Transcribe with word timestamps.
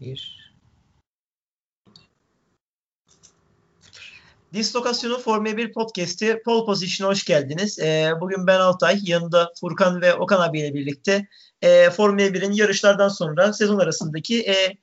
Bir. 0.00 0.46
Dislokasyonu 4.52 5.18
Formula 5.18 5.56
1 5.56 5.72
Podcast'i 5.72 6.42
Pole 6.44 6.66
Position'a 6.66 7.10
hoş 7.10 7.24
geldiniz. 7.24 7.78
Ee, 7.78 8.12
bugün 8.20 8.46
ben 8.46 8.60
Altay, 8.60 9.00
yanında 9.02 9.52
Furkan 9.60 10.00
ve 10.00 10.14
Okan 10.14 10.40
abiyle 10.40 10.74
birlikte 10.74 11.28
e, 11.62 11.90
Formula 11.90 12.22
1'in 12.22 12.52
yarışlardan 12.52 13.08
sonra 13.08 13.52
sezon 13.52 13.78
arasındaki 13.78 14.40
e, 14.40 14.78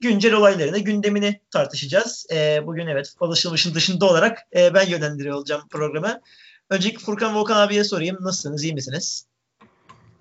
güncel 0.00 0.34
olaylarını, 0.34 0.78
gündemini 0.78 1.40
tartışacağız. 1.50 2.26
E, 2.32 2.66
bugün 2.66 2.86
evet 2.86 3.14
alışılmışın 3.20 3.74
dışında 3.74 4.06
olarak 4.06 4.38
e, 4.56 4.74
ben 4.74 4.86
yönlendiriyor 4.86 5.36
olacağım 5.36 5.68
programı. 5.70 6.20
Öncelikle 6.70 6.98
Furkan 6.98 7.34
ve 7.34 7.38
Okan 7.38 7.56
abiye 7.56 7.84
sorayım. 7.84 8.16
Nasılsınız, 8.20 8.64
iyi 8.64 8.74
misiniz? 8.74 9.26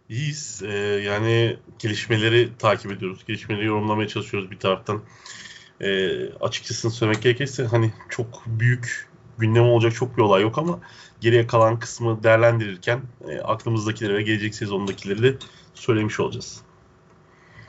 İyiyiz. 0.10 0.62
Ee, 0.66 0.78
yani 0.78 1.58
gelişmeleri 1.80 2.58
takip 2.58 2.92
ediyoruz. 2.92 3.26
Gelişmeleri 3.28 3.66
yorumlamaya 3.66 4.08
çalışıyoruz 4.08 4.52
bir 4.52 4.60
taraftan. 4.60 5.02
Ee, 5.82 6.30
açıkçası 6.34 6.92
söylemek 6.92 7.24
gerekirse 7.24 7.64
hani 7.66 7.92
çok 8.10 8.44
büyük 8.48 9.08
gündem 9.38 9.64
olacak 9.64 9.96
çok 9.96 10.18
bir 10.18 10.22
olay 10.22 10.42
yok 10.42 10.58
ama 10.58 10.80
geriye 11.22 11.48
kalan 11.48 11.80
kısmı 11.80 12.24
değerlendirirken 12.24 13.02
e, 13.30 13.40
aklımızdakileri 13.40 14.14
ve 14.14 14.22
gelecek 14.22 14.56
sezondakileri 14.56 15.24
de 15.24 15.38
söylemiş 15.74 16.20
olacağız. 16.20 16.62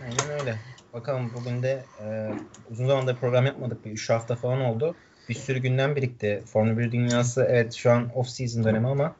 Aynen 0.03 0.41
öyle. 0.41 0.59
Bakalım 0.93 1.31
bugün 1.35 1.63
de 1.63 1.85
e, 2.03 2.31
uzun 2.71 2.87
zamandır 2.87 3.17
program 3.17 3.47
yapmadık. 3.47 3.85
Bir 3.85 3.91
3 3.91 4.11
hafta 4.11 4.37
falan 4.37 4.61
oldu. 4.61 4.95
Bir 5.29 5.35
sürü 5.35 5.59
gündem 5.59 5.97
birikti. 5.97 6.43
Formula 6.47 6.79
1 6.79 6.93
dünyası 6.93 7.47
evet 7.49 7.75
şu 7.75 7.91
an 7.91 8.11
off 8.15 8.29
season 8.29 8.65
dönemi 8.65 8.89
ama 8.89 9.17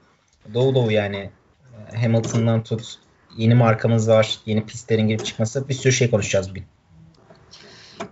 doğu 0.55 0.75
doğu 0.75 0.93
yani 0.93 1.31
e, 1.93 1.97
Hamilton'dan 2.03 2.63
tut 2.63 2.99
yeni 3.39 3.55
markamız 3.55 4.09
var. 4.09 4.39
Yeni 4.47 4.67
pistlerin 4.67 5.09
girip 5.09 5.27
çıkması. 5.27 5.69
Bir 5.69 5.75
sürü 5.75 5.93
şey 5.93 6.11
konuşacağız 6.11 6.51
bugün. 6.51 6.65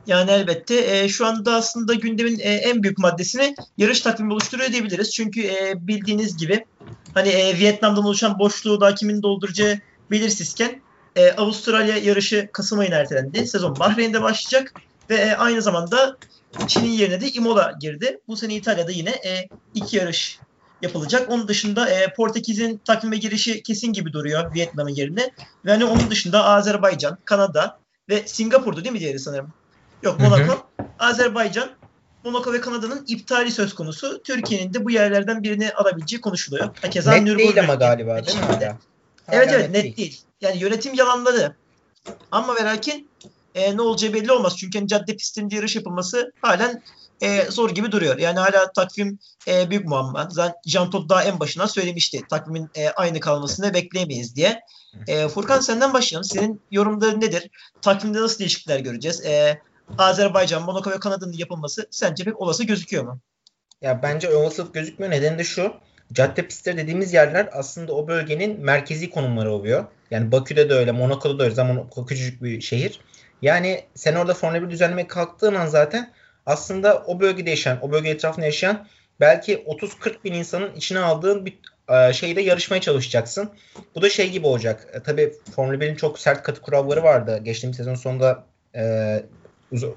Yani 0.06 0.30
elbette 0.30 0.98
e, 0.98 1.08
şu 1.08 1.26
anda 1.26 1.54
aslında 1.54 1.94
gündemin 1.94 2.38
e, 2.38 2.42
en 2.42 2.82
büyük 2.82 2.98
maddesini 2.98 3.54
yarış 3.78 4.00
takvimi 4.00 4.32
oluşturuyor 4.32 4.72
diyebiliriz. 4.72 5.10
Çünkü 5.14 5.42
e, 5.42 5.74
bildiğiniz 5.76 6.36
gibi 6.36 6.64
hani 7.14 7.28
e, 7.28 7.58
Vietnam'dan 7.58 8.04
oluşan 8.04 8.38
boşluğu 8.38 8.80
da 8.80 8.94
kimin 8.94 9.22
dolduracağı 9.22 9.78
belirsizken 10.10 10.80
e, 11.16 11.32
Avustralya 11.32 11.96
yarışı 11.96 12.48
Kasım 12.52 12.78
ayına 12.78 12.94
ertelendi. 12.94 13.46
Sezon 13.46 13.78
Bahreyn'de 13.78 14.22
başlayacak 14.22 14.74
ve 15.10 15.14
e, 15.14 15.34
aynı 15.34 15.62
zamanda 15.62 16.16
Çin'in 16.66 16.90
yerine 16.90 17.20
de 17.20 17.30
Imola 17.30 17.74
girdi. 17.80 18.20
Bu 18.28 18.36
sene 18.36 18.54
İtalya'da 18.54 18.90
yine 18.90 19.10
e, 19.10 19.48
iki 19.74 19.96
yarış 19.96 20.38
yapılacak. 20.82 21.30
Onun 21.30 21.48
dışında 21.48 21.90
e, 21.90 22.14
Portekiz'in 22.14 22.80
takvime 22.84 23.16
girişi 23.16 23.62
kesin 23.62 23.92
gibi 23.92 24.12
duruyor 24.12 24.54
Vietnam'ın 24.54 24.90
yerine. 24.90 25.30
Ve 25.64 25.70
hani 25.70 25.84
onun 25.84 26.10
dışında 26.10 26.44
Azerbaycan, 26.44 27.18
Kanada 27.24 27.78
ve 28.08 28.26
Singapur'du 28.26 28.84
değil 28.84 28.92
mi 28.92 29.00
diğeri 29.00 29.18
sanırım? 29.18 29.52
Yok 30.02 30.20
Monaco, 30.20 30.52
hı 30.52 30.52
hı. 30.52 30.86
Azerbaycan, 30.98 31.68
Monaco 32.24 32.52
ve 32.52 32.60
Kanada'nın 32.60 33.04
iptali 33.08 33.50
söz 33.50 33.74
konusu. 33.74 34.22
Türkiye'nin 34.22 34.74
de 34.74 34.84
bu 34.84 34.90
yerlerden 34.90 35.42
birini 35.42 35.72
alabileceği 35.72 36.20
konuşuluyor. 36.20 36.68
Hakeza 36.82 37.12
net 37.12 37.22
Nürburgring 37.22 37.54
değil 37.54 37.64
ama 37.64 37.74
galiba 37.74 38.26
değil 38.26 38.38
mi? 38.38 38.44
Hala? 38.44 38.78
Evet 39.28 39.48
evet 39.52 39.70
net, 39.70 39.70
net 39.70 39.82
değil. 39.82 39.96
değil. 39.96 40.20
Yani 40.40 40.58
yönetim 40.58 40.94
yalanladı. 40.94 41.56
Ama 42.30 42.56
ve 42.56 42.64
lakin 42.64 43.10
e, 43.54 43.76
ne 43.76 43.82
olacağı 43.82 44.12
belli 44.12 44.32
olmaz. 44.32 44.56
Çünkü 44.58 44.78
hani 44.78 44.88
cadde 44.88 45.16
pistinde 45.16 45.56
yarış 45.56 45.76
yapılması 45.76 46.32
halen 46.42 46.82
e, 47.22 47.42
zor 47.50 47.70
gibi 47.70 47.92
duruyor. 47.92 48.18
Yani 48.18 48.38
hala 48.38 48.72
takvim 48.72 49.18
e, 49.48 49.70
büyük 49.70 49.86
muamma. 49.86 50.28
Zaten 50.30 50.54
Jean 50.66 50.90
Todt 50.90 51.08
daha 51.08 51.24
en 51.24 51.40
başına 51.40 51.68
söylemişti. 51.68 52.20
Takvimin 52.30 52.70
e, 52.76 52.88
aynı 52.88 53.20
kalmasını 53.20 53.74
bekleyemeyiz 53.74 54.36
diye. 54.36 54.60
E, 55.08 55.28
Furkan 55.28 55.60
senden 55.60 55.92
başlayalım. 55.92 56.24
Senin 56.24 56.62
yorumların 56.70 57.20
nedir? 57.20 57.50
Takvimde 57.82 58.20
nasıl 58.20 58.38
değişiklikler 58.38 58.78
göreceğiz? 58.78 59.24
E, 59.24 59.60
Azerbaycan, 59.98 60.62
Monaco 60.62 60.90
ve 60.90 61.00
Kanada'nın 61.00 61.32
yapılması 61.32 61.88
sence 61.90 62.24
pek 62.24 62.40
olası 62.40 62.64
gözüküyor 62.64 63.04
mu? 63.04 63.20
Ya 63.82 64.02
bence 64.02 64.36
olasılık 64.36 64.74
gözükmüyor. 64.74 65.12
Nedeni 65.12 65.38
de 65.38 65.44
şu. 65.44 65.74
Cadde 66.12 66.46
pistleri 66.46 66.76
dediğimiz 66.76 67.14
yerler 67.14 67.48
aslında 67.52 67.92
o 67.92 68.08
bölgenin 68.08 68.60
merkezi 68.60 69.10
konumları 69.10 69.52
oluyor. 69.52 69.84
Yani 70.10 70.32
Bakü'de 70.32 70.70
de 70.70 70.74
öyle, 70.74 70.92
Monaco'da 70.92 71.38
da 71.38 71.44
öyle. 71.44 71.54
Zaman 71.54 71.90
küçücük 72.08 72.42
bir 72.42 72.60
şehir. 72.60 73.00
Yani 73.42 73.84
sen 73.94 74.14
orada 74.14 74.34
Formula 74.34 74.62
1 74.62 74.70
düzenlemeye 74.70 75.06
kalktığın 75.06 75.54
an 75.54 75.66
zaten 75.66 76.12
aslında 76.46 77.04
o 77.06 77.20
bölgede 77.20 77.50
yaşayan, 77.50 77.78
o 77.82 77.92
bölge 77.92 78.10
etrafında 78.10 78.46
yaşayan 78.46 78.86
belki 79.20 79.56
30-40 79.56 80.24
bin 80.24 80.32
insanın 80.32 80.74
içine 80.74 80.98
aldığın 80.98 81.46
bir 81.46 81.58
e, 81.88 82.12
şeyde 82.12 82.40
yarışmaya 82.40 82.80
çalışacaksın. 82.80 83.50
Bu 83.94 84.02
da 84.02 84.10
şey 84.10 84.30
gibi 84.30 84.46
olacak. 84.46 84.88
E, 84.92 85.02
tabii 85.02 85.32
Formula 85.56 85.76
1'in 85.76 85.94
çok 85.94 86.18
sert 86.18 86.42
katı 86.42 86.60
kuralları 86.60 87.02
vardı. 87.02 87.40
Geçtiğimiz 87.42 87.76
sezon 87.76 87.94
sonunda 87.94 88.44
e, 88.74 89.22
uz, 89.72 89.84
e, 89.84 89.88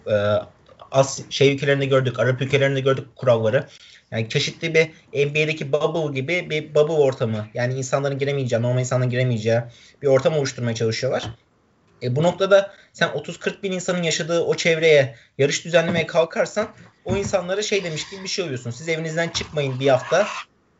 As 0.91 1.19
şey 1.29 1.53
ülkelerinde 1.53 1.85
gördük, 1.85 2.19
Arap 2.19 2.41
ülkelerinde 2.41 2.79
gördük 2.79 3.07
kuralları. 3.15 3.65
Yani 4.11 4.29
çeşitli 4.29 4.73
bir 4.73 4.89
NBA'deki 5.25 5.71
bubble 5.71 6.19
gibi 6.21 6.49
bir 6.49 6.75
bubble 6.75 6.93
ortamı. 6.93 7.47
Yani 7.53 7.73
insanların 7.73 8.17
giremeyeceği, 8.17 8.61
normal 8.61 8.79
insanların 8.79 9.09
giremeyeceği 9.09 9.59
bir 10.01 10.07
ortam 10.07 10.33
oluşturmaya 10.33 10.75
çalışıyorlar. 10.75 11.23
E, 12.03 12.15
bu 12.15 12.23
noktada 12.23 12.71
sen 12.93 13.09
30-40 13.09 13.63
bin 13.63 13.71
insanın 13.71 14.03
yaşadığı 14.03 14.41
o 14.41 14.55
çevreye 14.55 15.15
yarış 15.37 15.65
düzenlemeye 15.65 16.07
kalkarsan 16.07 16.67
o 17.05 17.15
insanlara 17.15 17.61
şey 17.61 17.83
demiş 17.83 18.09
gibi 18.09 18.23
bir 18.23 18.29
şey 18.29 18.45
oluyorsun. 18.45 18.71
Siz 18.71 18.89
evinizden 18.89 19.29
çıkmayın 19.29 19.79
bir 19.79 19.87
hafta. 19.87 20.27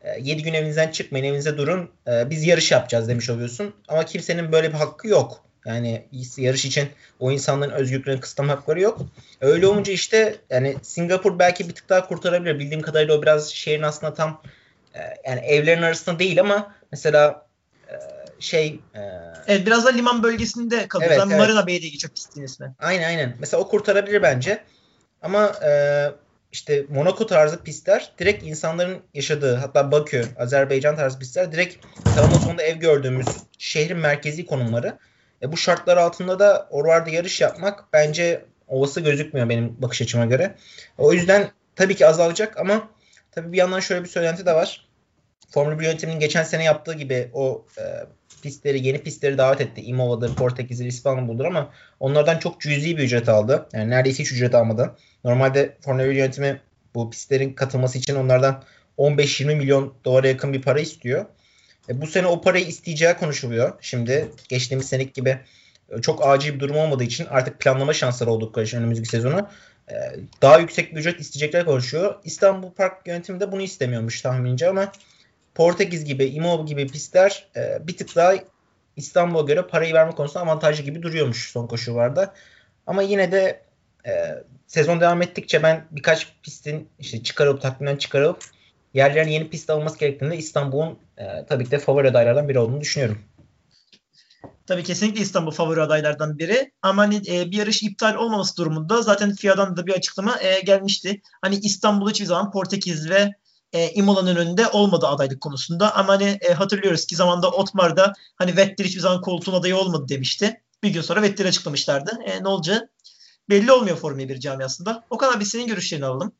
E, 0.02 0.20
7 0.20 0.42
gün 0.42 0.54
evinizden 0.54 0.88
çıkmayın, 0.90 1.24
evinize 1.24 1.58
durun. 1.58 1.90
E, 2.06 2.30
biz 2.30 2.46
yarış 2.46 2.72
yapacağız 2.72 3.08
demiş 3.08 3.30
oluyorsun. 3.30 3.74
Ama 3.88 4.04
kimsenin 4.04 4.52
böyle 4.52 4.68
bir 4.68 4.78
hakkı 4.78 5.08
yok. 5.08 5.44
Yani 5.66 6.06
yarış 6.36 6.64
için 6.64 6.88
o 7.18 7.30
insanların 7.30 7.70
özgürlüklerini 7.70 8.20
kısıtlama 8.20 8.52
hakları 8.52 8.80
yok. 8.80 9.00
Öyle 9.40 9.66
olunca 9.66 9.92
işte 9.92 10.36
yani 10.50 10.76
Singapur 10.82 11.38
belki 11.38 11.68
bir 11.68 11.74
tık 11.74 11.88
daha 11.88 12.08
kurtarabilir. 12.08 12.58
Bildiğim 12.58 12.82
kadarıyla 12.82 13.14
o 13.14 13.22
biraz 13.22 13.50
şehrin 13.50 13.82
aslında 13.82 14.14
tam 14.14 14.42
e, 14.94 15.00
yani 15.26 15.40
evlerin 15.40 15.82
arasında 15.82 16.18
değil 16.18 16.40
ama 16.40 16.74
mesela 16.92 17.46
şey 18.40 18.80
e, 18.94 19.00
Evet 19.46 19.66
biraz 19.66 19.84
da 19.84 19.90
liman 19.90 20.22
bölgesinde 20.22 20.88
kalıyor. 20.88 21.10
Evet, 21.10 21.22
evet. 21.26 21.38
Marina 21.38 21.66
Bay'de 21.66 21.88
geçiyor 21.88 22.14
pistin 22.14 22.42
ismi. 22.42 22.74
Aynen 22.78 23.08
aynen. 23.08 23.36
Mesela 23.38 23.60
o 23.60 23.68
kurtarabilir 23.68 24.22
bence. 24.22 24.64
Ama 25.22 25.52
e, 25.64 25.70
işte 26.52 26.84
Monaco 26.88 27.26
tarzı 27.26 27.62
pistler 27.62 28.12
direkt 28.18 28.44
insanların 28.44 29.02
yaşadığı 29.14 29.54
hatta 29.54 29.92
Bakü, 29.92 30.24
Azerbaycan 30.38 30.96
tarzı 30.96 31.18
pistler 31.18 31.52
direkt 31.52 31.86
sağında 32.14 32.34
sonunda 32.34 32.62
ev 32.62 32.76
gördüğümüz 32.76 33.26
şehrin 33.58 33.98
merkezi 33.98 34.46
konumları. 34.46 34.98
E 35.42 35.52
bu 35.52 35.56
şartlar 35.56 35.96
altında 35.96 36.38
da 36.38 36.68
oralarda 36.70 37.10
yarış 37.10 37.40
yapmak 37.40 37.84
bence 37.92 38.44
olası 38.68 39.00
gözükmüyor 39.00 39.48
benim 39.48 39.82
bakış 39.82 40.02
açıma 40.02 40.26
göre. 40.26 40.54
O 40.98 41.12
yüzden 41.12 41.50
tabii 41.76 41.96
ki 41.96 42.06
azalacak 42.06 42.56
ama 42.56 42.88
tabii 43.32 43.52
bir 43.52 43.58
yandan 43.58 43.80
şöyle 43.80 44.04
bir 44.04 44.08
söylenti 44.08 44.46
de 44.46 44.54
var. 44.54 44.88
Formula 45.50 45.78
1 45.78 45.84
yönetiminin 45.84 46.20
geçen 46.20 46.42
sene 46.42 46.64
yaptığı 46.64 46.94
gibi 46.94 47.30
o 47.34 47.66
e, 47.78 47.82
pistleri, 48.40 48.86
yeni 48.86 48.98
pistleri 48.98 49.38
davet 49.38 49.60
etti. 49.60 49.82
Imola'dır, 49.82 50.34
Portekiz'dir, 50.34 50.86
İstanbul'dur 50.86 51.44
ama 51.44 51.70
onlardan 52.00 52.38
çok 52.38 52.60
cüzi 52.60 52.96
bir 52.96 53.02
ücret 53.02 53.28
aldı. 53.28 53.68
Yani 53.72 53.90
neredeyse 53.90 54.22
hiç 54.22 54.32
ücret 54.32 54.54
almadı. 54.54 54.96
Normalde 55.24 55.76
Formula 55.80 56.08
1 56.08 56.14
yönetimi 56.14 56.60
bu 56.94 57.10
pistlerin 57.10 57.52
katılması 57.52 57.98
için 57.98 58.14
onlardan 58.14 58.62
15-20 58.98 59.54
milyon 59.54 59.94
dolara 60.04 60.28
yakın 60.28 60.52
bir 60.52 60.62
para 60.62 60.80
istiyor. 60.80 61.26
E, 61.88 62.00
bu 62.00 62.06
sene 62.06 62.26
o 62.26 62.40
parayı 62.40 62.66
isteyeceği 62.66 63.14
konuşuluyor. 63.14 63.72
Şimdi 63.80 64.30
geçtiğimiz 64.48 64.88
senek 64.88 65.14
gibi 65.14 65.38
e, 65.90 66.00
çok 66.00 66.26
acil 66.26 66.54
bir 66.54 66.60
durum 66.60 66.76
olmadığı 66.76 67.04
için 67.04 67.26
artık 67.30 67.60
planlama 67.60 67.92
şansları 67.92 68.30
oldukları 68.30 68.66
için 68.66 68.78
önümüzdeki 68.78 69.08
sezonu 69.08 69.48
e, 69.90 69.94
daha 70.42 70.58
yüksek 70.58 70.94
bir 70.94 71.00
ücret 71.00 71.20
isteyecekler 71.20 71.64
konuşuyor. 71.64 72.14
İstanbul 72.24 72.70
Park 72.70 73.06
yönetimi 73.06 73.40
de 73.40 73.52
bunu 73.52 73.62
istemiyormuş 73.62 74.22
tahminimce 74.22 74.68
ama 74.68 74.92
Portekiz 75.54 76.04
gibi, 76.04 76.24
Imo 76.24 76.66
gibi 76.66 76.86
pistler 76.86 77.48
e, 77.56 77.86
bir 77.86 77.96
tık 77.96 78.16
daha 78.16 78.34
İstanbul'a 78.96 79.42
göre 79.42 79.62
parayı 79.62 79.94
verme 79.94 80.12
konusunda 80.12 80.44
avantajlı 80.44 80.84
gibi 80.84 81.02
duruyormuş 81.02 81.50
son 81.50 81.66
koşullarda. 81.66 82.34
Ama 82.86 83.02
yine 83.02 83.32
de 83.32 83.62
e, 84.06 84.44
sezon 84.66 85.00
devam 85.00 85.22
ettikçe 85.22 85.62
ben 85.62 85.86
birkaç 85.90 86.32
pistin 86.42 86.88
işte 86.98 87.22
çıkarılıp 87.22 87.62
takvimden 87.62 87.96
çıkarılıp 87.96 88.44
yerlerine 88.94 89.32
yeni 89.32 89.50
pist 89.50 89.70
alınması 89.70 89.98
gerektiğinde 89.98 90.36
İstanbul'un 90.36 90.98
e, 91.18 91.46
tabii 91.48 91.64
ki 91.64 91.70
de 91.70 91.78
favori 91.78 92.08
adaylardan 92.08 92.48
biri 92.48 92.58
olduğunu 92.58 92.80
düşünüyorum. 92.80 93.18
Tabii 94.66 94.84
kesinlikle 94.84 95.20
İstanbul 95.20 95.50
favori 95.50 95.82
adaylardan 95.82 96.38
biri. 96.38 96.72
Ama 96.82 97.02
hani 97.02 97.16
e, 97.16 97.50
bir 97.50 97.56
yarış 97.56 97.82
iptal 97.82 98.14
olmaması 98.14 98.56
durumunda 98.56 99.02
zaten 99.02 99.34
FIA'dan 99.34 99.76
da 99.76 99.86
bir 99.86 99.92
açıklama 99.92 100.40
e, 100.40 100.60
gelmişti. 100.60 101.20
Hani 101.42 101.54
İstanbul 101.56 102.10
hiçbir 102.10 102.26
zaman 102.26 102.50
Portekiz 102.50 103.10
ve 103.10 103.30
e, 103.72 103.90
Imola'nın 103.90 104.36
önünde 104.36 104.68
olmadı 104.68 105.06
adaylık 105.06 105.40
konusunda. 105.40 105.94
Ama 105.94 106.12
hani 106.12 106.38
e, 106.48 106.52
hatırlıyoruz 106.52 107.06
ki 107.06 107.16
zamanda 107.16 107.50
Otmar'da 107.50 108.12
hani 108.36 108.56
Vettel 108.56 108.86
hiçbir 108.86 109.00
zaman 109.00 109.20
koltuğun 109.20 109.54
adayı 109.54 109.76
olmadı 109.76 110.08
demişti. 110.08 110.60
Bir 110.82 110.90
gün 110.90 111.00
sonra 111.00 111.22
Vettel 111.22 111.48
açıklamışlardı. 111.48 112.18
E, 112.24 112.42
ne 112.42 112.48
olacağı 112.48 112.88
belli 113.50 113.72
olmuyor 113.72 113.96
Formula 113.96 114.28
1 114.28 114.40
camiasında. 114.40 115.04
O 115.10 115.18
kadar 115.18 115.40
biz 115.40 115.48
senin 115.48 115.66
görüşlerini 115.66 116.06
alalım. 116.06 116.32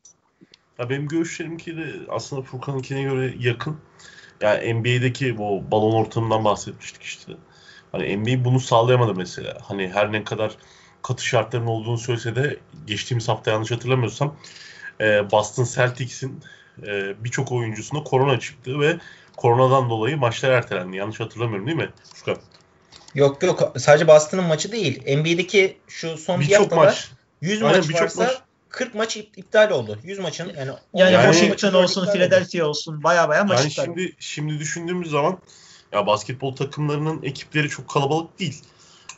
Ya 0.79 0.89
benim 0.89 1.07
görüşlerimki 1.07 1.77
de 1.77 1.93
aslında 2.09 2.41
Furkan'ınkine 2.41 3.01
göre 3.01 3.35
yakın. 3.39 3.77
Yani 4.41 4.73
NBA'deki 4.73 5.37
bu 5.37 5.71
balon 5.71 5.95
ortamından 5.95 6.45
bahsetmiştik 6.45 7.03
işte. 7.03 7.31
Hani 7.91 8.17
NBA 8.17 8.45
bunu 8.45 8.59
sağlayamadı 8.59 9.15
mesela. 9.15 9.57
Hani 9.61 9.89
her 9.93 10.11
ne 10.11 10.23
kadar 10.23 10.57
katı 11.01 11.25
şartların 11.25 11.65
olduğunu 11.65 11.97
söylese 11.97 12.35
de 12.35 12.59
geçtiğimiz 12.87 13.27
hafta 13.27 13.51
yanlış 13.51 13.71
hatırlamıyorsam 13.71 14.35
e, 15.01 15.31
Boston 15.31 15.67
Celtics'in 15.75 16.43
e, 16.87 17.23
birçok 17.23 17.51
oyuncusunda 17.51 18.03
korona 18.03 18.39
çıktı 18.39 18.79
ve 18.79 18.97
koronadan 19.37 19.89
dolayı 19.89 20.17
maçlar 20.17 20.51
ertelendi. 20.51 20.97
Yanlış 20.97 21.19
hatırlamıyorum 21.19 21.67
değil 21.67 21.77
mi 21.77 21.89
Furkan? 22.13 22.37
Yok 23.15 23.43
yok 23.43 23.73
sadece 23.77 24.07
Boston'ın 24.07 24.43
maçı 24.43 24.71
değil. 24.71 25.17
NBA'deki 25.17 25.77
şu 25.87 26.17
son 26.17 26.41
bir, 26.41 26.47
bir 26.49 26.53
haftada 26.53 26.75
maç. 26.75 27.11
100 27.41 27.63
Aynen, 27.63 27.77
maç 27.77 28.01
varsa 28.01 28.23
maç. 28.23 28.41
40 28.69 28.95
maç 28.95 29.17
iptal 29.17 29.71
oldu. 29.71 29.99
100 30.03 30.19
maçın 30.19 30.51
yani 30.57 30.71
yani, 30.93 31.13
yani 31.13 31.33
Washington 31.33 31.83
olsun, 31.83 32.11
Philadelphia 32.11 32.65
olsun 32.65 33.03
baya 33.03 33.29
baya 33.29 33.43
maç 33.43 33.59
yani 33.59 33.69
iptal. 33.69 33.85
şimdi 33.85 34.15
şimdi 34.19 34.59
düşündüğümüz 34.59 35.09
zaman 35.09 35.37
ya 35.91 36.07
basketbol 36.07 36.55
takımlarının 36.55 37.23
ekipleri 37.23 37.69
çok 37.69 37.89
kalabalık 37.89 38.39
değil. 38.39 38.61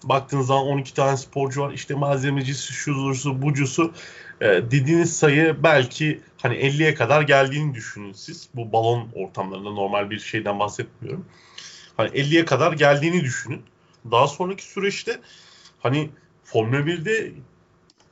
Baktığınız 0.03 0.47
zaman 0.47 0.63
12 0.63 0.93
tane 0.93 1.17
sporcu 1.17 1.61
var. 1.61 1.73
İşte 1.73 1.93
malzemecisi, 1.93 2.73
şuzusu, 2.73 3.41
bucusu. 3.41 3.93
Ee, 4.43 4.63
dediğiniz 4.71 5.17
sayı 5.17 5.63
belki 5.63 6.21
hani 6.41 6.55
50'ye 6.55 6.93
kadar 6.93 7.21
geldiğini 7.21 7.73
düşünün 7.73 8.13
siz. 8.13 8.49
Bu 8.55 8.71
balon 8.71 9.09
ortamlarında 9.15 9.71
normal 9.71 10.09
bir 10.09 10.19
şeyden 10.19 10.59
bahsetmiyorum. 10.59 11.25
Hani 11.97 12.09
50'ye 12.09 12.45
kadar 12.45 12.73
geldiğini 12.73 13.23
düşünün. 13.23 13.61
Daha 14.11 14.27
sonraki 14.27 14.63
süreçte 14.63 15.19
hani 15.79 16.09
Formula 16.43 16.79
1'de 16.79 17.31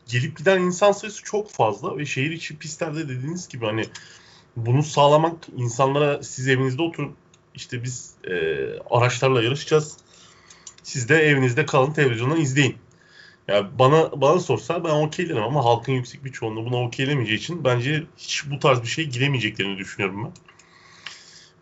gelip 0.07 0.37
giden 0.37 0.61
insan 0.61 0.91
sayısı 0.91 1.23
çok 1.23 1.51
fazla 1.51 1.97
ve 1.97 2.05
şehir 2.05 2.31
içi 2.31 2.57
pistlerde 2.57 3.09
dediğiniz 3.09 3.47
gibi 3.47 3.65
hani 3.65 3.85
bunu 4.55 4.83
sağlamak 4.83 5.35
insanlara 5.57 6.23
siz 6.23 6.47
evinizde 6.47 6.81
oturup 6.81 7.13
işte 7.55 7.83
biz 7.83 8.13
e, 8.23 8.33
araçlarla 8.89 9.43
yarışacağız. 9.43 9.97
Siz 10.83 11.09
de 11.09 11.15
evinizde 11.15 11.65
kalın 11.65 11.93
televizyondan 11.93 12.41
izleyin. 12.41 12.77
Yani 13.51 13.67
bana 13.79 14.21
bana 14.21 14.39
sorsa 14.39 14.83
ben 14.83 14.89
okeylerim 14.89 15.43
ama 15.43 15.65
halkın 15.65 15.93
yüksek 15.93 16.25
bir 16.25 16.31
çoğunluğu 16.31 16.65
buna 16.65 16.83
okeylemeyeceği 16.83 17.39
için 17.39 17.63
bence 17.63 18.03
hiç 18.17 18.43
bu 18.51 18.59
tarz 18.59 18.81
bir 18.81 18.87
şey 18.87 19.05
giremeyeceklerini 19.05 19.77
düşünüyorum 19.77 20.23
ben. 20.23 20.31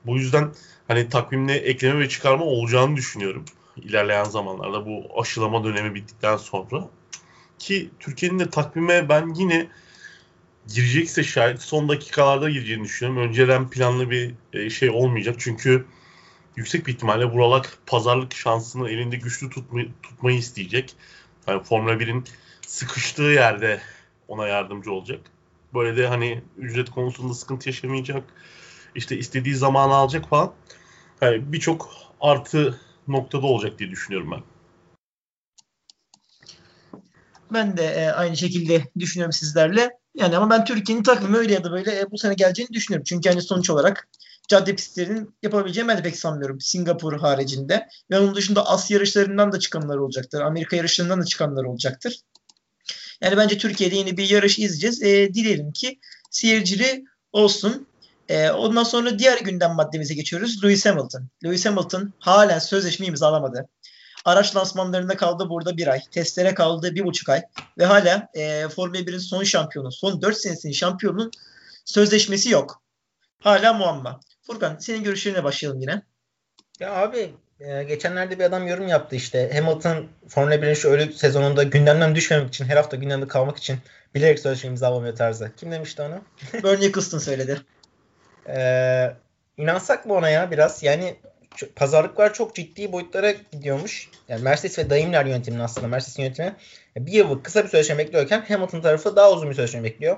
Bu 0.06 0.18
yüzden 0.18 0.52
hani 0.88 1.10
takvimde 1.10 1.54
ekleme 1.54 2.00
ve 2.00 2.10
çıkarma 2.10 2.46
olacağını 2.46 2.96
düşünüyorum. 2.96 3.46
ilerleyen 3.78 4.24
zamanlarda 4.24 4.86
bu 4.86 5.22
aşılama 5.22 5.64
dönemi 5.64 5.96
bittikten 5.96 6.38
sonra. 6.38 6.88
Ki 7.60 7.90
Türkiye'nin 8.00 8.40
de 8.40 8.50
takvime 8.50 9.10
ben 9.10 9.34
yine 9.34 9.68
girecekse 10.68 11.24
şayet 11.24 11.62
son 11.62 11.90
dakikalarda 11.90 12.50
gireceğini 12.50 12.84
düşünüyorum. 12.84 13.30
Önceden 13.30 13.70
planlı 13.70 14.12
bir 14.12 14.34
e, 14.54 14.70
şey 14.70 14.90
olmayacak. 14.90 15.36
Çünkü 15.40 15.86
yüksek 16.56 16.88
bir 16.88 16.94
ihtimalle 16.94 17.26
Vuralak 17.26 17.78
pazarlık 17.86 18.34
şansını 18.34 18.90
elinde 18.90 19.16
güçlü 19.16 19.50
tutma, 19.50 19.82
tutmayı 20.04 20.38
isteyecek. 20.38 20.96
Yani 21.50 21.64
Formula 21.64 21.94
1'in 21.94 22.24
sıkıştığı 22.68 23.24
yerde 23.24 23.82
ona 24.28 24.48
yardımcı 24.48 24.92
olacak. 24.92 25.20
Böyle 25.74 25.98
de 25.98 26.08
hani 26.08 26.44
ücret 26.58 26.90
konusunda 26.90 27.34
sıkıntı 27.34 27.70
yaşamayacak. 27.70 28.24
İşte 28.96 29.18
istediği 29.18 29.56
zamanı 29.56 29.94
alacak 29.94 30.30
falan. 30.30 30.54
Yani 31.22 31.54
birçok 31.54 31.90
artı 32.22 32.80
noktada 33.08 33.46
olacak 33.46 33.80
diye 33.80 33.92
düşünüyorum 33.92 34.32
ben. 34.32 34.42
Ben 37.54 37.78
de 37.78 37.86
e, 37.86 38.10
aynı 38.10 38.38
şekilde 38.38 38.84
düşünüyorum 39.00 39.34
sizlerle. 39.34 39.90
Yani 40.16 40.38
ama 40.38 40.50
ben 40.50 40.66
Türkiye'nin 40.66 41.04
takvimi 41.04 41.38
öyle 41.38 41.54
ya 41.54 41.64
da 41.64 41.72
böyle 41.72 42.00
e, 42.00 42.12
bu 42.12 42.18
sene 42.18 42.34
geleceğini 42.34 42.74
düşünüyorum. 42.74 43.04
Çünkü 43.04 43.30
hani 43.30 43.42
sonuç 43.42 43.70
olarak 43.70 44.08
cadde 44.50 44.76
pistlerinin 44.76 45.36
yapabileceğini 45.44 45.88
ben 45.88 45.98
de 45.98 46.02
pek 46.02 46.18
sanmıyorum. 46.18 46.62
Singapur 46.62 47.20
haricinde. 47.20 47.88
Ve 48.12 48.20
onun 48.20 48.36
dışında 48.36 48.68
Asya 48.68 48.96
yarışlarından 48.96 49.52
da 49.52 49.60
çıkanlar 49.60 49.98
olacaktır. 49.98 50.42
Amerika 50.42 50.76
yarışlarından 50.76 51.22
da 51.22 51.26
çıkanlar 51.26 51.64
olacaktır. 51.64 52.20
Yani 53.22 53.38
bence 53.38 53.58
Türkiye'de 53.58 53.96
yeni 53.96 54.18
bir 54.18 54.30
yarış 54.30 54.60
izleyeceğiz. 54.60 55.04
E, 55.04 55.34
dileyelim 55.34 55.72
ki 55.72 56.00
seyircili 56.32 57.04
olsun. 57.32 57.88
E, 58.30 58.50
ondan 58.50 58.84
sonra 58.84 59.20
diğer 59.20 59.38
gündem 59.42 59.72
maddemize 59.72 60.14
geçiyoruz. 60.14 60.64
Lewis 60.64 60.86
Hamilton. 60.86 61.28
Lewis 61.44 61.66
Hamilton 61.66 62.14
halen 62.20 62.60
sözleşme 62.60 63.06
imzalamadı. 63.06 63.70
Araç 64.26 64.56
lansmanlarında 64.56 65.18
kaldı 65.18 65.50
burada 65.50 65.78
bir 65.78 65.88
ay. 65.88 66.02
Testlere 66.12 66.54
kaldı 66.54 66.96
bir 66.96 67.06
buçuk 67.06 67.30
ay. 67.30 67.44
Ve 67.78 67.86
hala 67.86 68.28
e, 68.34 68.68
Formula 68.68 68.98
1'in 68.98 69.18
son 69.18 69.44
şampiyonu, 69.44 69.92
son 69.92 70.22
4 70.22 70.38
senesinin 70.38 70.74
şampiyonunun 70.74 71.32
sözleşmesi 71.86 72.50
yok. 72.50 72.82
Hala 73.40 73.74
muamma. 73.74 74.20
Furkan 74.52 74.78
senin 74.78 75.04
görüşlerine 75.04 75.44
başlayalım 75.44 75.82
yine. 75.82 76.02
Ya 76.80 76.94
abi 76.94 77.34
e, 77.60 77.84
geçenlerde 77.84 78.40
bir 78.40 78.44
adam 78.44 78.68
yorum 78.68 78.88
yaptı 78.88 79.16
işte 79.16 79.52
Hamilton 79.54 80.08
Formula 80.28 80.56
1'in 80.56 80.74
şu 80.74 80.90
ölü 80.90 81.14
sezonunda 81.14 81.64
gündemden 81.64 82.16
düşmemek 82.16 82.48
için 82.48 82.66
her 82.66 82.78
hafta 82.78 82.98
gündemde 82.98 83.28
kalmak 83.28 83.58
için 83.58 83.78
bilerek 84.16 84.40
sözleşme 84.40 84.70
imzalamıyor 84.70 85.16
tarzı. 85.16 85.52
Kim 85.58 85.72
demişti 85.72 86.02
onu? 86.02 86.22
Bernie 86.64 86.88
Eccleston 86.88 87.18
söyledi. 87.18 87.62
Ee, 88.48 89.12
inansak 89.58 90.06
mı 90.06 90.14
ona 90.14 90.30
ya 90.30 90.52
biraz? 90.52 90.84
Yani 90.84 91.16
pazarlıklar 91.76 92.34
çok 92.34 92.56
ciddi 92.56 92.92
boyutlara 92.92 93.32
gidiyormuş. 93.32 94.10
Yani 94.28 94.44
Mercedes 94.44 94.80
ve 94.80 94.90
Daimler 94.90 95.26
yönetiminin 95.26 95.64
aslında 95.64 95.88
Mercedes 95.88 96.20
yönetimi 96.20 96.56
bir 96.98 97.12
yıl 97.12 97.44
kısa 97.44 97.64
bir 97.64 97.70
sözleşme 97.70 97.98
bekliyorken 97.98 98.46
Hamilton 98.48 98.82
tarafı 98.82 99.16
daha 99.16 99.32
uzun 99.32 99.50
bir 99.50 99.56
sözleşme 99.56 99.84
bekliyor. 99.84 100.18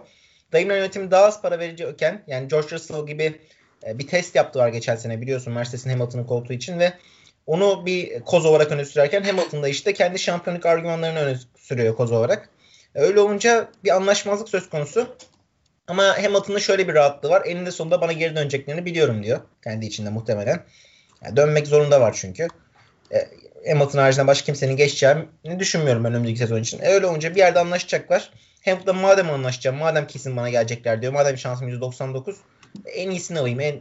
Daimler 0.54 0.78
yönetimi 0.78 1.12
daha 1.12 1.26
az 1.26 1.42
para 1.42 1.60
verecekken 1.60 2.24
yani 2.28 2.48
George 2.48 2.68
Russell 2.72 3.06
gibi 3.06 3.40
e, 3.88 4.00
bir 4.00 4.08
test 4.08 4.36
yaptılar 4.36 4.68
geçen 4.70 4.96
sene 4.96 5.22
biliyorsun 5.22 5.54
Mercedes'in 5.54 5.90
Hamilton'ın 5.90 6.24
koltuğu 6.24 6.54
için 6.54 6.80
ve 6.80 6.94
onu 7.48 7.86
bir 7.86 8.20
koz 8.20 8.46
olarak 8.46 8.72
öne 8.72 8.86
sürerken 8.86 9.24
Hamilton 9.24 9.64
da 9.64 9.68
işte 9.68 9.94
kendi 9.94 10.20
şampiyonluk 10.20 10.66
argümanlarını 10.66 11.20
öne 11.20 11.38
sürüyor 11.58 11.96
koz 11.96 12.12
olarak. 12.12 12.50
E, 12.96 13.02
öyle 13.02 13.20
olunca 13.20 13.70
bir 13.84 13.96
anlaşmazlık 13.96 14.50
söz 14.50 14.70
konusu. 14.70 15.16
Ama 15.88 16.24
Hamilton'ın 16.24 16.60
şöyle 16.60 16.88
bir 16.88 16.94
rahatlığı 16.94 17.30
var. 17.30 17.44
Eninde 17.46 17.72
sonunda 17.72 18.02
bana 18.02 18.12
geri 18.12 18.36
döneceklerini 18.36 18.86
biliyorum 18.86 19.24
diyor. 19.24 19.40
Kendi 19.64 19.86
içinde 19.86 20.10
muhtemelen. 20.10 20.64
Yani 21.24 21.38
dönmek 21.38 21.68
zorunda 21.68 22.02
var 22.02 22.16
çünkü. 22.22 22.48
E, 23.14 23.28
Hamilton 23.72 24.00
haricinde 24.00 24.28
başka 24.28 24.46
kimsenin 24.46 24.76
geçeceğini 24.76 25.60
düşünmüyorum 25.60 26.06
önümüzdeki 26.06 26.40
sezon 26.40 26.62
için. 26.62 26.80
E, 26.82 26.88
öyle 26.88 27.06
olunca 27.06 27.32
bir 27.36 27.40
yerde 27.40 27.60
anlaşacaklar. 27.60 28.32
Hamilton 28.66 28.98
madem 28.98 29.30
anlaşacağım, 29.30 29.78
madem 29.78 30.08
kesin 30.08 30.38
bana 30.38 30.50
gelecekler 30.50 31.02
diyor. 31.02 31.14
Madem 31.14 31.38
şansım 31.38 31.70
%99 31.70 32.36
en 32.86 33.10
iyisini 33.10 33.40
alayım. 33.40 33.60
En 33.60 33.80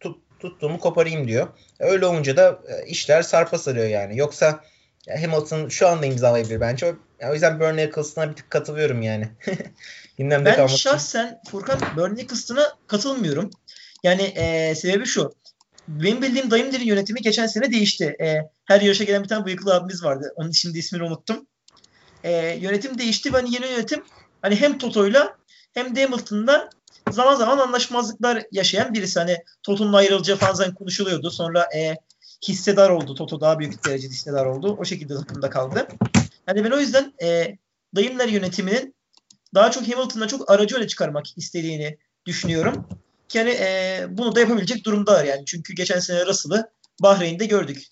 tut, 0.00 0.16
tuttuğumu 0.40 0.78
koparayım 0.78 1.28
diyor. 1.28 1.48
Öyle 1.78 2.06
olunca 2.06 2.36
da 2.36 2.58
e, 2.68 2.86
işler 2.86 3.22
sarpa 3.22 3.58
sarıyor 3.58 3.86
yani. 3.86 4.18
Yoksa 4.18 4.64
Hamilton 5.20 5.68
şu 5.68 5.88
anda 5.88 6.06
imzalayabilir 6.06 6.60
bence. 6.60 6.86
O, 6.86 6.94
o 7.28 7.32
yüzden 7.32 7.60
Bernie 7.60 7.84
Eccleston'a 7.84 8.30
bir 8.30 8.36
tık 8.36 8.50
katılıyorum 8.50 9.02
yani. 9.02 9.28
ben 10.44 10.66
şahsen 10.66 11.40
Furkan 11.50 11.80
Bernie 11.96 12.22
Eccleston'a 12.22 12.72
katılmıyorum. 12.86 13.50
Yani 14.02 14.22
e, 14.22 14.74
sebebi 14.74 15.06
şu. 15.06 15.34
Benim 15.88 16.22
bildiğim 16.22 16.50
Dayımder'in 16.50 16.84
yönetimi 16.84 17.20
geçen 17.20 17.46
sene 17.46 17.70
değişti. 17.70 18.16
E, 18.20 18.36
her 18.64 18.80
yarışa 18.80 19.04
gelen 19.04 19.22
bir 19.22 19.28
tane 19.28 19.44
bıyıklı 19.44 19.74
abimiz 19.74 20.04
vardı. 20.04 20.32
Onun 20.36 20.50
şimdi 20.50 20.78
ismini 20.78 21.02
unuttum. 21.02 21.46
E, 22.24 22.58
yönetim 22.60 22.98
değişti 22.98 23.32
ve 23.32 23.36
hani 23.36 23.54
yeni 23.54 23.66
yönetim 23.66 24.02
hani 24.42 24.56
hem 24.56 24.78
Toto'yla 24.78 25.36
hem 25.74 25.96
de 25.96 26.04
Hamilton'la 26.04 26.70
zaman 27.10 27.34
zaman 27.34 27.58
anlaşmazlıklar 27.58 28.42
yaşayan 28.52 28.94
birisi. 28.94 29.18
Hani 29.18 29.36
Toto'nun 29.62 29.92
ayrılacağı 29.92 30.36
falan 30.36 30.74
konuşuluyordu. 30.74 31.30
Sonra 31.30 31.68
e, 31.76 31.96
hissedar 32.48 32.90
oldu. 32.90 33.14
Toto 33.14 33.40
daha 33.40 33.58
büyük 33.58 33.86
derecede 33.86 34.12
hissedar 34.12 34.46
oldu. 34.46 34.76
O 34.80 34.84
şekilde 34.84 35.14
takımda 35.14 35.50
kaldı. 35.50 35.88
Yani 36.48 36.64
ben 36.64 36.70
o 36.70 36.78
yüzden 36.78 37.12
e, 37.22 37.56
Dayımlar 37.96 38.28
yönetiminin 38.28 38.94
daha 39.54 39.70
çok 39.70 39.88
Hamilton'la 39.88 40.28
çok 40.28 40.50
aracı 40.50 40.76
öne 40.76 40.86
çıkarmak 40.86 41.38
istediğini 41.38 41.98
düşünüyorum. 42.26 42.86
Yani 43.34 43.50
e, 43.50 44.00
bunu 44.10 44.34
da 44.34 44.40
yapabilecek 44.40 44.84
durumdalar 44.84 45.24
yani. 45.24 45.44
Çünkü 45.46 45.74
geçen 45.74 45.98
sene 45.98 46.26
Russell'ı 46.26 46.70
Bahreyn'de 47.02 47.46
gördük. 47.46 47.86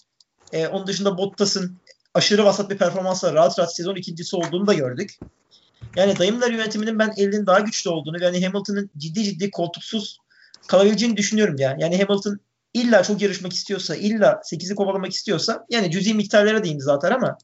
E, 0.52 0.66
onun 0.66 0.86
dışında 0.86 1.18
Bottas'ın 1.18 1.78
aşırı 2.14 2.44
vasat 2.44 2.70
bir 2.70 2.78
performansla 2.78 3.34
rahat 3.34 3.58
rahat 3.58 3.76
sezon 3.76 3.96
ikincisi 3.96 4.36
olduğunu 4.36 4.66
da 4.66 4.74
gördük. 4.74 5.18
Yani 5.96 6.18
Dayımlar 6.18 6.50
yönetiminin 6.50 6.98
ben 6.98 7.12
elinin 7.16 7.46
daha 7.46 7.60
güçlü 7.60 7.90
olduğunu 7.90 8.22
yani 8.22 8.46
Hamilton'ın 8.46 8.90
ciddi 8.98 9.24
ciddi 9.24 9.50
koltuksuz 9.50 10.18
kalabileceğini 10.66 11.16
düşünüyorum 11.16 11.56
ya. 11.58 11.76
Yani 11.78 12.02
Hamilton 12.02 12.40
illa 12.74 13.02
çok 13.02 13.22
yarışmak 13.22 13.52
istiyorsa, 13.52 13.96
illa 13.96 14.40
8'i 14.52 14.74
kovalamak 14.74 15.12
istiyorsa 15.12 15.66
yani 15.70 15.90
cüzi 15.90 16.14
miktarlara 16.14 16.64
da 16.64 16.68
imza 16.68 16.94
atar 16.94 17.12
ama 17.12 17.38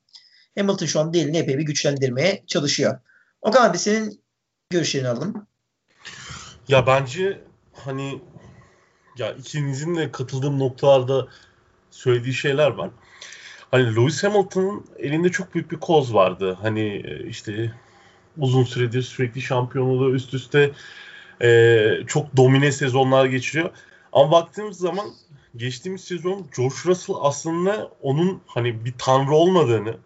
Hamilton 0.59 0.87
şu 0.87 1.01
an 1.01 1.15
elini 1.15 1.39
epey 1.39 1.59
bir 1.59 1.63
güçlendirmeye 1.63 2.45
çalışıyor. 2.47 3.01
O 3.43 3.51
kadar 3.51 3.73
bir 3.73 3.79
senin 3.79 4.23
görüşlerini 4.71 5.09
alalım. 5.09 5.47
Ya 6.69 6.87
bence 6.87 7.41
hani 7.73 8.21
ya 9.19 9.33
ikinizin 9.33 9.97
de 9.97 10.13
katıldığım 10.13 10.59
noktalarda 10.59 11.29
söylediği 11.91 12.35
şeyler 12.35 12.71
var. 12.71 12.91
Hani 13.71 13.97
Lewis 13.97 14.25
Hamilton'ın 14.25 14.87
elinde 14.99 15.29
çok 15.29 15.55
büyük 15.55 15.71
bir 15.71 15.81
koz 15.81 16.15
vardı. 16.15 16.59
Hani 16.63 17.03
e, 17.05 17.27
işte 17.29 17.75
uzun 18.39 18.65
süredir 18.65 19.03
sürekli 19.03 19.43
şampiyonluğu 19.43 20.15
üst 20.15 20.35
üste 20.35 20.71
e, 21.43 22.01
çok 22.07 22.37
domine 22.37 22.73
sezonlar 22.73 23.27
geçiriyor. 23.27 23.71
Ama 24.13 24.33
baktığımız 24.33 24.79
zaman 24.79 25.11
geçtiğimiz 25.57 26.05
sezon 26.05 26.47
George 26.57 26.75
Russell 26.87 27.17
aslında 27.21 27.91
onun 28.03 28.41
hani 28.47 28.85
bir 28.85 28.95
tanrı 28.99 29.35
olmadığını 29.35 29.97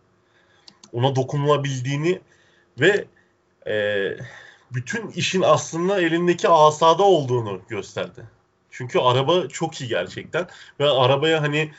ona 0.93 1.17
dokunulabildiğini 1.17 2.21
ve 2.81 3.05
e, 3.67 4.09
bütün 4.75 5.09
işin 5.09 5.43
aslında 5.43 6.01
elindeki 6.01 6.49
asada 6.49 7.03
olduğunu 7.03 7.61
gösterdi. 7.69 8.23
Çünkü 8.71 8.99
araba 8.99 9.49
çok 9.49 9.81
iyi 9.81 9.89
gerçekten 9.89 10.47
ve 10.81 10.91
arabaya 10.91 11.43
hani 11.43 11.71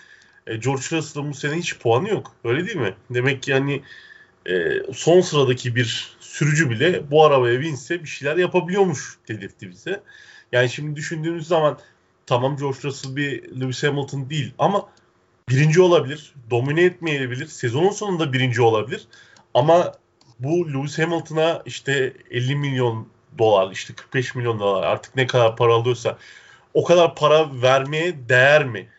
e, 0.48 0.56
George 0.56 0.84
Russell'ın 0.92 1.30
bu 1.30 1.34
sene 1.34 1.56
hiç 1.56 1.80
puanı 1.80 2.10
yok. 2.10 2.32
Öyle 2.44 2.66
değil 2.66 2.78
mi? 2.78 2.94
Demek 3.10 3.44
ki 3.44 3.54
hani 3.54 3.84
e, 4.46 4.54
son 4.94 5.22
sıradaki 5.22 5.76
bir 5.76 6.13
sürücü 6.34 6.70
bile 6.70 7.12
bu 7.12 7.26
arabaya 7.26 7.62
binse 7.62 8.04
bir 8.04 8.08
şeyler 8.08 8.38
yapabiliyormuş 8.38 9.18
dedirtti 9.28 9.70
bize. 9.70 10.04
Yani 10.52 10.70
şimdi 10.70 10.96
düşündüğünüz 10.96 11.48
zaman 11.48 11.80
tamam 12.26 12.58
George 12.58 12.78
Russell 12.84 13.16
bir 13.16 13.60
Lewis 13.62 13.84
Hamilton 13.84 14.30
değil 14.30 14.54
ama 14.60 14.90
birinci 15.50 15.82
olabilir. 15.82 16.34
Domine 16.50 16.84
etmeyebilir. 16.84 17.46
Sezonun 17.48 17.90
sonunda 17.90 18.34
birinci 18.34 18.62
olabilir. 18.62 19.08
Ama 19.54 19.92
bu 20.40 20.74
Lewis 20.74 21.00
Hamilton'a 21.00 21.62
işte 21.66 22.14
50 22.32 22.56
milyon 22.56 23.08
dolar 23.38 23.72
işte 23.72 23.94
45 23.94 24.36
milyon 24.36 24.60
dolar 24.60 24.84
artık 24.84 25.16
ne 25.16 25.28
kadar 25.28 25.56
para 25.56 25.74
alıyorsa 25.74 26.18
o 26.74 26.84
kadar 26.84 27.16
para 27.16 27.62
vermeye 27.62 28.30
değer 28.30 28.66
mi? 28.66 28.90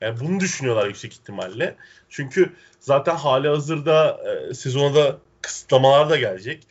Yani 0.00 0.20
bunu 0.20 0.40
düşünüyorlar 0.40 0.86
yüksek 0.86 1.12
ihtimalle. 1.12 1.76
Çünkü 2.08 2.52
zaten 2.80 3.16
hali 3.16 3.48
hazırda 3.48 4.20
e, 4.50 4.54
sezona 4.54 5.16
kısıtlamalar 5.42 6.10
da 6.10 6.16
gelecek. 6.16 6.66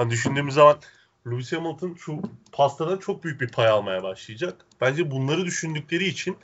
Hani 0.00 0.10
düşündüğümüz 0.10 0.54
zaman 0.54 0.78
Lewis 1.26 1.52
Hamilton 1.52 1.94
şu 1.94 2.22
pastadan 2.52 2.98
çok 2.98 3.24
büyük 3.24 3.40
bir 3.40 3.48
pay 3.48 3.68
almaya 3.68 4.02
başlayacak. 4.02 4.54
Bence 4.80 5.10
bunları 5.10 5.44
düşündükleri 5.44 6.04
için 6.04 6.36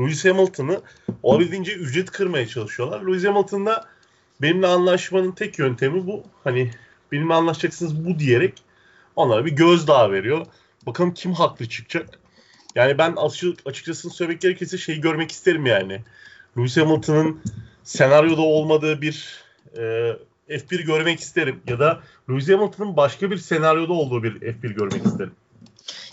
Lewis 0.00 0.24
Hamilton'ı 0.24 0.80
olabildiğince 1.22 1.72
ücret 1.72 2.10
kırmaya 2.10 2.46
çalışıyorlar. 2.46 3.00
Lewis 3.00 3.24
Hamilton'da 3.24 3.84
benimle 4.42 4.66
anlaşmanın 4.66 5.32
tek 5.32 5.58
yöntemi 5.58 6.06
bu. 6.06 6.22
Hani 6.44 6.70
benimle 7.12 7.34
anlaşacaksınız 7.34 8.04
bu 8.06 8.18
diyerek 8.18 8.62
onlara 9.16 9.46
bir 9.46 9.52
gözdağı 9.52 10.12
veriyor. 10.12 10.46
Bakalım 10.86 11.14
kim 11.14 11.32
haklı 11.32 11.68
çıkacak. 11.68 12.18
Yani 12.74 12.98
ben 12.98 13.12
açık, 13.16 13.66
açıkçası 13.66 14.10
söylemek 14.10 14.40
gerekirse 14.40 14.78
şeyi 14.78 15.00
görmek 15.00 15.30
isterim 15.30 15.66
yani. 15.66 16.00
Lewis 16.58 16.76
Hamilton'ın 16.76 17.42
senaryoda 17.84 18.42
olmadığı 18.42 19.02
bir 19.02 19.44
e, 19.78 20.12
F1 20.50 20.82
görmek 20.82 21.20
isterim. 21.20 21.62
Ya 21.66 21.78
da 21.78 22.00
Lewis 22.30 22.48
Hamilton'ın 22.48 22.96
başka 22.96 23.30
bir 23.30 23.38
senaryoda 23.38 23.92
olduğu 23.92 24.22
bir 24.22 24.40
F1 24.40 24.74
görmek 24.74 25.06
isterim. 25.06 25.32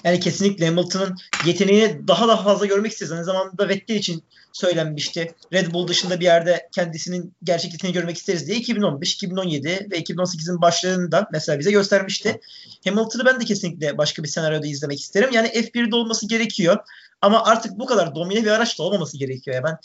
Yani 0.04 0.20
kesinlikle 0.20 0.66
Hamilton'ın 0.66 1.16
yeteneğini 1.46 2.08
daha 2.08 2.28
da 2.28 2.38
fazla 2.38 2.66
görmek 2.66 2.92
isteriz. 2.92 3.12
Aynı 3.12 3.24
zamanda 3.24 3.70
Vettel 3.70 3.96
için 3.96 4.24
söylenmişti. 4.54 5.36
Red 5.54 5.74
Bull 5.74 5.88
dışında 5.88 6.20
bir 6.20 6.26
yerde 6.26 6.70
kendisinin 6.72 7.34
gerçek 7.44 7.72
yeteneğini 7.72 8.00
görmek 8.00 8.18
isteriz 8.18 8.48
diye 8.48 8.58
2015, 8.58 9.14
2017 9.14 9.68
ve 9.68 10.00
2018'in 10.00 10.62
başlarında 10.62 11.28
mesela 11.32 11.60
bize 11.60 11.72
göstermişti. 11.72 12.40
Hamilton'ı 12.86 13.26
ben 13.26 13.40
de 13.40 13.46
kesinlikle 13.46 13.98
başka 13.98 14.24
bir 14.24 14.28
senaryoda 14.28 14.68
izlemek 14.68 15.00
isterim. 15.00 15.30
Yani 15.34 15.48
F1'de 15.48 15.96
olması 15.96 16.28
gerekiyor. 16.28 16.78
Ama 17.22 17.44
artık 17.44 17.80
bu 17.80 17.86
kadar 17.86 18.16
domine 18.16 18.44
bir 18.44 18.52
araç 18.52 18.80
da 18.80 18.84
olmaması 18.84 19.18
gerekiyor. 19.18 19.56
Yani 19.56 19.78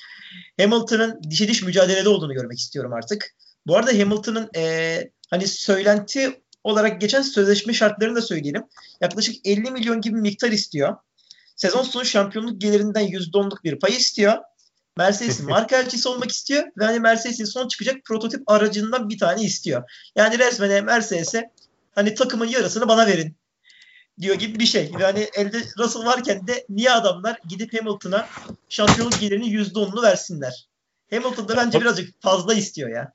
ben 0.58 0.64
Hamilton'ın 0.64 1.20
dişe 1.30 1.48
diş 1.48 1.62
mücadelede 1.62 2.08
olduğunu 2.08 2.34
görmek 2.34 2.58
istiyorum 2.58 2.92
artık. 2.92 3.34
Bu 3.66 3.76
arada 3.76 3.90
Hamilton'ın 3.90 4.50
e, 4.56 5.10
hani 5.30 5.46
söylenti 5.46 6.42
olarak 6.64 7.00
geçen 7.00 7.22
sözleşme 7.22 7.72
şartlarını 7.72 8.16
da 8.16 8.22
söyleyelim. 8.22 8.62
Yaklaşık 9.00 9.46
50 9.46 9.70
milyon 9.70 10.00
gibi 10.00 10.16
miktar 10.16 10.52
istiyor. 10.52 10.96
Sezon 11.56 11.82
sonu 11.82 12.04
şampiyonluk 12.04 12.60
gelirinden 12.60 13.06
%10'luk 13.06 13.64
bir 13.64 13.78
pay 13.78 13.96
istiyor. 13.96 14.38
Mercedes'in 14.96 15.46
marka 15.50 15.76
elçisi 15.76 16.08
olmak 16.08 16.30
istiyor 16.30 16.64
ve 16.78 16.84
hani 16.84 17.00
Mercedes'in 17.00 17.44
son 17.44 17.68
çıkacak 17.68 18.04
prototip 18.04 18.42
aracından 18.46 19.08
bir 19.08 19.18
tane 19.18 19.42
istiyor. 19.42 19.82
Yani 20.16 20.38
resmen 20.38 20.84
Mercedes'e 20.84 21.50
hani 21.94 22.14
takımın 22.14 22.46
yarısını 22.46 22.88
bana 22.88 23.06
verin 23.06 23.36
diyor 24.20 24.34
gibi 24.34 24.58
bir 24.58 24.66
şey. 24.66 24.90
Yani 25.00 25.28
elde 25.34 25.62
Russell 25.78 26.04
varken 26.04 26.46
de 26.46 26.66
niye 26.68 26.90
adamlar 26.90 27.38
gidip 27.48 27.80
Hamilton'a 27.80 28.28
şampiyonluk 28.68 29.20
gelirinin 29.20 29.64
%10'unu 29.64 30.02
versinler? 30.02 30.68
Hamilton 31.10 31.48
da 31.48 31.56
bence 31.56 31.80
birazcık 31.80 32.22
fazla 32.22 32.54
istiyor 32.54 32.90
ya. 32.90 33.12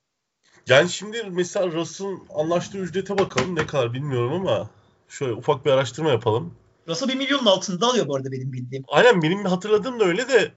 Yani 0.68 0.90
şimdi 0.90 1.24
mesela 1.30 1.72
Russell'ın 1.72 2.24
anlaştığı 2.36 2.78
ücrete 2.78 3.18
bakalım. 3.18 3.56
Ne 3.56 3.66
kadar 3.66 3.94
bilmiyorum 3.94 4.34
ama 4.34 4.70
şöyle 5.10 5.34
ufak 5.34 5.66
bir 5.66 5.72
araştırma 5.72 6.10
yapalım. 6.10 6.54
Russell 6.88 7.10
1 7.10 7.16
milyonun 7.16 7.46
altında 7.46 7.88
alıyor 7.88 8.08
bu 8.08 8.16
arada 8.16 8.32
benim 8.32 8.54
bildiğim. 8.54 8.84
Aynen 8.88 9.22
benim 9.22 9.46
hatırladığım 9.46 10.00
da 10.00 10.06
öyle 10.06 10.28
de 10.28 10.52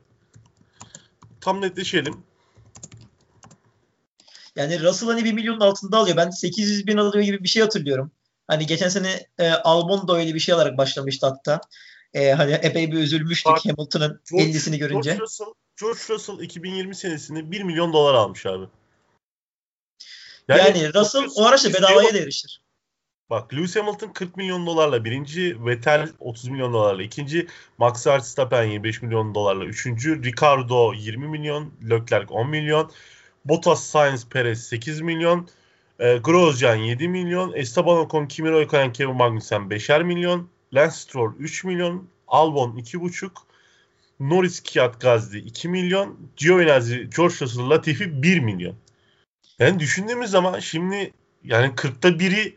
tam 1.40 1.60
netleşelim. 1.60 2.22
Yani 4.56 4.82
Russell 4.82 5.08
hani 5.08 5.24
1 5.24 5.32
milyonun 5.32 5.60
altında 5.60 5.98
alıyor. 5.98 6.16
Ben 6.16 6.30
800 6.30 6.86
bin 6.86 6.96
alıyor 6.96 7.24
gibi 7.24 7.42
bir 7.42 7.48
şey 7.48 7.62
hatırlıyorum. 7.62 8.10
Hani 8.46 8.66
geçen 8.66 8.88
sene 8.88 9.26
e, 9.38 9.50
Albon 9.50 10.08
da 10.08 10.16
öyle 10.16 10.34
bir 10.34 10.40
şey 10.40 10.54
alarak 10.54 10.78
başlamıştı 10.78 11.26
hatta. 11.26 11.60
E, 12.14 12.32
hani 12.32 12.52
epey 12.52 12.92
bir 12.92 12.98
üzülmüştük 12.98 13.52
Bak, 13.52 13.64
Hamilton'ın 13.64 14.20
50'sini 14.30 14.78
görünce. 14.78 15.10
George 15.10 15.22
Russell, 15.22 15.46
George 15.80 16.00
Russell 16.08 16.38
2020 16.40 16.94
senesinde 16.94 17.50
1 17.50 17.62
milyon 17.62 17.92
dolar 17.92 18.14
almış 18.14 18.46
abi. 18.46 18.64
Yani, 20.58 20.78
yani 20.78 20.94
Russell 20.94 21.28
o 21.36 21.46
araçla 21.46 21.74
bedavaya 21.74 22.14
da 22.14 22.18
yarışır. 22.18 22.60
Bak 23.30 23.54
Lewis 23.54 23.76
Hamilton 23.76 24.12
40 24.12 24.36
milyon 24.36 24.66
dolarla 24.66 25.04
birinci, 25.04 25.56
Vettel 25.66 26.08
30 26.20 26.48
milyon 26.48 26.72
dolarla 26.72 27.02
ikinci, 27.02 27.46
Max 27.78 28.06
Verstappen 28.06 28.64
25 28.64 29.02
milyon 29.02 29.34
dolarla 29.34 29.64
üçüncü, 29.64 30.24
Ricardo 30.24 30.92
20 30.92 31.28
milyon, 31.28 31.72
Leclerc 31.90 32.34
10 32.34 32.48
milyon, 32.48 32.90
Bottas 33.44 33.84
Sainz 33.84 34.26
Perez 34.26 34.66
8 34.66 35.00
milyon, 35.00 35.48
e, 35.98 36.16
Grosjean 36.16 36.76
7 36.76 37.08
milyon, 37.08 37.52
Esteban 37.54 37.96
Ocon, 37.96 38.26
Kimi 38.26 38.50
Raikkonen, 38.50 38.92
Kevin 38.92 39.16
Magnussen 39.16 39.70
5'er 39.70 40.04
milyon, 40.04 40.48
Lance 40.74 40.96
Stroll 40.96 41.32
3 41.38 41.64
milyon, 41.64 42.08
Albon 42.28 42.76
2,5, 42.76 43.30
Norris 44.20 44.60
Kiat 44.60 45.00
Gazdi 45.00 45.38
2 45.38 45.68
milyon, 45.68 46.16
Giovinazzi, 46.36 47.10
George 47.16 47.34
Russell 47.40 47.70
Latifi 47.70 48.22
1 48.22 48.38
milyon. 48.38 48.74
Yani 49.60 49.78
düşündüğümüz 49.78 50.30
zaman 50.30 50.58
şimdi 50.58 51.12
yani 51.44 51.66
40'ta 51.66 52.18
biri 52.18 52.56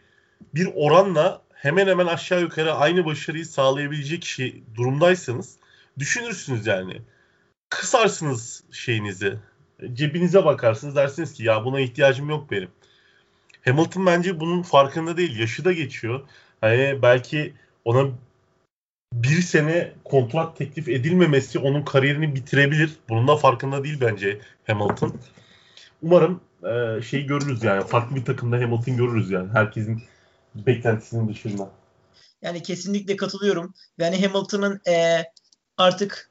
bir 0.55 0.69
oranla 0.75 1.41
hemen 1.53 1.87
hemen 1.87 2.07
aşağı 2.07 2.41
yukarı 2.41 2.73
aynı 2.73 3.05
başarıyı 3.05 3.45
sağlayabilecek 3.45 4.25
şey 4.25 4.63
durumdaysanız 4.75 5.57
düşünürsünüz 5.99 6.67
yani. 6.67 7.01
Kısarsınız 7.69 8.63
şeyinizi. 8.71 9.37
Cebinize 9.93 10.45
bakarsınız 10.45 10.95
dersiniz 10.95 11.33
ki 11.33 11.43
ya 11.43 11.65
buna 11.65 11.79
ihtiyacım 11.79 12.29
yok 12.29 12.51
benim. 12.51 12.69
Hamilton 13.65 14.05
bence 14.05 14.39
bunun 14.39 14.61
farkında 14.61 15.17
değil. 15.17 15.39
Yaşı 15.39 15.65
da 15.65 15.73
geçiyor. 15.73 16.21
Hani 16.61 16.99
belki 17.01 17.53
ona 17.85 18.09
bir 19.13 19.41
sene 19.41 19.93
kontrat 20.03 20.57
teklif 20.57 20.89
edilmemesi 20.89 21.59
onun 21.59 21.83
kariyerini 21.83 22.35
bitirebilir. 22.35 22.91
Bunun 23.09 23.27
da 23.27 23.35
farkında 23.35 23.83
değil 23.83 23.97
bence 24.01 24.39
Hamilton. 24.67 25.15
Umarım 26.01 26.41
e, 26.65 27.01
şey 27.01 27.25
görürüz 27.25 27.63
yani. 27.63 27.87
Farklı 27.87 28.15
bir 28.15 28.25
takımda 28.25 28.55
Hamilton 28.55 28.97
görürüz 28.97 29.31
yani. 29.31 29.49
Herkesin 29.53 30.03
beklentisinin 30.55 31.29
dışında. 31.29 31.69
Yani 32.41 32.63
kesinlikle 32.63 33.15
katılıyorum. 33.15 33.73
Yani 33.97 34.25
Hamilton'ın 34.25 34.81
e, 34.87 35.23
artık 35.77 36.29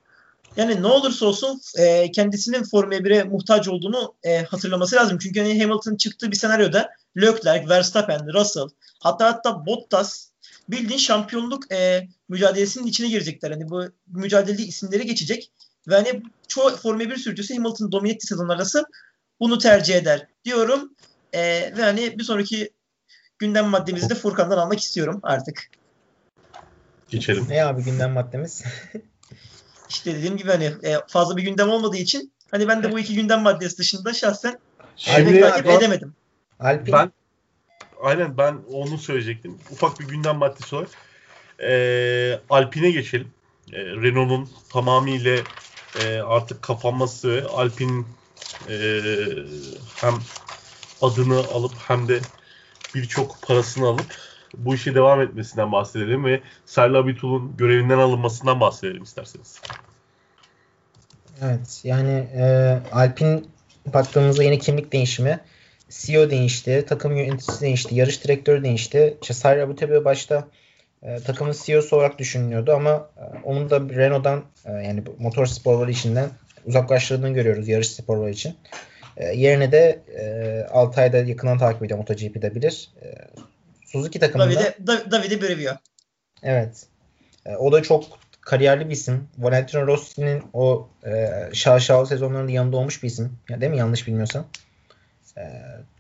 yani 0.57 0.83
ne 0.83 0.87
olursa 0.87 1.27
olsun 1.27 1.61
e, 1.79 2.11
kendisinin 2.13 2.63
Formula 2.63 2.97
1'e 2.97 3.25
muhtaç 3.25 3.69
olduğunu 3.69 4.15
e, 4.23 4.43
hatırlaması 4.43 4.97
lazım. 4.97 5.19
Çünkü 5.19 5.41
hani 5.41 5.63
Hamilton 5.63 5.97
çıktığı 5.97 6.31
bir 6.31 6.37
senaryoda 6.37 6.91
Leclerc, 7.17 7.69
Verstappen, 7.69 8.33
Russell 8.35 8.69
hatta 9.01 9.27
hatta 9.27 9.67
Bottas 9.67 10.29
bildiğin 10.69 10.99
şampiyonluk 10.99 11.73
e, 11.73 12.09
mücadelesinin 12.29 12.87
içine 12.87 13.09
girecekler. 13.09 13.51
Hani 13.51 13.71
bu 13.71 13.85
mücadelede 14.07 14.63
isimleri 14.63 15.07
geçecek. 15.07 15.53
Ve 15.89 15.95
hani 15.95 16.23
çoğu 16.49 16.71
Formula 16.77 17.11
1 17.11 17.17
sürücüsü 17.17 17.55
Hamilton 17.55 17.93
domine 17.93 18.13
ettiği 18.13 18.27
sezon 18.27 18.49
bunu 19.43 19.59
tercih 19.59 19.95
eder 19.95 20.27
diyorum. 20.45 20.93
E, 21.33 21.41
ve 21.77 21.83
hani 21.83 22.19
bir 22.19 22.25
sonraki 22.25 22.71
gündem 23.39 23.67
maddemizi 23.67 24.11
de 24.11 24.15
Furkan'dan 24.15 24.59
almak 24.59 24.81
istiyorum 24.81 25.21
artık. 25.23 25.71
Geçelim. 27.09 27.47
Ne 27.49 27.65
abi 27.65 27.83
gündem 27.83 28.13
maddemiz? 28.13 28.65
İşte 29.89 30.15
dediğim 30.15 30.37
gibi 30.37 30.51
hani 30.51 30.65
e, 30.65 30.97
fazla 31.09 31.37
bir 31.37 31.43
gündem 31.43 31.71
olmadığı 31.71 31.97
için 31.97 32.33
hani 32.51 32.69
ben 32.69 32.83
de 32.83 32.93
bu 32.93 32.99
iki 32.99 33.15
gündem 33.15 33.41
maddesi 33.41 33.79
dışında 33.79 34.13
şahsen 34.13 34.59
Şimdi 34.97 35.41
takip 35.41 35.67
ben, 35.67 35.77
edemedim. 35.77 36.15
Alpin. 36.61 36.93
Ben 36.93 37.13
aynen 38.03 38.39
ben 38.39 38.59
onu 38.73 38.99
söyleyecektim. 38.99 39.59
Ufak 39.71 40.01
bir 40.01 40.09
gündem 40.09 40.37
maddesi 40.37 40.77
olarak. 40.77 40.91
E, 41.63 42.41
Alpine 42.51 42.91
geçelim. 42.91 43.29
E, 43.73 43.79
Renault'un 43.85 44.49
tamamıyla 44.73 45.39
e, 46.03 46.19
artık 46.19 46.63
kapanması, 46.63 47.47
Alpin 47.53 48.07
e, 48.69 49.01
hem 49.95 50.15
adını 51.03 51.39
alıp 51.39 51.73
hem 51.89 52.09
de 52.09 52.21
birçok 52.95 53.43
parasını 53.43 53.87
alıp 53.87 54.17
bu 54.57 54.75
işe 54.75 54.95
devam 54.95 55.21
etmesinden 55.21 55.73
bahsedelim 55.73 56.25
ve 56.25 56.41
Serla 56.67 56.99
Abitul'un 56.99 57.57
görevinden 57.57 57.99
alınmasından 57.99 58.61
bahsedelim 58.61 59.03
isterseniz. 59.03 59.61
Evet 61.43 61.81
yani 61.85 62.29
e, 62.35 62.79
Alpin 62.93 63.49
baktığımızda 63.95 64.43
yeni 64.43 64.59
kimlik 64.59 64.93
değişimi 64.93 65.41
CEO 65.91 66.31
değişti, 66.31 66.85
takım 66.89 67.17
yöneticisi 67.17 67.61
değişti, 67.61 67.95
yarış 67.95 68.25
direktörü 68.25 68.65
değişti. 68.65 69.19
İşte 69.23 69.35
Sayra 69.35 69.63
Abutebi 69.63 70.05
başta 70.05 70.49
e, 71.03 71.21
takımın 71.21 71.55
CEO'su 71.65 71.97
olarak 71.97 72.19
düşünülüyordu 72.19 72.73
ama 72.73 73.09
e, 73.17 73.23
onun 73.45 73.71
da 73.71 73.81
Renault'dan 73.81 74.45
e, 74.65 74.73
yani 74.73 75.03
motor 75.19 75.47
sporları 75.47 75.91
işinden 75.91 76.31
uzaklaştırdığını 76.67 77.35
görüyoruz 77.35 77.69
yarış 77.69 77.91
sporları 77.91 78.31
için. 78.31 78.57
E, 79.17 79.25
yerine 79.27 79.73
de 79.73 80.03
e, 80.19 80.67
6 80.71 81.01
ayda 81.01 81.17
yakından 81.17 81.59
takip 81.59 81.83
ediyor 81.83 81.99
MotoGP'de 81.99 82.55
bilir. 82.55 82.91
E, 83.03 83.15
Suzuki 83.87 84.19
takımında. 84.19 84.55
Davide, 84.55 84.87
da, 84.87 85.11
Davide 85.11 85.43
Brevio. 85.43 85.73
Evet. 86.43 86.87
E, 87.47 87.57
o 87.57 87.73
da 87.73 87.83
çok 87.83 88.05
kariyerli 88.41 88.87
bir 88.87 88.93
isim. 88.95 89.29
Valentino 89.39 89.87
Rossi'nin 89.87 90.43
o 90.53 90.89
e, 91.07 91.29
şaşalı 91.53 92.07
sezonlarında 92.07 92.53
yanında 92.53 92.77
olmuş 92.77 93.03
bir 93.03 93.09
isim. 93.09 93.39
Ya, 93.49 93.61
değil 93.61 93.73
mi? 93.73 93.79
Yanlış 93.79 94.07
bilmiyorsam. 94.07 94.47
E, 95.39 95.43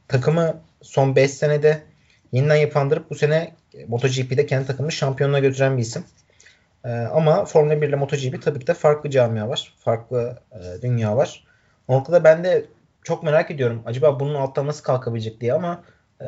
takımı 0.09 0.61
son 0.83 1.17
5 1.17 1.31
senede 1.31 1.83
yeniden 2.33 2.57
yapandırıp 2.57 3.11
bu 3.11 3.15
sene 3.15 3.55
MotoGP'de 3.89 4.47
kendi 4.47 4.67
takımını 4.67 4.93
şampiyonluğa 4.93 5.41
götüren 5.41 5.77
bir 5.77 5.83
isim. 5.83 6.05
E, 6.85 6.91
ama 6.91 7.45
Formula 7.45 7.83
1 7.83 7.89
ile 7.89 7.97
MotoGP 7.97 8.43
tabii 8.43 8.59
ki 8.59 8.67
de 8.67 8.75
farklı 8.75 9.11
camia 9.11 9.49
var. 9.49 9.75
Farklı 9.79 10.39
e, 10.53 10.83
dünya 10.83 11.17
var. 11.17 11.45
O 11.89 11.95
noktada 11.95 12.25
ben 12.25 12.45
de 12.45 12.65
çok 13.03 13.23
merak 13.23 13.51
ediyorum. 13.51 13.83
Acaba 13.87 14.21
bunun 14.21 14.35
alttan 14.35 14.67
nasıl 14.67 14.85
kalkabilecek 14.85 15.41
diye 15.41 15.53
ama 15.53 15.85
e, 16.21 16.27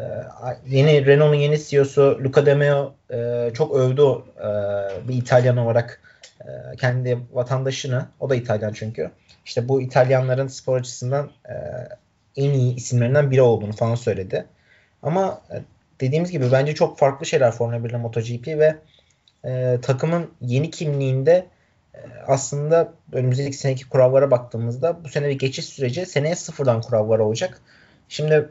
yeni 0.66 1.06
Renault'un 1.06 1.34
yeni 1.34 1.64
CEO'su 1.64 2.20
Luca 2.24 2.46
De 2.46 2.54
Meo 2.54 2.94
e, 3.10 3.50
çok 3.54 3.74
övdü 3.74 4.02
e, 4.38 4.48
bir 5.08 5.14
İtalyan 5.14 5.56
olarak 5.56 6.00
e, 6.40 6.76
kendi 6.76 7.18
vatandaşını. 7.32 8.06
O 8.20 8.30
da 8.30 8.34
İtalyan 8.34 8.72
çünkü. 8.72 9.10
İşte 9.44 9.68
bu 9.68 9.80
İtalyanların 9.80 10.46
spor 10.46 10.76
açısından 10.76 11.30
e, 11.48 11.54
en 12.36 12.50
iyi 12.50 12.74
isimlerinden 12.74 13.30
biri 13.30 13.42
olduğunu 13.42 13.72
falan 13.72 13.94
söyledi. 13.94 14.46
Ama 15.02 15.40
e, 15.50 15.62
dediğimiz 16.00 16.30
gibi 16.30 16.52
bence 16.52 16.74
çok 16.74 16.98
farklı 16.98 17.26
şeyler 17.26 17.50
Formula 17.50 17.84
1 17.84 17.90
ile 17.90 17.96
MotoGP 17.96 18.46
ve 18.46 18.76
e, 19.44 19.78
takımın 19.82 20.30
yeni 20.40 20.70
kimliğinde 20.70 21.46
e, 21.94 21.98
aslında 22.26 22.92
önümüzdeki 23.12 23.56
seneki 23.56 23.88
kurallara 23.88 24.30
baktığımızda 24.30 25.04
bu 25.04 25.08
sene 25.08 25.28
bir 25.28 25.38
geçiş 25.38 25.64
süreci 25.64 26.06
seneye 26.06 26.36
sıfırdan 26.36 26.80
kurallar 26.80 27.18
olacak. 27.18 27.60
Şimdi 28.08 28.48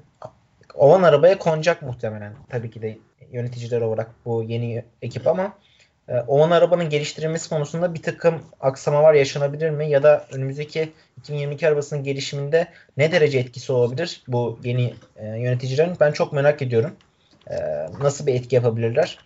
olan 0.74 1.04
arabaya 1.04 1.38
konacak 1.38 1.82
muhtemelen 1.82 2.34
tabii 2.50 2.72
ki 2.72 2.82
de 2.82 2.98
yöneticiler 3.32 3.82
olarak 3.82 4.12
bu 4.26 4.44
yeni 4.44 4.86
ekip 5.02 5.28
ama 5.28 5.54
e, 6.10 6.14
olan 6.28 6.52
arabanın 6.52 6.90
geliştirilmesi 6.90 7.50
konusunda 7.50 7.94
bir 7.94 8.02
takım 8.02 8.42
aksamalar 8.62 9.14
yaşanabilir 9.14 9.70
mi? 9.70 9.90
Ya 9.90 10.04
da 10.04 10.26
önümüzdeki 10.32 10.94
2022 11.18 11.68
arabasının 11.68 12.04
gelişiminde 12.04 12.68
ne 12.98 13.12
derece 13.12 13.40
etkisi 13.40 13.72
olabilir 13.72 14.24
bu 14.28 14.60
yeni 14.64 14.94
e, 15.16 15.26
yöneticilerin? 15.26 15.98
Ben 16.00 16.12
çok 16.12 16.34
merak 16.34 16.62
ediyorum. 16.62 16.92
E, 17.48 17.56
nasıl 18.02 18.28
bir 18.28 18.36
etki 18.36 18.56
yapabilirler? 18.56 19.18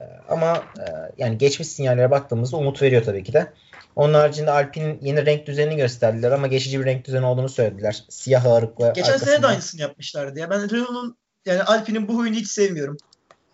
E, 0.00 0.04
ama 0.28 0.56
e, 0.56 0.84
yani 1.18 1.38
geçmiş 1.38 1.68
sinyallere 1.68 2.10
baktığımızda 2.10 2.56
umut 2.56 2.82
veriyor 2.82 3.04
tabii 3.04 3.24
ki 3.24 3.32
de. 3.32 3.52
Onun 3.96 4.14
haricinde 4.14 4.50
Alpine'in 4.50 4.98
yeni 5.02 5.26
renk 5.26 5.46
düzenini 5.46 5.76
gösterdiler 5.76 6.30
ama 6.30 6.46
geçici 6.46 6.80
bir 6.80 6.84
renk 6.84 7.04
düzeni 7.04 7.26
olduğunu 7.26 7.48
söylediler. 7.48 8.04
Siyah 8.08 8.44
ağırlıklı. 8.44 8.92
Geçen 8.94 9.12
arkasında. 9.12 9.30
sene 9.30 9.42
de 9.42 9.46
aynısını 9.46 9.80
yapmışlardı 9.80 10.38
ya. 10.38 10.50
Ben 10.50 10.70
Renault'un 10.70 11.16
yani 11.46 11.62
Alpine'in 11.62 12.08
bu 12.08 12.14
huyunu 12.14 12.36
hiç 12.36 12.48
sevmiyorum. 12.48 12.96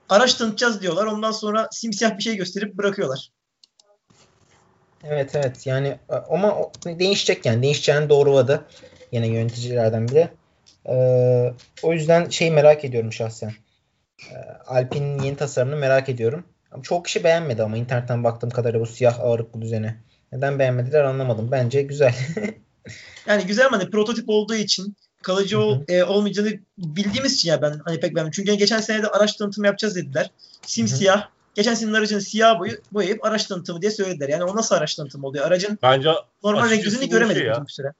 Araç 0.08 0.34
tanıtacağız 0.34 0.82
diyorlar. 0.82 1.06
Ondan 1.06 1.32
sonra 1.32 1.68
simsiyah 1.72 2.18
bir 2.18 2.22
şey 2.22 2.36
gösterip 2.36 2.74
bırakıyorlar. 2.74 3.30
Evet 5.04 5.34
evet 5.34 5.66
yani 5.66 5.98
ama 6.30 6.70
değişecek 6.84 7.46
yani 7.46 7.62
değişeceğini 7.62 8.08
doğruladı 8.08 8.64
yine 9.12 9.26
yöneticilerden 9.26 10.08
biri. 10.08 10.28
Ee, 10.88 11.54
o 11.82 11.92
yüzden 11.92 12.28
şey 12.28 12.50
merak 12.50 12.84
ediyorum 12.84 13.12
şahsen. 13.12 13.52
Ee, 14.30 14.34
Alpine'in 14.66 15.22
yeni 15.22 15.36
tasarımını 15.36 15.76
merak 15.76 16.08
ediyorum. 16.08 16.44
Çok 16.82 17.04
kişi 17.04 17.24
beğenmedi 17.24 17.62
ama 17.62 17.76
internetten 17.76 18.24
baktığım 18.24 18.50
kadarıyla 18.50 18.80
bu 18.80 18.86
siyah 18.86 19.20
ağırlıklı 19.20 19.62
düzeni. 19.62 19.96
Neden 20.32 20.58
beğenmediler 20.58 21.04
anlamadım. 21.04 21.48
Bence 21.50 21.82
güzel. 21.82 22.14
yani 23.26 23.46
güzel 23.46 23.66
ama 23.66 23.78
hani 23.78 23.90
prototip 23.90 24.24
olduğu 24.28 24.54
için 24.54 24.96
kalıcı 25.22 25.60
ol, 25.60 25.80
e, 25.88 26.04
olmayacağını 26.04 26.50
bildiğimiz 26.78 27.34
için 27.34 27.48
ya 27.48 27.62
ben 27.62 27.80
hani 27.84 28.00
pek 28.00 28.14
beğenmedim. 28.14 28.30
Çünkü 28.36 28.54
geçen 28.54 28.80
sene 28.80 29.02
de 29.02 29.08
araç 29.08 29.36
tanıtımı 29.36 29.66
yapacağız 29.66 29.96
dediler. 29.96 30.30
Simsiyah. 30.62 31.20
Hı-hı. 31.20 31.28
Geçen 31.54 31.74
senenin 31.74 31.94
aracını 31.94 32.20
siyah 32.20 32.58
boyu, 32.58 32.72
boyayıp 32.92 33.24
araç 33.24 33.46
tanıtımı 33.46 33.82
diye 33.82 33.90
söylediler. 33.90 34.28
Yani 34.28 34.44
o 34.44 34.56
nasıl 34.56 34.74
araç 34.74 34.94
tanıtımı 34.94 35.26
oluyor? 35.26 35.46
Aracın 35.46 35.78
Bence 35.82 36.10
normal 36.44 36.70
renk 36.70 36.84
yüzünü 36.84 37.08
göremedik 37.08 37.42
şey 37.42 37.46
ya, 37.46 37.64
süre. 37.68 37.92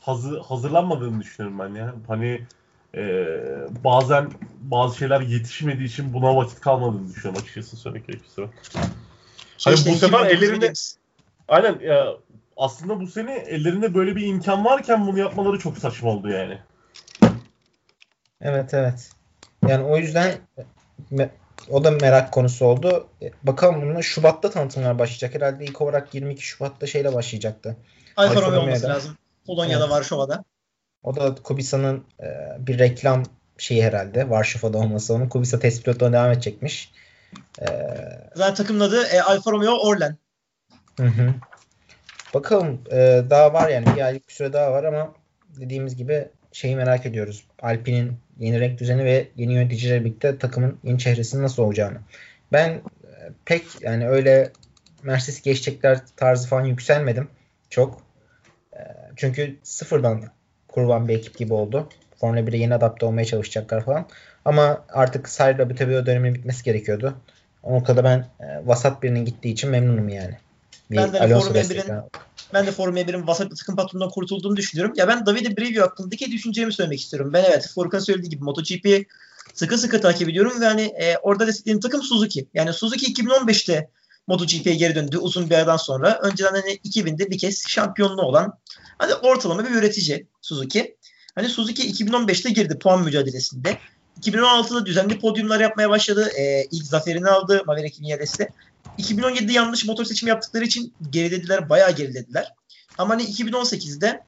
Hazır, 0.00 0.38
hazırlanmadığını 0.38 1.20
düşünüyorum 1.20 1.58
ben 1.58 1.74
ya. 1.74 1.94
Hani 2.08 2.46
e, 2.96 3.26
bazen 3.84 4.30
bazı 4.60 4.96
şeyler 4.96 5.20
yetişmediği 5.20 5.88
için 5.88 6.12
buna 6.12 6.36
vakit 6.36 6.60
kalmadığını 6.60 7.08
düşünüyorum 7.08 7.42
açıkçası 7.42 7.76
söylemek 7.76 8.06
gerekirse. 8.06 8.42
Şey 9.58 9.72
hani 9.72 9.74
işte 9.74 9.90
bu 9.90 9.96
sefer 9.96 10.26
ellerinde 10.26 10.72
aynen 11.48 11.78
ya 11.80 12.16
aslında 12.56 13.00
bu 13.00 13.06
sene 13.06 13.34
ellerinde 13.34 13.94
böyle 13.94 14.16
bir 14.16 14.26
imkan 14.26 14.64
varken 14.64 15.06
bunu 15.06 15.18
yapmaları 15.18 15.58
çok 15.58 15.78
saçma 15.78 16.10
oldu 16.10 16.28
yani. 16.28 16.58
Evet 18.40 18.74
evet. 18.74 19.10
Yani 19.68 19.84
o 19.84 19.96
yüzden 19.96 20.34
o 21.70 21.84
da 21.84 21.90
merak 21.90 22.32
konusu 22.32 22.66
oldu. 22.66 23.06
E, 23.22 23.30
bakalım 23.42 23.82
bunun 23.82 24.00
Şubat'ta 24.00 24.50
tanıtımlar 24.50 24.98
başlayacak. 24.98 25.34
Herhalde 25.34 25.64
ilk 25.64 25.80
olarak 25.80 26.14
22 26.14 26.42
Şubat'ta 26.46 26.86
şeyle 26.86 27.14
başlayacaktı. 27.14 27.76
Alfa 28.16 28.42
Romeo 28.42 28.60
olması 28.60 28.88
lazım. 28.88 29.16
Polonya'da, 29.46 29.84
evet. 29.84 29.92
Varşova'da. 29.92 30.44
O 31.02 31.16
da 31.16 31.34
Kubica'nın 31.34 32.04
e, 32.20 32.26
bir 32.58 32.78
reklam 32.78 33.22
şeyi 33.58 33.84
herhalde. 33.84 34.30
Varşova'da 34.30 34.78
olması 34.78 35.14
onun. 35.14 35.28
Kubica 35.28 35.58
test 35.58 35.84
pilotluğuna 35.84 36.12
devam 36.12 36.32
edecekmiş. 36.32 36.92
E, 37.60 37.66
Zaten 38.34 38.54
takımın 38.54 38.80
adı 38.80 39.06
e, 39.06 39.20
Alfa 39.22 39.52
Romeo 39.52 39.88
Orlen. 39.88 40.16
Hı 40.96 41.06
hı. 41.06 41.34
Bakalım 42.34 42.80
e, 42.90 43.22
daha 43.30 43.52
var 43.52 43.68
yani 43.68 43.86
bir 43.96 44.00
aylık 44.00 44.28
bir 44.28 44.32
süre 44.32 44.52
daha 44.52 44.72
var 44.72 44.84
ama 44.84 45.14
dediğimiz 45.60 45.96
gibi 45.96 46.28
şeyi 46.52 46.76
merak 46.76 47.06
ediyoruz. 47.06 47.44
Alpine'in 47.62 48.16
yeni 48.38 48.60
renk 48.60 48.80
düzeni 48.80 49.04
ve 49.04 49.28
yeni 49.36 49.54
yöneticilerle 49.54 50.04
birlikte 50.04 50.38
takımın 50.38 50.78
yeni 50.84 50.98
çehresinin 50.98 51.42
nasıl 51.42 51.62
olacağını. 51.62 51.98
Ben 52.52 52.70
e, 52.70 52.80
pek 53.44 53.64
yani 53.80 54.08
öyle 54.08 54.52
Mercedes 55.02 55.42
geçecekler 55.42 56.00
tarzı 56.16 56.48
falan 56.48 56.64
yükselmedim 56.64 57.28
çok. 57.70 58.02
E, 58.72 58.80
çünkü 59.16 59.56
sıfırdan 59.62 60.22
kurulan 60.72 61.08
bir 61.08 61.14
ekip 61.14 61.38
gibi 61.38 61.54
oldu. 61.54 61.88
Formula 62.20 62.40
1'e 62.40 62.58
yeni 62.58 62.74
adapte 62.74 63.06
olmaya 63.06 63.24
çalışacaklar 63.24 63.84
falan. 63.84 64.06
Ama 64.44 64.84
artık 64.88 65.28
Sayra 65.28 65.70
Bütebio 65.70 66.06
döneminin 66.06 66.34
bitmesi 66.34 66.64
gerekiyordu. 66.64 67.14
O 67.62 67.72
noktada 67.74 68.04
ben 68.04 68.18
e, 68.18 68.66
vasat 68.66 69.02
birinin 69.02 69.24
gittiği 69.24 69.52
için 69.52 69.70
memnunum 69.70 70.08
yani. 70.08 70.38
Bir 70.90 70.96
ben 70.96 71.12
de 71.12 71.18
Formula 71.18 71.60
1'in 71.60 72.02
ben 72.54 72.66
de 72.66 72.72
Formula 72.72 73.00
1'in 73.00 73.26
vasat 73.26 73.50
bir 73.50 73.56
takım 73.56 73.76
patronundan 73.76 74.10
kurtulduğunu 74.10 74.56
düşünüyorum. 74.56 74.94
Ya 74.96 75.08
ben 75.08 75.26
Davide 75.26 75.56
Brivio 75.56 75.82
hakkındaki 75.82 76.32
düşüncemi 76.32 76.72
söylemek 76.72 77.00
istiyorum. 77.00 77.32
Ben 77.32 77.44
evet 77.44 77.68
Furkan 77.74 77.98
söylediği 77.98 78.30
gibi 78.30 78.44
MotoGP'yi 78.44 79.06
sıkı 79.54 79.78
sıkı 79.78 80.00
takip 80.00 80.28
ediyorum 80.28 80.60
ve 80.60 80.64
hani 80.64 80.82
e, 80.82 81.16
orada 81.16 81.46
desteklediğim 81.46 81.80
takım 81.80 82.02
Suzuki. 82.02 82.46
Yani 82.54 82.72
Suzuki 82.72 83.14
2015'te 83.14 83.88
MotoGP'ye 84.26 84.74
geri 84.74 84.94
döndü 84.94 85.18
uzun 85.18 85.50
bir 85.50 85.54
aradan 85.54 85.76
sonra. 85.76 86.20
Önceden 86.22 86.50
hani 86.50 86.74
2000'de 86.74 87.30
bir 87.30 87.38
kez 87.38 87.68
şampiyonluğu 87.68 88.22
olan 88.22 88.58
hani 88.98 89.14
ortalama 89.14 89.64
bir 89.64 89.70
üretici 89.70 90.26
Suzuki. 90.42 90.96
Hani 91.34 91.48
Suzuki 91.48 91.92
2015'te 91.92 92.50
girdi 92.50 92.78
puan 92.78 93.04
mücadelesinde. 93.04 93.78
2016'da 94.20 94.86
düzenli 94.86 95.18
podyumlar 95.18 95.60
yapmaya 95.60 95.90
başladı. 95.90 96.30
E, 96.38 96.64
ilk 96.70 96.84
zaferini 96.84 97.28
aldı 97.28 97.62
Maverick 97.66 98.02
Vinales'te. 98.02 98.48
2017'de 98.98 99.52
yanlış 99.52 99.84
motor 99.84 100.04
seçimi 100.04 100.30
yaptıkları 100.30 100.64
için 100.64 100.94
gerilediler. 101.10 101.68
Bayağı 101.68 101.92
gerilediler. 101.92 102.52
Ama 102.98 103.14
hani 103.14 103.22
2018'de 103.22 104.24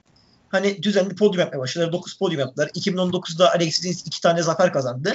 hani 0.49 0.83
düzenli 0.83 1.15
podyum 1.15 1.41
yapmaya 1.41 1.59
başladılar. 1.59 1.93
9 1.93 2.19
podyum 2.19 2.41
yaptılar. 2.41 2.69
2019'da 2.69 3.53
Alex 3.53 3.85
Rins 3.85 4.07
2 4.07 4.21
tane 4.21 4.43
zafer 4.43 4.73
kazandı. 4.73 5.13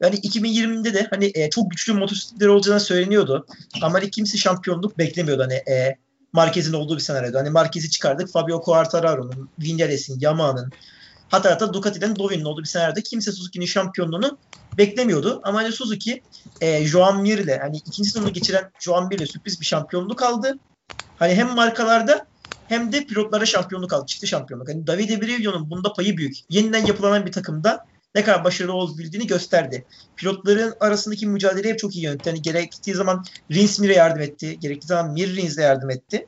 Yani 0.00 0.14
2020'de 0.14 0.94
de 0.94 1.06
hani 1.10 1.32
e, 1.34 1.50
çok 1.50 1.70
güçlü 1.70 1.92
motosikletleri 1.92 2.50
olacağını 2.50 2.80
söyleniyordu. 2.80 3.46
Ama 3.82 3.98
hani 3.98 4.10
kimse 4.10 4.38
şampiyonluk 4.38 4.98
beklemiyordu 4.98 5.42
hani 5.42 5.54
e, 5.54 5.96
Marquez'in 6.32 6.72
olduğu 6.72 6.96
bir 6.96 7.02
senaryoda. 7.02 7.38
Hani 7.38 7.50
Marquez'i 7.50 7.90
çıkardık. 7.90 8.32
Fabio 8.32 8.60
Quartararo'nun, 8.60 9.48
Vinales'in, 9.58 10.20
Yamaha'nın 10.20 10.72
hatta 11.28 11.50
hatta 11.50 11.74
Ducati'den 11.74 12.16
Dovin'in 12.16 12.44
olduğu 12.44 12.60
bir 12.60 12.66
senaryoda 12.66 13.00
kimse 13.00 13.32
Suzuki'nin 13.32 13.66
şampiyonluğunu 13.66 14.38
beklemiyordu. 14.78 15.40
Ama 15.44 15.58
hani 15.58 15.72
Suzuki 15.72 16.22
e, 16.60 16.84
Joan 16.86 17.22
Mir 17.22 17.38
ile 17.38 17.58
hani 17.58 17.76
ikinci 17.76 18.10
sezonu 18.10 18.32
geçiren 18.32 18.70
Joan 18.80 19.08
Mir 19.08 19.18
ile 19.18 19.26
sürpriz 19.26 19.60
bir 19.60 19.66
şampiyonluk 19.66 20.22
aldı. 20.22 20.58
Hani 21.18 21.34
hem 21.34 21.54
markalarda 21.54 22.26
hem 22.68 22.92
de 22.92 23.04
pilotlara 23.04 23.46
şampiyonluk 23.46 23.92
aldı. 23.92 24.06
Çıktı 24.06 24.26
şampiyonluk. 24.26 24.68
Hani 24.68 24.86
Davide 24.86 25.20
Brivio'nun 25.20 25.70
bunda 25.70 25.92
payı 25.92 26.16
büyük. 26.16 26.36
Yeniden 26.50 26.86
yapılanan 26.86 27.26
bir 27.26 27.32
takımda 27.32 27.86
ne 28.14 28.24
kadar 28.24 28.44
başarılı 28.44 28.72
olabildiğini 28.72 29.26
gösterdi. 29.26 29.84
Pilotların 30.16 30.74
arasındaki 30.80 31.26
mücadeleyi 31.26 31.76
çok 31.76 31.96
iyi 31.96 32.04
yönetti. 32.04 32.30
Hani 32.30 32.42
gerektiği 32.42 32.94
zaman 32.94 33.24
Rins 33.50 33.78
Mir'e 33.78 33.94
yardım 33.94 34.22
etti. 34.22 34.60
Gerektiği 34.60 34.86
zaman 34.86 35.12
Mir 35.12 35.36
Rins'e 35.36 35.62
yardım 35.62 35.90
etti. 35.90 36.26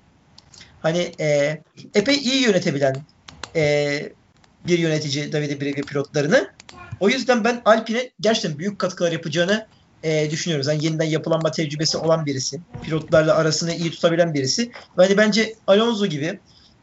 Hani 0.83 1.13
e, 1.21 1.59
epey 1.95 2.17
iyi 2.17 2.43
yönetebilen 2.43 2.97
e, 3.57 4.13
bir 4.67 4.79
yönetici 4.79 5.33
Davide 5.33 5.61
Brivio 5.61 5.83
pilotlarını. 5.83 6.51
O 7.01 7.09
yüzden 7.09 7.45
ben 7.45 7.63
Alpine'e 7.65 8.11
gerçekten 8.21 8.59
büyük 8.59 8.79
katkılar 8.79 9.13
yapacağını 9.13 9.67
e, 10.03 10.31
düşünüyoruz. 10.31 10.67
Yani 10.67 10.85
yeniden 10.85 11.05
yapılanma 11.05 11.51
tecrübesi 11.51 11.99
olan 11.99 12.27
birisi. 12.27 12.61
Pilotlarla 12.83 13.35
arasını 13.35 13.75
iyi 13.75 13.91
tutabilen 13.91 14.35
birisi. 14.35 14.71
Ve 14.99 15.05
hani 15.05 15.17
bence 15.17 15.55
Alonso 15.67 16.07
gibi 16.07 16.41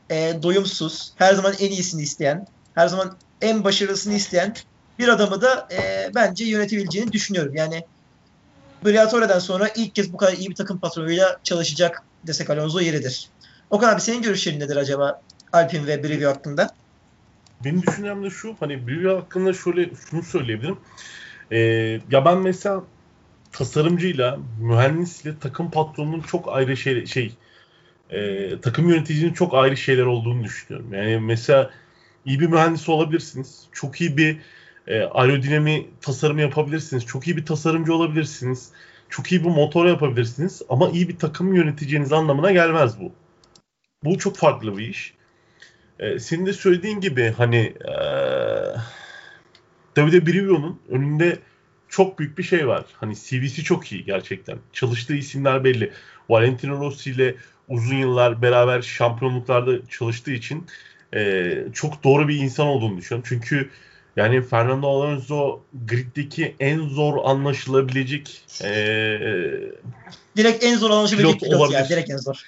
e, 0.09 0.33
doyumsuz, 0.43 1.13
her 1.15 1.33
zaman 1.33 1.53
en 1.59 1.71
iyisini 1.71 2.01
isteyen, 2.01 2.47
her 2.75 2.87
zaman 2.87 3.17
en 3.41 3.63
başarılısını 3.63 4.13
isteyen 4.13 4.53
bir 4.99 5.07
adamı 5.07 5.41
da 5.41 5.67
e, 5.71 6.11
bence 6.15 6.45
yönetebileceğini 6.45 7.11
düşünüyorum. 7.11 7.55
Yani 7.55 7.83
Briatore'den 8.85 9.39
sonra 9.39 9.69
ilk 9.75 9.95
kez 9.95 10.13
bu 10.13 10.17
kadar 10.17 10.33
iyi 10.33 10.49
bir 10.49 10.55
takım 10.55 10.79
patronuyla 10.79 11.39
çalışacak 11.43 12.03
desek 12.27 12.49
Alonso 12.49 12.79
yeridir. 12.79 13.29
Okan 13.69 13.93
abi 13.93 14.01
senin 14.01 14.21
görüşlerin 14.21 14.59
nedir 14.59 14.75
acaba 14.75 15.21
Alpine 15.53 15.87
ve 15.87 16.03
Brivio 16.03 16.29
hakkında? 16.29 16.75
Benim 17.63 17.81
düşüncem 17.81 18.23
de 18.23 18.29
şu 18.29 18.55
hani 18.59 18.87
Brivio 18.87 19.17
hakkında 19.17 19.53
şöyle 19.53 19.89
şunu 20.09 20.23
söyleyebilirim. 20.23 20.77
Ee, 21.51 21.57
ya 22.11 22.25
ben 22.25 22.37
mesela 22.37 22.83
tasarımcıyla, 23.51 24.39
mühendisle 24.61 25.39
takım 25.39 25.71
patronunun 25.71 26.21
çok 26.21 26.55
ayrı 26.55 26.77
şey, 26.77 27.05
şey 27.05 27.35
e, 28.09 28.49
takım 28.61 28.89
yöneticinin 28.89 29.33
çok 29.33 29.53
ayrı 29.53 29.77
şeyler 29.77 30.03
olduğunu 30.05 30.43
düşünüyorum. 30.43 30.93
Yani 30.93 31.19
mesela 31.19 31.71
iyi 32.25 32.39
bir 32.39 32.47
mühendis 32.47 32.89
olabilirsiniz. 32.89 33.63
Çok 33.71 34.01
iyi 34.01 34.17
bir 34.17 34.37
e, 34.87 35.01
aerodinami 35.01 35.87
tasarımı 36.01 36.41
yapabilirsiniz. 36.41 37.05
Çok 37.05 37.27
iyi 37.27 37.37
bir 37.37 37.45
tasarımcı 37.45 37.93
olabilirsiniz. 37.93 38.69
Çok 39.09 39.31
iyi 39.31 39.43
bir 39.43 39.49
motor 39.49 39.85
yapabilirsiniz. 39.85 40.61
Ama 40.69 40.89
iyi 40.89 41.09
bir 41.09 41.17
takım 41.17 41.53
yöneteceğiniz 41.53 42.13
anlamına 42.13 42.51
gelmez 42.51 42.99
bu. 42.99 43.11
Bu 44.03 44.17
çok 44.17 44.37
farklı 44.37 44.77
bir 44.77 44.87
iş. 44.87 45.13
E, 45.99 46.19
senin 46.19 46.45
de 46.45 46.53
söylediğin 46.53 46.99
gibi 46.99 47.33
hani 47.37 47.73
e, 47.85 47.93
Davide 49.95 50.25
Brivio'nun 50.25 50.79
önünde 50.89 51.39
çok 51.89 52.19
büyük 52.19 52.37
bir 52.37 52.43
şey 52.43 52.67
var. 52.67 52.85
Hani 52.93 53.15
CV'si 53.15 53.63
çok 53.63 53.91
iyi 53.91 54.05
gerçekten. 54.05 54.57
Çalıştığı 54.73 55.15
isimler 55.15 55.63
belli. 55.63 55.91
Valentino 56.29 56.79
Rossi 56.79 57.11
ile 57.11 57.35
uzun 57.67 57.95
yıllar 57.95 58.41
beraber 58.41 58.81
şampiyonluklarda 58.81 59.87
çalıştığı 59.87 60.31
için 60.31 60.65
e, 61.15 61.53
çok 61.73 62.03
doğru 62.03 62.27
bir 62.27 62.35
insan 62.35 62.67
olduğunu 62.67 62.97
düşünüyorum. 62.97 63.29
Çünkü 63.29 63.69
yani 64.17 64.41
Fernando 64.41 64.87
Alonso 64.87 65.61
griddeki 65.87 66.55
en 66.59 66.79
zor 66.79 67.13
anlaşılabilecek 67.23 68.41
e, 68.63 68.69
direkt 70.37 70.63
en 70.63 70.77
zor 70.77 70.89
anlaşılabilecek 70.89 71.39
pilot, 71.39 71.51
pilot 71.53 71.71
yani. 71.71 71.89
Direkt 71.89 72.09
en 72.09 72.17
zor. 72.17 72.41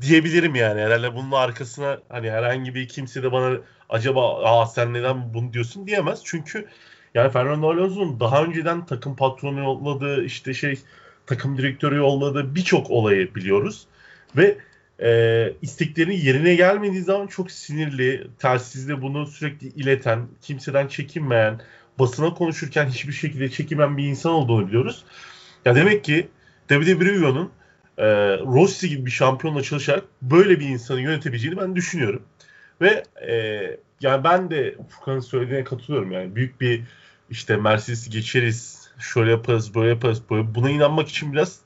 Diyebilirim 0.00 0.54
yani. 0.54 0.80
Herhalde 0.80 1.14
bunun 1.14 1.32
arkasına 1.32 1.98
hani 2.08 2.30
herhangi 2.30 2.74
bir 2.74 2.88
kimse 2.88 3.22
de 3.22 3.32
bana 3.32 3.56
acaba 3.88 4.44
aa 4.44 4.66
sen 4.66 4.94
neden 4.94 5.34
bunu 5.34 5.52
diyorsun 5.52 5.86
diyemez. 5.86 6.20
Çünkü 6.24 6.66
yani 7.14 7.32
Fernando 7.32 7.70
Alonso'nun 7.70 8.20
daha 8.20 8.44
önceden 8.44 8.86
takım 8.86 9.16
patronu 9.16 9.60
yolladığı 9.60 10.24
işte 10.24 10.54
şey 10.54 10.78
takım 11.26 11.58
direktörü 11.58 11.96
yolladığı 11.96 12.54
birçok 12.54 12.90
olayı 12.90 13.34
biliyoruz. 13.34 13.86
Ve 14.36 14.58
e, 15.02 15.52
isteklerinin 15.62 16.16
yerine 16.16 16.54
gelmediği 16.54 17.02
zaman 17.02 17.26
çok 17.26 17.50
sinirli, 17.50 18.26
telsizle 18.38 19.02
bunu 19.02 19.26
sürekli 19.26 19.66
ileten, 19.68 20.26
kimseden 20.42 20.88
çekinmeyen, 20.88 21.60
basına 21.98 22.34
konuşurken 22.34 22.86
hiçbir 22.86 23.12
şekilde 23.12 23.50
çekinmeyen 23.50 23.96
bir 23.96 24.04
insan 24.04 24.32
olduğunu 24.32 24.68
biliyoruz. 24.68 25.04
Ya 25.64 25.74
demek 25.74 26.04
ki 26.04 26.28
Davide 26.70 27.00
Brivio'nun 27.00 27.50
e, 27.98 28.06
Rossi 28.38 28.88
gibi 28.88 29.06
bir 29.06 29.10
şampiyonla 29.10 29.62
çalışarak 29.62 30.04
böyle 30.22 30.60
bir 30.60 30.68
insanı 30.68 31.00
yönetebileceğini 31.00 31.56
ben 31.56 31.76
düşünüyorum. 31.76 32.22
Ve 32.80 33.02
e, 33.28 33.36
yani 34.00 34.24
ben 34.24 34.50
de 34.50 34.76
Furkan'ın 34.88 35.20
söylediğine 35.20 35.64
katılıyorum 35.64 36.12
yani 36.12 36.36
büyük 36.36 36.60
bir 36.60 36.82
işte 37.30 37.56
Mercedes'i 37.56 38.10
geçeriz, 38.10 38.90
şöyle 38.98 39.30
yaparız, 39.30 39.74
böyle 39.74 39.88
yaparız, 39.88 40.22
böyle 40.30 40.54
buna 40.54 40.70
inanmak 40.70 41.08
için 41.08 41.32
biraz 41.32 41.60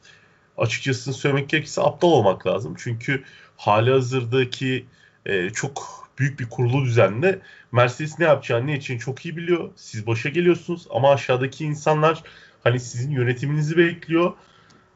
açıkçası 0.58 1.12
söylemek 1.12 1.48
gerekirse 1.48 1.82
aptal 1.82 2.08
olmak 2.08 2.46
lazım. 2.46 2.74
Çünkü 2.78 3.24
hali 3.56 3.90
hazırdaki 3.90 4.86
e, 5.26 5.50
çok 5.50 6.04
büyük 6.18 6.40
bir 6.40 6.48
kurulu 6.48 6.84
düzenle 6.84 7.38
Mercedes 7.72 8.18
ne 8.18 8.24
yapacağını 8.24 8.66
ne 8.66 8.76
için 8.76 8.98
çok 8.98 9.24
iyi 9.24 9.36
biliyor. 9.36 9.70
Siz 9.76 10.06
başa 10.06 10.28
geliyorsunuz 10.28 10.86
ama 10.90 11.12
aşağıdaki 11.12 11.64
insanlar 11.64 12.22
hani 12.64 12.80
sizin 12.80 13.10
yönetiminizi 13.10 13.76
bekliyor. 13.76 14.32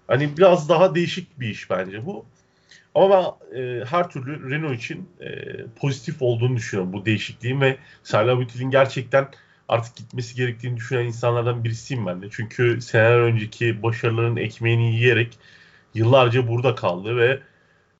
Hani 0.06 0.36
biraz 0.36 0.68
daha 0.68 0.94
değişik 0.94 1.40
bir 1.40 1.48
iş 1.48 1.70
bence 1.70 2.06
bu. 2.06 2.26
Ama 2.94 3.38
ben 3.52 3.60
e, 3.60 3.84
her 3.84 4.10
türlü 4.10 4.50
Renault 4.50 4.76
için 4.76 5.08
e, 5.20 5.28
pozitif 5.76 6.22
olduğunu 6.22 6.56
düşünüyorum 6.56 6.92
bu 6.92 7.04
değişikliğin 7.04 7.60
ve 7.60 7.76
Charles 8.04 8.38
Büttel'in 8.38 8.70
gerçekten 8.70 9.28
artık 9.68 9.96
gitmesi 9.96 10.34
gerektiğini 10.36 10.76
düşünen 10.76 11.04
insanlardan 11.04 11.64
birisiyim 11.64 12.06
ben 12.06 12.22
de. 12.22 12.26
Çünkü 12.30 12.80
seneler 12.80 13.20
önceki 13.20 13.82
başarıların 13.82 14.36
ekmeğini 14.36 14.94
yiyerek 14.94 15.38
yıllarca 15.94 16.48
burada 16.48 16.74
kaldı 16.74 17.16
ve 17.16 17.40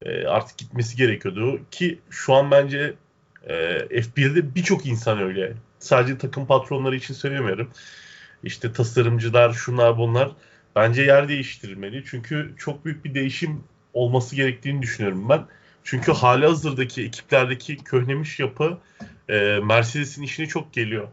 e, 0.03 0.27
artık 0.27 0.59
gitmesi 0.59 0.97
gerekiyordu. 0.97 1.61
Ki 1.71 1.99
şu 2.11 2.35
an 2.35 2.51
bence 2.51 2.95
e, 3.47 3.55
F1'de 4.01 4.55
birçok 4.55 4.87
insan 4.87 5.21
öyle. 5.21 5.53
Sadece 5.79 6.19
takım 6.19 6.47
patronları 6.47 6.97
için 6.97 7.15
söylemiyorum. 7.15 7.71
İşte 8.43 8.73
tasarımcılar, 8.73 9.53
şunlar 9.53 9.99
bunlar 9.99 10.31
bence 10.77 11.03
yer 11.03 11.29
değiştirilmeli. 11.29 12.05
Çünkü 12.07 12.55
çok 12.59 12.85
büyük 12.85 13.05
bir 13.05 13.15
değişim 13.15 13.65
olması 13.95 14.37
gerektiğini 14.37 14.83
düşünüyorum 14.83 15.29
ben. 15.29 15.47
Çünkü 15.85 16.13
hali 16.13 16.47
hazırdaki 16.47 17.05
ekiplerdeki 17.05 17.77
köhnemiş 17.77 18.41
yapı 18.41 18.79
e, 19.29 19.61
Mercedes'in 19.65 20.23
işine 20.23 20.47
çok 20.47 20.73
geliyor 20.73 21.09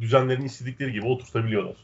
düzenlerini 0.00 0.46
istedikleri 0.46 0.92
gibi 0.92 1.06
oturtabiliyorlar. 1.06 1.76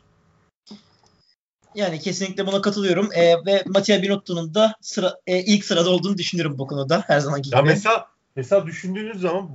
Yani 1.74 2.00
kesinlikle 2.00 2.46
buna 2.46 2.62
katılıyorum. 2.62 3.08
E, 3.12 3.34
ve 3.46 3.62
Mattia 3.66 4.02
Binotto'nun 4.02 4.54
da 4.54 4.74
sıra, 4.80 5.16
e, 5.26 5.38
ilk 5.38 5.64
sırada 5.64 5.90
olduğunu 5.90 6.18
düşünüyorum 6.18 6.58
bu 6.58 6.66
konuda 6.66 7.04
her 7.06 7.20
zamanki 7.20 7.50
gibi. 7.50 7.56
Ya 7.56 7.62
mesela 7.62 8.06
mesela 8.36 8.66
düşündüğünüz 8.66 9.20
zaman 9.20 9.50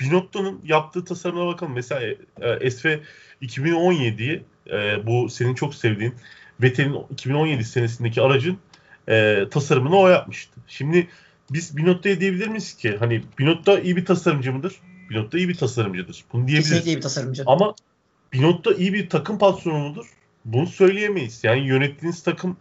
Binotto'nun 0.00 0.60
yaptığı 0.64 1.04
tasarımına 1.04 1.46
bakalım. 1.46 1.72
Mesela 1.72 2.14
e, 2.40 2.70
SV 2.70 2.98
2017'yi 3.42 4.44
e, 4.70 5.06
bu 5.06 5.28
senin 5.28 5.54
çok 5.54 5.74
sevdiğin 5.74 6.14
Vettel'in 6.62 6.96
2017 7.10 7.64
senesindeki 7.64 8.22
aracın 8.22 8.58
e, 9.08 9.44
tasarımını 9.50 9.96
o 9.96 10.08
yapmıştı. 10.08 10.60
Şimdi 10.66 11.08
biz 11.50 11.76
Binotto'ya 11.76 12.20
diyebilir 12.20 12.48
miyiz 12.48 12.76
ki 12.76 12.96
hani 12.98 13.22
Binotto 13.38 13.78
iyi 13.78 13.96
bir 13.96 14.04
tasarımcı 14.04 14.52
mıdır? 14.52 14.74
Binotto 15.10 15.38
iyi 15.38 15.48
bir 15.48 15.54
tasarımcıdır. 15.54 16.24
Bunu 16.32 16.48
diyebiliriz. 16.48 16.68
Kesinlikle 16.68 16.90
iyi 16.90 16.96
bir 16.96 17.02
tasarımcı. 17.02 17.42
Ama 17.46 17.74
Binotto 18.32 18.72
iyi 18.72 18.92
bir 18.92 19.10
takım 19.10 19.38
patronu 19.38 19.78
mudur? 19.78 20.06
Bunu 20.44 20.66
söyleyemeyiz. 20.66 21.44
Yani 21.44 21.66
yönettiğiniz 21.66 22.22
takım 22.22 22.56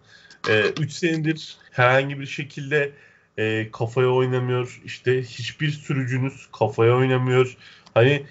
3 0.79 0.79
e, 0.79 0.89
senedir 0.89 1.57
herhangi 1.71 2.19
bir 2.19 2.25
şekilde 2.25 2.91
e, 3.37 3.71
kafaya 3.71 4.09
oynamıyor. 4.09 4.81
İşte 4.85 5.23
hiçbir 5.23 5.69
sürücünüz 5.69 6.47
kafaya 6.51 6.95
oynamıyor. 6.95 7.57
Hani 7.93 8.25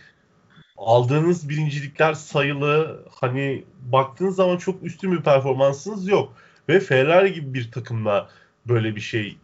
aldığınız 0.76 1.48
birincilikler 1.48 2.14
sayılı. 2.14 3.04
Hani 3.10 3.64
baktığınız 3.80 4.36
zaman 4.36 4.56
çok 4.56 4.82
üstün 4.82 5.12
bir 5.12 5.22
performansınız 5.22 6.08
yok. 6.08 6.32
Ve 6.68 6.80
Ferrari 6.80 7.34
gibi 7.34 7.54
bir 7.54 7.70
takımla 7.70 8.28
böyle 8.68 8.96
bir 8.96 9.00
şey 9.00 9.36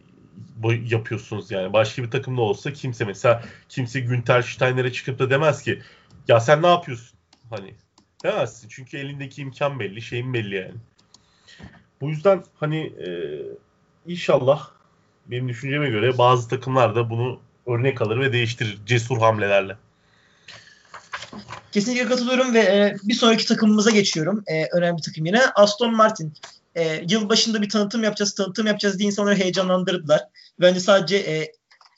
yapıyorsunuz 0.85 1.51
yani. 1.51 1.73
Başka 1.73 2.03
bir 2.03 2.11
takımda 2.11 2.41
olsa 2.41 2.73
kimse 2.73 3.05
mesela 3.05 3.43
kimse 3.69 3.99
Günter 3.99 4.41
Steiner'e 4.41 4.91
çıkıp 4.91 5.19
da 5.19 5.29
demez 5.29 5.61
ki 5.61 5.81
ya 6.27 6.39
sen 6.39 6.61
ne 6.61 6.67
yapıyorsun? 6.67 7.19
Hani 7.49 7.75
demezsin. 8.23 8.69
Çünkü 8.69 8.97
elindeki 8.97 9.41
imkan 9.41 9.79
belli, 9.79 10.01
şeyin 10.01 10.33
belli 10.33 10.55
yani. 10.55 10.75
Bu 12.01 12.09
yüzden 12.09 12.43
hani 12.55 12.77
e, 12.77 13.09
inşallah 14.07 14.69
benim 15.27 15.49
düşünceme 15.49 15.89
göre 15.89 16.17
bazı 16.17 16.49
takımlar 16.49 16.95
da 16.95 17.09
bunu 17.09 17.39
örnek 17.67 18.01
alır 18.01 18.19
ve 18.19 18.33
değiştirir 18.33 18.79
cesur 18.85 19.17
hamlelerle. 19.17 19.77
Kesinlikle 21.71 22.05
katılıyorum 22.05 22.53
ve 22.53 22.59
e, 22.59 22.95
bir 23.03 23.13
sonraki 23.13 23.45
takımımıza 23.45 23.91
geçiyorum. 23.91 24.43
E, 24.47 24.65
önemli 24.65 25.01
takım 25.01 25.25
yine. 25.25 25.41
Aston 25.55 25.95
Martin 25.95 26.33
e, 26.75 27.05
yıl 27.09 27.29
başında 27.29 27.61
bir 27.61 27.69
tanıtım 27.69 28.03
yapacağız, 28.03 28.35
tanıtım 28.35 28.67
yapacağız 28.67 28.99
diye 28.99 29.07
insanları 29.07 29.35
heyecanlandırdılar. 29.35 30.21
Bence 30.59 30.79
sadece 30.79 31.17
e, 31.17 31.51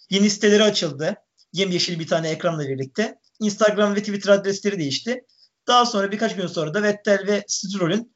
yeni 0.10 0.29
siteleri 0.29 0.63
açıldı. 0.63 1.15
Yemyeşil 1.53 1.99
bir 1.99 2.08
tane 2.08 2.29
ekranla 2.29 2.69
birlikte. 2.69 3.19
Instagram 3.39 3.95
ve 3.95 3.99
Twitter 3.99 4.34
adresleri 4.34 4.79
değişti. 4.79 5.25
Daha 5.67 5.86
sonra 5.86 6.12
birkaç 6.12 6.36
gün 6.36 6.47
sonra 6.47 6.73
da 6.73 6.84
Vettel 6.84 7.27
ve 7.27 7.43
Stroll'ün 7.47 8.15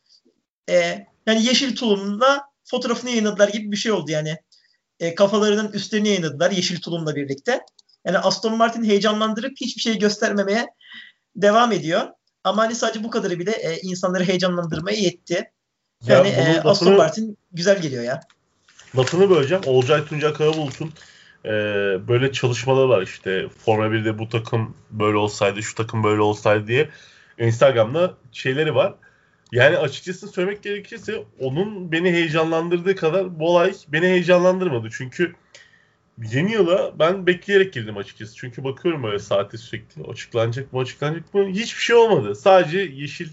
e, 0.70 1.06
yani 1.26 1.46
yeşil 1.46 1.76
tulumla 1.76 2.42
fotoğrafını 2.66 3.10
yayınladılar 3.10 3.48
gibi 3.48 3.72
bir 3.72 3.78
şey 3.78 3.92
oldu 3.92 4.12
yani. 4.12 4.38
E, 5.00 5.16
kafalarının 5.16 5.72
üstlerini 5.72 6.08
yayınladılar 6.08 6.52
yeşil 6.52 6.82
tulumla 6.82 7.16
birlikte. 7.16 7.62
Yani 8.06 8.18
Aston 8.18 8.58
Martin 8.58 8.84
heyecanlandırıp 8.84 9.54
hiçbir 9.62 9.82
şey 9.82 10.00
göstermemeye 10.00 10.68
devam 11.36 11.72
ediyor. 11.72 12.08
Ama 12.44 12.62
hani 12.62 12.76
sadece 12.76 13.04
bu 13.04 13.10
kadarı 13.10 13.40
bile 13.40 13.52
e, 13.52 13.80
insanları 13.82 14.24
heyecanlandırmaya 14.24 14.98
yetti. 14.98 15.52
Yani 16.08 16.30
ya 16.30 16.36
e, 16.36 16.62
Aston 16.62 16.98
Martin 16.98 17.38
güzel 17.52 17.82
geliyor 17.82 18.04
ya. 18.04 18.22
Lafını 18.98 19.30
böleceğim. 19.30 19.64
Olcay 19.66 20.06
Tuncay 20.06 20.34
Karabulut'un 20.34 20.94
e, 21.46 21.52
böyle 22.08 22.32
çalışmaları 22.32 22.90
var 22.90 23.02
işte. 23.02 23.48
Formula 23.66 23.88
1'de 23.88 24.20
bu 24.20 24.30
takım 24.30 24.78
böyle 24.92 25.18
olsaydı, 25.18 25.64
şu 25.64 25.76
takım 25.76 26.04
böyle 26.04 26.22
olsaydı 26.22 26.68
diye. 26.68 26.90
Instagram'da 27.40 28.14
şeyleri 28.32 28.76
var. 28.76 28.96
Yani 29.52 29.78
açıkçası 29.78 30.28
söylemek 30.28 30.64
gerekirse 30.64 31.24
onun 31.40 31.92
beni 31.92 32.12
heyecanlandırdığı 32.12 32.96
kadar 32.96 33.40
bu 33.40 33.50
olay 33.50 33.74
beni 33.88 34.06
heyecanlandırmadı. 34.06 34.90
Çünkü 34.92 35.34
yeni 36.32 36.52
yıla 36.52 37.00
ben 37.00 37.28
bekleyerek 37.28 37.74
girdim 37.74 37.98
açıkçası. 37.98 38.36
Çünkü 38.36 38.64
bakıyorum 38.64 39.04
böyle 39.04 39.20
saate 39.20 39.58
sürekli 39.58 40.04
açıklanacak 40.04 40.74
mı 40.74 40.80
açıklanacak 40.80 41.34
mı 41.34 41.48
hiçbir 41.48 41.82
şey 41.82 41.96
olmadı. 41.96 42.36
Sadece 42.36 42.80
yeşil 42.80 43.30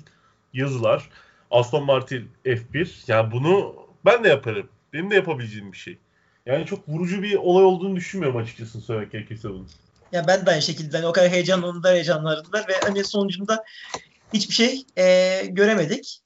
yazılar 0.52 1.08
Aston 1.50 1.84
Martin 1.84 2.30
F1 2.44 3.04
yani 3.06 3.32
bunu 3.32 3.76
ben 4.04 4.24
de 4.24 4.28
yaparım. 4.28 4.68
Benim 4.92 5.10
de 5.10 5.14
yapabileceğim 5.14 5.72
bir 5.72 5.76
şey. 5.76 5.98
Yani 6.46 6.66
çok 6.66 6.88
vurucu 6.88 7.22
bir 7.22 7.34
olay 7.34 7.64
olduğunu 7.64 7.96
düşünmüyorum 7.96 8.40
açıkçası 8.40 8.80
söylemek 8.80 9.12
gerekirse 9.12 9.48
bunu. 9.48 9.66
Ya 10.12 10.26
ben 10.26 10.46
de 10.46 10.50
aynı 10.50 10.62
şekilde 10.62 10.96
hani 10.96 11.06
o 11.06 11.12
kadar 11.12 11.30
heyecanlandılar 11.30 11.94
heyecanlandılar 11.94 12.68
ve 12.68 12.72
hani 12.82 13.04
sonucunda 13.04 13.64
hiçbir 14.34 14.54
şey 14.54 14.84
e, 14.96 15.40
göremedik. 15.46 16.20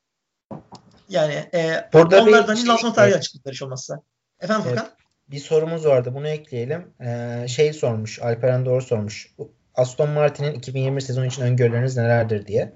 Yani 1.08 1.34
e, 1.54 1.88
Burada 1.92 2.22
onlardan 2.22 2.54
şey- 2.54 2.66
lansman 2.66 2.92
tarihi 2.92 3.10
evet. 3.12 3.18
açıkladılar 3.18 3.52
hiç 3.54 3.62
olmazsa. 3.62 4.02
Efendim 4.40 4.62
Evet. 4.68 4.78
Furkan? 4.78 4.94
Bir 5.28 5.38
sorumuz 5.38 5.87
vardı. 5.87 6.12
Bunu 6.14 6.28
ekleyelim. 6.28 6.87
Ee, 7.00 7.48
şey 7.48 7.72
sormuş. 7.72 8.18
Alperen 8.22 8.66
Doğru 8.66 8.82
sormuş. 8.82 9.34
Aston 9.74 10.10
Martin'in 10.10 10.54
2020 10.54 11.02
sezonu 11.02 11.26
için 11.26 11.42
öngörüleriniz 11.42 11.96
nelerdir 11.96 12.46
diye. 12.46 12.74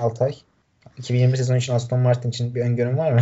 Altay. 0.00 0.34
2020 0.98 1.36
sezonu 1.36 1.56
için 1.56 1.72
Aston 1.72 2.00
Martin 2.00 2.30
için 2.30 2.54
bir 2.54 2.60
öngörün 2.60 2.98
var 2.98 3.12
mı? 3.12 3.20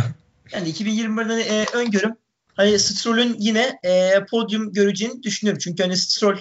Yani 0.53 0.69
2021'den 0.69 1.37
e, 1.37 1.65
öngörüm 1.73 2.15
hani 2.53 2.79
Stroll'ün 2.79 3.35
yine 3.39 3.79
e, 3.83 4.25
podyum 4.31 4.73
göreceğini 4.73 5.23
düşünüyorum. 5.23 5.59
Çünkü 5.63 5.83
hani 5.83 5.97
Stroll 5.97 6.37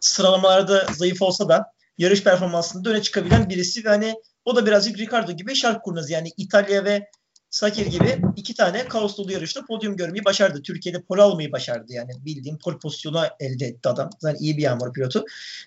sıralamalarda 0.00 0.86
zayıf 0.92 1.22
olsa 1.22 1.48
da 1.48 1.72
yarış 1.98 2.24
performansında 2.24 2.90
öne 2.90 3.02
çıkabilen 3.02 3.48
birisi 3.48 3.84
ve 3.84 3.88
hani 3.88 4.14
o 4.44 4.56
da 4.56 4.66
birazcık 4.66 4.98
Ricardo 4.98 5.32
gibi 5.32 5.54
şark 5.54 5.84
kurnazı. 5.84 6.12
Yani 6.12 6.28
İtalya 6.36 6.84
ve 6.84 7.10
Sakir 7.50 7.86
gibi 7.86 8.18
iki 8.36 8.54
tane 8.54 8.88
kaos 8.88 9.18
dolu 9.18 9.32
yarışta 9.32 9.64
podyum 9.64 9.96
görmeyi 9.96 10.24
başardı. 10.24 10.62
Türkiye'de 10.62 11.02
pol 11.02 11.18
almayı 11.18 11.52
başardı 11.52 11.92
yani. 11.92 12.10
Bildiğim 12.24 12.58
pol 12.58 12.78
pozisyonu 12.78 13.22
elde 13.40 13.66
etti 13.66 13.88
adam. 13.88 14.10
Zaten 14.18 14.38
iyi 14.40 14.56
bir 14.56 14.62
yağmur 14.62 14.92
pilotu. 14.92 15.24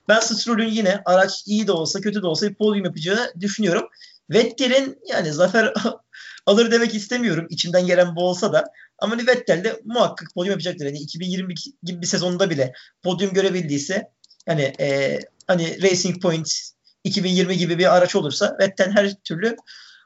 Ben 0.07 0.19
Stroll'ün 0.19 0.69
yine 0.69 1.01
araç 1.05 1.43
iyi 1.45 1.67
de 1.67 1.71
olsa 1.71 2.01
kötü 2.01 2.21
de 2.21 2.27
olsa 2.27 2.49
bir 2.49 2.55
podyum 2.55 2.85
yapacağını 2.85 3.33
düşünüyorum. 3.39 3.87
Vettel'in 4.29 4.99
yani 5.07 5.33
zafer 5.33 5.73
alır 6.45 6.71
demek 6.71 6.95
istemiyorum. 6.95 7.47
İçimden 7.49 7.85
gelen 7.85 8.15
bu 8.15 8.29
olsa 8.29 8.53
da. 8.53 8.63
Ama 8.99 9.15
hani 9.15 9.27
Vettel 9.27 9.63
de 9.63 9.81
muhakkak 9.85 10.29
podyum 10.35 10.51
yapacaktır. 10.51 10.85
Yani 10.85 10.97
2022 10.97 11.71
gibi 11.83 12.01
bir 12.01 12.07
sezonda 12.07 12.49
bile 12.49 12.73
podyum 13.03 13.33
görebildiyse 13.33 14.11
yani 14.47 14.73
e, 14.79 15.19
hani 15.47 15.81
Racing 15.81 16.21
Point 16.21 16.71
2020 17.03 17.57
gibi 17.57 17.79
bir 17.79 17.95
araç 17.95 18.15
olursa 18.15 18.57
Vettel 18.59 18.91
her 18.91 19.13
türlü 19.13 19.55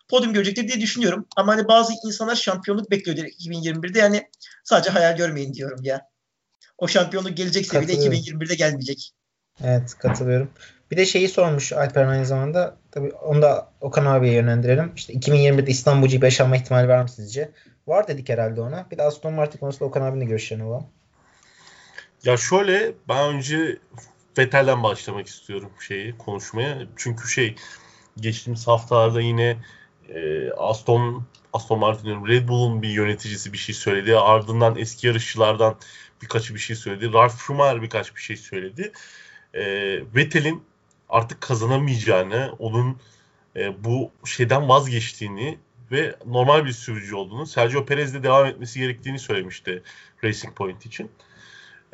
podyum 0.08 0.34
görecektir 0.34 0.68
diye 0.68 0.82
düşünüyorum. 0.82 1.28
Ama 1.36 1.54
hani 1.54 1.68
bazı 1.68 1.94
insanlar 2.06 2.36
şampiyonluk 2.36 2.92
bekliyor 2.92 3.18
direkt 3.18 3.42
2021'de. 3.42 4.00
Yani 4.00 4.30
sadece 4.64 4.90
hayal 4.90 5.18
görmeyin 5.18 5.54
diyorum 5.54 5.80
ya. 5.84 6.10
O 6.78 6.88
şampiyonluk 6.88 7.38
bile 7.38 7.62
Katılıyorum. 7.62 8.14
2021'de 8.14 8.56
gelmeyecek. 8.56 9.12
Evet 9.64 9.96
katılıyorum. 10.00 10.50
Bir 10.92 10.98
de 10.98 11.06
şeyi 11.06 11.30
sormuş 11.30 11.74
Alperen 11.74 12.08
aynı 12.08 12.26
zamanda. 12.26 12.78
Tabii 12.92 13.12
onu 13.12 13.42
da 13.42 13.72
Okan 13.82 14.06
abiye 14.06 14.34
yönlendirelim. 14.34 14.92
İşte 14.96 15.14
2021'de 15.14 15.72
İstanbul 15.72 16.08
GP 16.08 16.24
yaşanma 16.24 16.58
ihtimali 16.58 16.88
var 16.88 17.02
mı 17.02 17.10
sizce? 17.10 17.52
Var 17.88 18.08
dedik 18.08 18.30
herhalde 18.30 18.62
ona. 18.62 18.88
Bir 18.92 18.98
de 18.98 19.04
Aston 19.04 19.34
Martin 19.34 19.60
konusunda 19.60 19.86
Okan 19.86 20.02
abinin 20.02 20.28
görüşlerini 20.28 20.64
alalım. 20.64 20.88
Ya 22.24 22.38
şöyle 22.38 22.92
ben 23.10 23.36
önce 23.36 23.80
Vettel'den 24.38 24.84
başlamak 24.84 25.28
istiyorum 25.28 25.72
şeyi 25.88 26.18
konuşmaya. 26.18 26.78
Çünkü 26.96 27.28
şey 27.28 27.56
geçtiğimiz 28.18 28.68
haftalarda 28.68 29.22
yine 29.22 29.58
e, 30.10 30.52
Aston 30.52 31.24
Aston 31.54 31.80
Martin'in 31.80 32.28
Red 32.28 32.48
Bull'un 32.48 32.82
bir 32.82 32.90
yöneticisi 32.90 33.54
bir 33.54 33.58
şey 33.58 33.76
söyledi. 33.76 34.18
Ardından 34.18 34.78
eski 34.78 35.08
yarışçılardan 35.08 35.76
birkaçı 36.22 36.54
bir 36.54 36.60
şey 36.60 36.76
söyledi. 36.76 37.14
Ralf 37.14 37.42
Schumacher 37.42 37.82
birkaç 37.82 38.16
bir 38.16 38.22
şey 38.22 38.38
söyledi. 38.38 38.92
E, 39.54 39.64
Vettel'in 40.16 40.64
artık 41.10 41.42
kazanamayacağını, 41.42 42.56
onun 42.60 42.98
e, 43.56 43.84
bu 43.84 44.12
şeyden 44.26 44.70
vazgeçtiğini 44.70 45.58
ve 45.92 46.16
normal 46.26 46.66
bir 46.66 46.72
sürücü 46.72 47.16
olduğunu, 47.16 47.46
Sergio 47.46 47.86
Perez'le 47.86 48.24
devam 48.24 48.46
etmesi 48.46 48.80
gerektiğini 48.80 49.20
söylemişti 49.20 49.84
Racing 50.24 50.56
Point 50.56 50.86
için. 50.86 51.12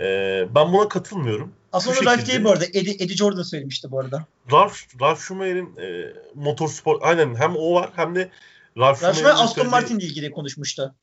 Ee, 0.01 0.47
ben 0.55 0.73
buna 0.73 0.87
katılmıyorum. 0.87 1.53
Aslında 1.71 1.95
Şu 1.95 2.05
Ralph 2.05 2.15
şekilde- 2.15 2.31
değil 2.33 2.43
bu 2.45 2.51
arada. 2.51 2.65
Eddie, 2.65 2.93
Eddie 2.93 3.15
Jordan 3.15 3.43
söylemişti 3.43 3.91
bu 3.91 3.99
arada. 3.99 4.25
Ralf, 4.51 5.01
Ralf 5.01 5.21
Schumacher'in 5.21 5.75
e, 5.77 6.13
motorspor 6.35 6.99
aynen 7.01 7.35
hem 7.35 7.55
o 7.57 7.73
var 7.73 7.89
hem 7.95 8.15
de 8.15 8.29
Ralf 8.77 9.03
Ralph 9.03 9.15
Schumacher'in 9.15 9.43
Aston 9.43 9.61
söylediği- 9.61 9.71
Martin 9.71 9.99
ile 9.99 10.05
ilgili 10.05 10.31
konuşmuştu. 10.31 10.95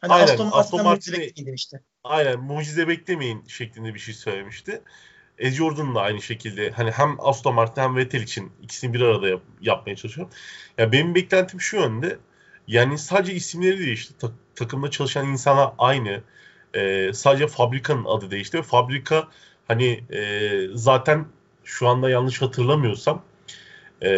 Hani 0.00 0.12
Aynen, 0.12 0.24
Aston, 0.32 0.46
Aston 0.46 0.58
Aston 0.60 0.84
Martin'i 0.84 1.46
demişti. 1.46 1.82
aynen 2.04 2.40
mucize 2.40 2.88
beklemeyin 2.88 3.44
şeklinde 3.48 3.94
bir 3.94 3.98
şey 3.98 4.14
söylemişti. 4.14 4.82
Ed 5.38 5.52
Jordan 5.52 5.94
da 5.94 6.00
aynı 6.00 6.22
şekilde 6.22 6.70
hani 6.70 6.90
hem 6.90 7.16
Aston 7.18 7.54
Martin 7.54 7.82
hem 7.82 7.96
Vettel 7.96 8.22
için 8.22 8.52
ikisini 8.62 8.94
bir 8.94 9.00
arada 9.00 9.28
yap- 9.28 9.42
yapmaya 9.60 9.96
çalışıyor. 9.96 10.28
Ya 10.78 10.92
benim 10.92 11.14
beklentim 11.14 11.60
şu 11.60 11.76
yönde. 11.76 12.18
Yani 12.68 12.98
sadece 12.98 13.32
isimleri 13.34 13.78
değişti. 13.78 14.14
Ta- 14.18 14.32
takımda 14.54 14.90
çalışan 14.90 15.28
insanlar 15.28 15.72
aynı. 15.78 16.22
Ee, 16.74 17.10
sadece 17.14 17.46
fabrikanın 17.46 18.04
adı 18.04 18.30
değişti. 18.30 18.62
Fabrika 18.62 19.28
hani 19.68 20.04
e, 20.12 20.50
zaten 20.74 21.26
şu 21.64 21.88
anda 21.88 22.10
yanlış 22.10 22.42
hatırlamıyorsam 22.42 23.22
e, 24.02 24.10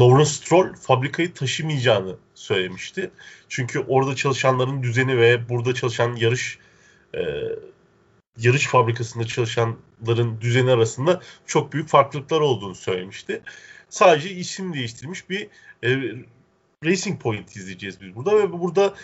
Lawrence 0.00 0.30
Stroll 0.30 0.74
fabrikayı 0.74 1.34
taşımayacağını 1.34 2.16
söylemişti. 2.34 3.10
Çünkü 3.48 3.80
orada 3.80 4.16
çalışanların 4.16 4.82
düzeni 4.82 5.18
ve 5.18 5.48
burada 5.48 5.74
çalışan 5.74 6.16
yarış 6.16 6.58
e, 7.14 7.20
yarış 8.38 8.66
fabrikasında 8.66 9.26
çalışanların 9.26 10.40
düzeni 10.40 10.70
arasında 10.70 11.20
çok 11.46 11.72
büyük 11.72 11.88
farklılıklar 11.88 12.40
olduğunu 12.40 12.74
söylemişti. 12.74 13.42
Sadece 13.88 14.30
isim 14.30 14.74
değiştirmiş 14.74 15.30
bir 15.30 15.48
e, 15.84 15.88
Racing 16.84 17.22
Point 17.22 17.56
izleyeceğiz 17.56 18.00
biz 18.00 18.14
burada 18.14 18.38
ve 18.38 18.52
burada 18.52 18.94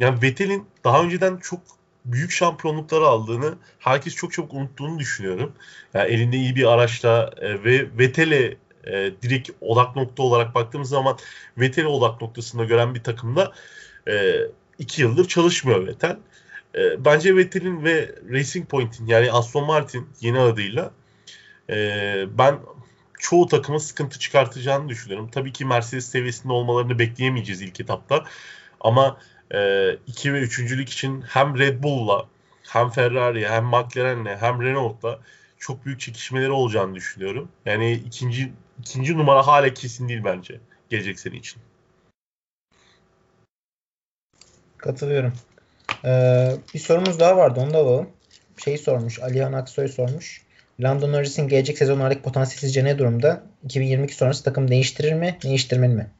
yani 0.00 0.22
Vettel'in 0.22 0.66
daha 0.84 1.02
önceden 1.02 1.36
çok 1.36 1.60
büyük 2.04 2.30
şampiyonlukları 2.30 3.06
aldığını 3.06 3.54
herkes 3.78 4.14
çok 4.14 4.32
çabuk 4.32 4.54
unuttuğunu 4.54 4.98
düşünüyorum. 4.98 5.52
Yani 5.94 6.10
elinde 6.10 6.36
iyi 6.36 6.56
bir 6.56 6.72
araçla 6.72 7.30
e, 7.40 7.64
ve 7.64 7.98
Vettel'e 7.98 8.56
e, 8.86 9.12
direkt 9.22 9.50
odak 9.60 9.96
nokta 9.96 10.22
olarak 10.22 10.54
baktığımız 10.54 10.88
zaman 10.88 11.18
Vettel'i 11.58 11.86
odak 11.86 12.20
noktasında 12.20 12.64
gören 12.64 12.94
bir 12.94 13.02
takımda 13.02 13.52
e, 14.08 14.36
iki 14.78 15.02
yıldır 15.02 15.28
çalışmıyor 15.28 15.86
Vettel. 15.86 16.16
E, 16.74 17.04
bence 17.04 17.36
Vettel'in 17.36 17.84
ve 17.84 18.14
Racing 18.30 18.68
Point'in 18.68 19.06
yani 19.06 19.32
Aston 19.32 19.64
Martin 19.64 20.08
yeni 20.20 20.38
adıyla 20.38 20.90
e, 21.70 22.24
ben 22.38 22.58
çoğu 23.18 23.48
takıma 23.48 23.78
sıkıntı 23.78 24.18
çıkartacağını 24.18 24.88
düşünüyorum. 24.88 25.28
Tabii 25.32 25.52
ki 25.52 25.64
Mercedes 25.64 26.08
seviyesinde 26.08 26.52
olmalarını 26.52 26.98
bekleyemeyeceğiz 26.98 27.62
ilk 27.62 27.80
etapta. 27.80 28.24
Ama 28.80 29.18
2 30.06 30.34
ve 30.34 30.40
3. 30.40 30.60
için 30.92 31.22
hem 31.22 31.58
Red 31.58 31.82
Bull'la 31.82 32.26
hem 32.62 32.90
Ferrari 32.90 33.48
hem 33.48 33.64
McLaren'le 33.64 34.36
hem 34.40 34.62
Renault'la 34.62 35.18
çok 35.58 35.86
büyük 35.86 36.00
çekişmeleri 36.00 36.50
olacağını 36.50 36.94
düşünüyorum. 36.94 37.48
Yani 37.66 37.92
ikinci 37.92 38.52
ikinci 38.80 39.18
numara 39.18 39.46
hala 39.46 39.74
kesin 39.74 40.08
değil 40.08 40.24
bence 40.24 40.60
gelecek 40.90 41.20
sene 41.20 41.36
için. 41.36 41.62
Katılıyorum. 44.78 45.32
Ee, 46.04 46.56
bir 46.74 46.78
sorumuz 46.78 47.20
daha 47.20 47.36
vardı. 47.36 47.60
Onu 47.60 47.74
da 47.74 47.78
alalım. 47.78 48.08
Şeyi 48.64 48.78
sormuş. 48.78 49.20
Alihan 49.20 49.52
Aksoy 49.52 49.88
sormuş. 49.88 50.42
Lando 50.80 51.12
Norris'in 51.12 51.48
gelecek 51.48 51.78
sezonlardaki 51.78 52.22
potansiyeli 52.22 52.60
sizce 52.60 52.84
ne 52.84 52.98
durumda? 52.98 53.42
2022 53.64 54.14
sonrası 54.14 54.44
takım 54.44 54.68
değiştirir 54.68 55.12
mi? 55.12 55.38
Değiştirmeli 55.42 55.94
mi? 55.94 56.10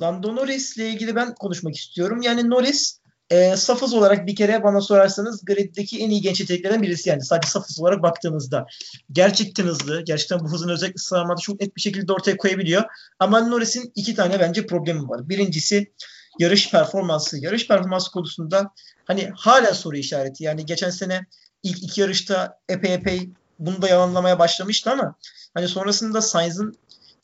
Lando 0.00 0.36
Norris 0.36 0.76
ile 0.76 0.88
ilgili 0.88 1.16
ben 1.16 1.34
konuşmak 1.34 1.76
istiyorum. 1.76 2.22
Yani 2.22 2.50
Norris 2.50 3.00
e, 3.30 3.56
safız 3.56 3.94
olarak 3.94 4.26
bir 4.26 4.36
kere 4.36 4.62
bana 4.62 4.80
sorarsanız 4.80 5.44
griddeki 5.44 6.00
en 6.00 6.10
iyi 6.10 6.20
genç 6.20 6.40
yeteneklerden 6.40 6.82
birisi 6.82 7.08
yani. 7.08 7.24
Sadece 7.24 7.50
safız 7.50 7.80
olarak 7.80 8.02
baktığınızda. 8.02 8.66
Gerçekten 9.12 9.64
hızlı. 9.64 10.04
Gerçekten 10.04 10.40
bu 10.40 10.52
hızını 10.52 10.72
özellikle 10.72 10.98
sıralamada 10.98 11.40
çok 11.40 11.60
net 11.60 11.76
bir 11.76 11.80
şekilde 11.80 12.12
ortaya 12.12 12.36
koyabiliyor. 12.36 12.82
Ama 13.18 13.40
Norris'in 13.40 13.92
iki 13.94 14.14
tane 14.14 14.40
bence 14.40 14.66
problemi 14.66 15.08
var. 15.08 15.28
Birincisi 15.28 15.92
yarış 16.38 16.70
performansı. 16.70 17.38
Yarış 17.38 17.68
performansı 17.68 18.10
konusunda 18.10 18.70
hani 19.04 19.30
hala 19.36 19.74
soru 19.74 19.96
işareti. 19.96 20.44
Yani 20.44 20.66
geçen 20.66 20.90
sene 20.90 21.26
ilk 21.62 21.82
iki 21.82 22.00
yarışta 22.00 22.58
epey 22.68 22.94
epey 22.94 23.30
bunu 23.58 23.82
da 23.82 23.88
yalanlamaya 23.88 24.38
başlamıştı 24.38 24.90
ama 24.90 25.14
hani 25.54 25.68
sonrasında 25.68 26.22
Sainz'ın 26.22 26.78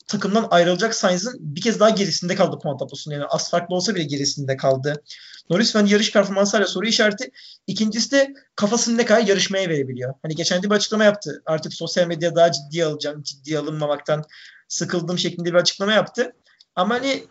takımdan 0.07 0.47
ayrılacak 0.51 0.95
Sainz'ın 0.95 1.37
bir 1.39 1.61
kez 1.61 1.79
daha 1.79 1.89
gerisinde 1.89 2.35
kaldı 2.35 2.59
puan 2.63 2.77
tablosunun. 2.77 3.15
Yani 3.15 3.25
az 3.25 3.49
farklı 3.49 3.75
olsa 3.75 3.95
bile 3.95 4.03
gerisinde 4.03 4.57
kaldı. 4.57 5.03
Norris 5.49 5.75
ben 5.75 5.85
yarış 5.85 6.11
performansı 6.13 6.57
hala 6.57 6.67
soru 6.67 6.87
işareti. 6.87 7.31
İkincisi 7.67 8.11
de 8.11 8.33
kafasını 8.55 8.97
ne 8.97 9.05
kadar 9.05 9.21
yarışmaya 9.21 9.69
verebiliyor. 9.69 10.13
Hani 10.21 10.35
geçen 10.35 10.63
de 10.63 10.69
bir 10.69 10.75
açıklama 10.75 11.03
yaptı. 11.03 11.43
Artık 11.45 11.73
sosyal 11.73 12.07
medya 12.07 12.35
daha 12.35 12.51
ciddi 12.51 12.85
alacağım. 12.85 13.23
Ciddi 13.23 13.59
alınmamaktan 13.59 14.23
sıkıldım 14.67 15.17
şeklinde 15.17 15.49
bir 15.49 15.57
açıklama 15.57 15.93
yaptı. 15.93 16.33
Ama 16.75 16.95
hani 16.95 17.23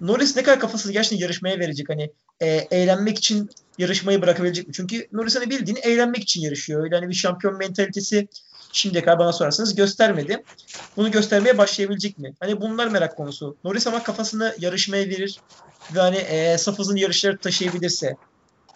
Norris 0.00 0.36
ne 0.36 0.42
kadar 0.42 0.60
kafasını 0.60 0.92
gerçekten 0.92 1.18
yarışmaya 1.18 1.58
verecek. 1.58 1.88
Hani 1.88 2.12
e, 2.40 2.46
eğlenmek 2.70 3.18
için 3.18 3.50
yarışmayı 3.78 4.22
bırakabilecek 4.22 4.68
mi? 4.68 4.74
Çünkü 4.74 5.08
Norris 5.12 5.36
hani 5.36 5.50
bildiğini 5.50 5.78
eğlenmek 5.78 6.22
için 6.22 6.40
yarışıyor. 6.40 6.84
Öyle 6.84 6.94
hani 6.96 7.08
bir 7.08 7.14
şampiyon 7.14 7.56
mentalitesi 7.56 8.28
şimdiye 8.72 9.04
kadar 9.04 9.18
bana 9.18 9.32
sorarsanız 9.32 9.74
göstermedi. 9.74 10.42
Bunu 10.96 11.10
göstermeye 11.10 11.58
başlayabilecek 11.58 12.18
mi? 12.18 12.34
Hani 12.40 12.60
bunlar 12.60 12.86
merak 12.86 13.16
konusu. 13.16 13.56
Norris 13.64 13.86
ama 13.86 14.02
kafasını 14.02 14.54
yarışmaya 14.58 15.08
verir 15.08 15.40
ve 15.94 16.00
hani 16.00 16.16
e, 16.16 16.58
saf 16.58 16.78
hızın 16.78 16.96
yarışları 16.96 17.38
taşıyabilirse 17.38 18.16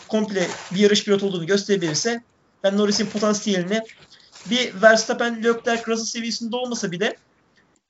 komple 0.08 0.48
bir 0.74 0.78
yarış 0.78 1.04
pilot 1.04 1.22
olduğunu 1.22 1.46
gösterebilirse 1.46 2.22
ben 2.64 2.78
Norris'in 2.78 3.06
potansiyelini 3.06 3.80
bir 4.50 4.82
Verstappen, 4.82 5.44
Leclerc, 5.44 5.82
Russell 5.88 6.06
seviyesinde 6.06 6.56
olmasa 6.56 6.92
bile 6.92 7.16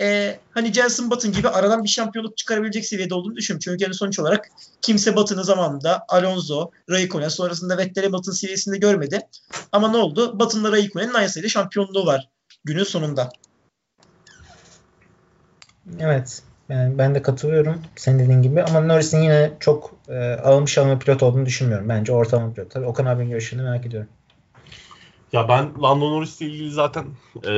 e, 0.01 0.39
hani 0.51 0.73
Jenson 0.73 1.11
Button 1.11 1.33
gibi 1.33 1.49
aradan 1.49 1.85
bir 1.85 1.89
şampiyonluk 1.89 2.37
çıkarabilecek 2.37 2.85
seviyede 2.85 3.15
olduğunu 3.15 3.37
düşünüyorum. 3.37 3.63
Çünkü 3.65 3.85
yani 3.85 3.95
sonuç 3.95 4.19
olarak 4.19 4.49
kimse 4.83 5.17
Button'ı 5.17 5.45
zamanında 5.45 6.05
Alonso, 6.09 6.71
Raikkonen 6.91 7.29
sonrasında 7.29 7.79
Vettel'i 7.79 8.13
Button 8.13 8.33
seviyesinde 8.33 8.79
görmedi. 8.79 9.21
Ama 9.73 9.89
ne 9.89 9.97
oldu? 9.97 10.41
Button'la 10.41 10.73
Raikkonen'in 10.73 11.15
aynı 11.15 11.29
sayıda 11.29 11.49
şampiyonluğu 11.49 12.07
var 12.07 12.29
günün 12.65 12.85
sonunda. 12.85 13.29
Evet. 16.01 16.43
Yani 16.69 16.99
ben 16.99 17.15
de 17.15 17.23
katılıyorum 17.23 17.83
senin 17.97 18.19
dediğin 18.19 18.43
gibi 18.43 18.63
ama 18.63 18.81
Norris'in 18.81 19.23
yine 19.23 19.53
çok 19.61 19.95
e, 20.09 20.19
almış 20.33 20.79
alma 20.79 20.99
pilot 20.99 21.23
olduğunu 21.23 21.47
düşünmüyorum. 21.47 21.89
Bence 21.89 22.13
ortalama 22.13 22.53
pilot. 22.53 22.71
Tabii 22.71 22.87
Okan 22.87 23.07
abinin 23.07 23.31
görüşünü 23.31 23.63
merak 23.63 23.87
ediyorum. 23.87 24.09
Ya 25.33 25.49
ben 25.49 25.83
Lando 25.83 26.11
Norris'le 26.11 26.41
ilgili 26.41 26.71
zaten 26.71 27.05
e, 27.47 27.53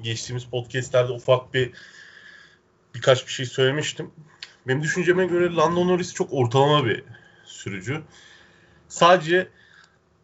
geçtiğimiz 0.00 0.44
podcastlerde 0.44 1.12
ufak 1.12 1.54
bir 1.54 1.72
birkaç 2.94 3.26
bir 3.26 3.32
şey 3.32 3.46
söylemiştim. 3.46 4.10
Benim 4.66 4.82
düşünceme 4.82 5.26
göre 5.26 5.54
Lando 5.54 5.88
Norris 5.88 6.14
çok 6.14 6.32
ortalama 6.32 6.86
bir 6.86 7.04
sürücü. 7.44 8.02
Sadece 8.88 9.48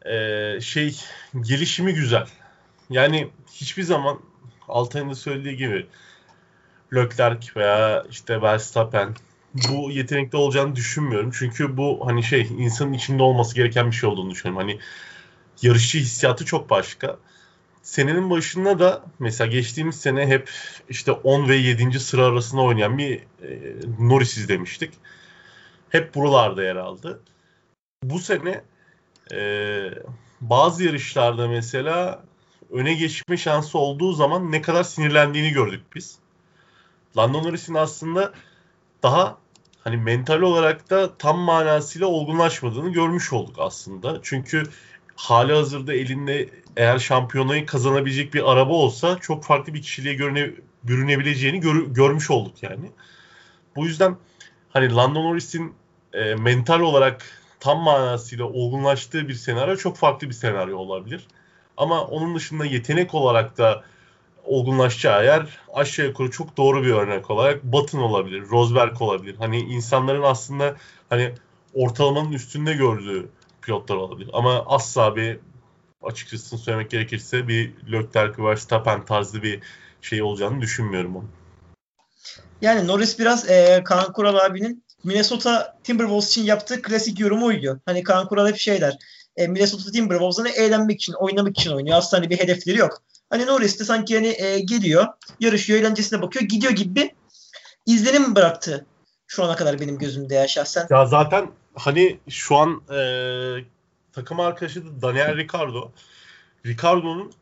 e, 0.07 0.61
şey 0.61 1.01
gelişimi 1.41 1.95
güzel. 1.95 2.27
Yani 2.91 3.31
hiçbir 3.53 3.83
zaman 3.83 4.21
Altay'ın 4.69 5.11
da 5.11 5.15
söylediği 5.15 5.57
gibi 5.57 5.87
Leclerc 6.95 7.49
veya 7.57 8.05
işte 8.11 8.43
Verstappen 8.43 9.15
bu 9.55 9.91
yetenekli 9.91 10.39
olacağını 10.39 10.77
düşünmüyorum. 10.77 11.31
Çünkü 11.39 11.77
bu 11.77 12.07
hani 12.07 12.23
şey 12.23 12.49
insanın 12.59 12.93
içinde 12.93 13.23
olması 13.23 13.55
gereken 13.55 13.87
bir 13.87 13.97
şey 13.97 14.11
olduğunu 14.11 14.31
düşünüyorum. 14.31 14.69
Hani 14.69 14.81
yarışçı 15.63 15.99
hissiyatı 15.99 16.45
çok 16.45 16.71
başka. 16.71 17.17
Senenin 17.85 18.31
başında 18.31 18.79
da 18.79 19.05
mesela 19.19 19.51
geçtiğimiz 19.51 20.01
sene 20.01 20.27
hep 20.27 20.51
işte 20.89 21.13
10 21.13 21.49
ve 21.49 21.57
7. 21.57 22.01
sıra 22.01 22.25
arasında 22.25 22.63
oynayan 22.63 22.99
bir 22.99 23.17
e, 23.19 23.75
Norris 23.99 24.39
izlemiştik. 24.39 24.95
Hep 25.89 26.15
buralarda 26.15 26.63
yer 26.65 26.77
aldı. 26.77 27.21
Bu 28.03 28.19
sene 28.19 28.63
e, 29.33 29.91
bazı 30.41 30.85
yarışlarda 30.85 31.49
mesela 31.49 32.25
öne 32.71 32.95
geçme 32.95 33.37
şansı 33.37 33.79
olduğu 33.79 34.13
zaman 34.13 34.53
ne 34.53 34.63
kadar 34.63 34.85
sinirlendiğini 34.85 35.51
gördük 35.51 35.83
biz. 35.95 36.19
Lando 37.17 37.43
Norris'in 37.43 37.75
aslında 37.75 38.33
daha 39.03 39.39
hani 39.81 39.97
mental 39.97 40.41
olarak 40.41 40.91
da 40.91 41.19
tam 41.19 41.39
manasıyla 41.39 42.07
olgunlaşmadığını 42.07 42.93
görmüş 42.93 43.33
olduk 43.33 43.57
aslında. 43.59 44.21
Çünkü 44.23 44.63
hali 45.17 45.53
hazırda 45.53 45.95
elinde 45.95 46.49
eğer 46.77 46.99
şampiyonayı 46.99 47.67
kazanabilecek 47.67 48.35
bir 48.35 48.53
araba 48.53 48.73
olsa 48.73 49.19
çok 49.19 49.45
farklı 49.45 49.75
bir 49.75 49.83
kişiliğe 49.83 50.15
görüne, 50.15 50.51
bürünebileceğini 50.85 51.61
gör, 51.61 51.87
görmüş 51.87 52.31
olduk 52.31 52.63
yani. 52.63 52.91
Bu 53.77 53.87
yüzden 53.87 54.17
hani 54.71 54.95
Lando 54.95 55.25
Norris'in 55.25 55.75
e, 56.13 56.35
mental 56.35 56.81
olarak 56.81 57.23
tam 57.61 57.79
manasıyla 57.79 58.45
olgunlaştığı 58.45 59.29
bir 59.29 59.35
senaryo 59.35 59.77
çok 59.77 59.97
farklı 59.97 60.29
bir 60.29 60.35
senaryo 60.35 60.79
olabilir. 60.79 61.27
Ama 61.77 62.05
onun 62.05 62.35
dışında 62.35 62.65
yetenek 62.65 63.15
olarak 63.15 63.59
da 63.59 63.85
olgunlaşacağı 64.45 65.25
yer 65.25 65.59
aşağı 65.75 66.07
yukarı 66.07 66.31
çok 66.31 66.57
doğru 66.57 66.83
bir 66.83 66.91
örnek 66.91 67.31
olarak 67.31 67.65
Button 67.65 67.99
olabilir, 67.99 68.43
Rosberg 68.51 69.03
olabilir. 69.03 69.37
Hani 69.39 69.59
insanların 69.61 70.23
aslında 70.23 70.77
hani 71.11 71.33
ortalamanın 71.75 72.33
üstünde 72.33 72.73
gördüğü 72.73 73.29
pilotlar 73.63 73.97
olabilir. 73.97 74.31
Ama 74.33 74.65
asla 74.67 75.17
bir 75.17 75.39
açıkçası 76.07 76.59
söylemek 76.59 76.91
gerekirse 76.91 77.49
bir 77.49 77.73
Leclerc 77.93 78.43
Verstappen 78.43 79.05
tarzı 79.05 79.43
bir 79.43 79.61
şey 80.01 80.23
olacağını 80.23 80.61
düşünmüyorum 80.61 81.17
onu. 81.17 81.25
Yani 82.61 82.87
Norris 82.87 83.19
biraz 83.19 83.51
e, 83.51 83.83
Kaan 83.85 84.13
Kural 84.13 84.37
abinin 84.37 84.85
Minnesota 85.05 85.79
Timberwolves 85.85 86.29
için 86.29 86.45
yaptığı 86.45 86.83
klasik 86.83 87.21
yorumu 87.21 87.47
uyuyor. 87.47 87.81
Hani 87.87 88.03
Kaan 88.03 88.29
Kural 88.29 88.49
hep 88.49 88.57
şeyler. 88.57 88.99
E, 89.37 89.47
Minnesota 89.47 89.91
Timberwolves 89.91 90.39
hani 90.39 90.49
eğlenmek 90.49 90.97
için, 90.97 91.13
oynamak 91.13 91.59
için 91.59 91.71
oynuyor. 91.71 91.99
Aslında 91.99 92.23
hani 92.23 92.31
bir 92.31 92.39
hedefleri 92.39 92.79
yok. 92.79 93.03
Hani 93.31 93.47
Norris 93.47 93.81
de 93.81 93.85
sanki 93.85 94.15
hani 94.15 94.35
e, 94.39 94.61
geliyor, 94.61 95.07
yarışıyor, 95.41 95.79
eğlencesine 95.79 96.23
bakıyor, 96.23 96.45
gidiyor 96.45 96.73
gibi 96.73 96.95
bir 96.95 97.11
izlenim 97.87 98.35
bıraktı 98.35 98.87
şu 99.27 99.45
ana 99.45 99.57
kadar 99.57 99.81
benim 99.81 99.99
gözümde 99.99 100.35
ya 100.35 100.49
şahsen. 100.49 100.87
Ya 100.91 101.07
zaten 101.07 101.51
hani 101.75 102.19
şu 102.29 102.57
an 102.57 102.83
e, 102.91 102.99
takım 104.15 104.41
arkadaşı 104.41 104.87
da 104.87 105.03
Daniel 105.03 105.37
Ricardo. 105.37 105.93
Ricardo'nun 106.67 107.33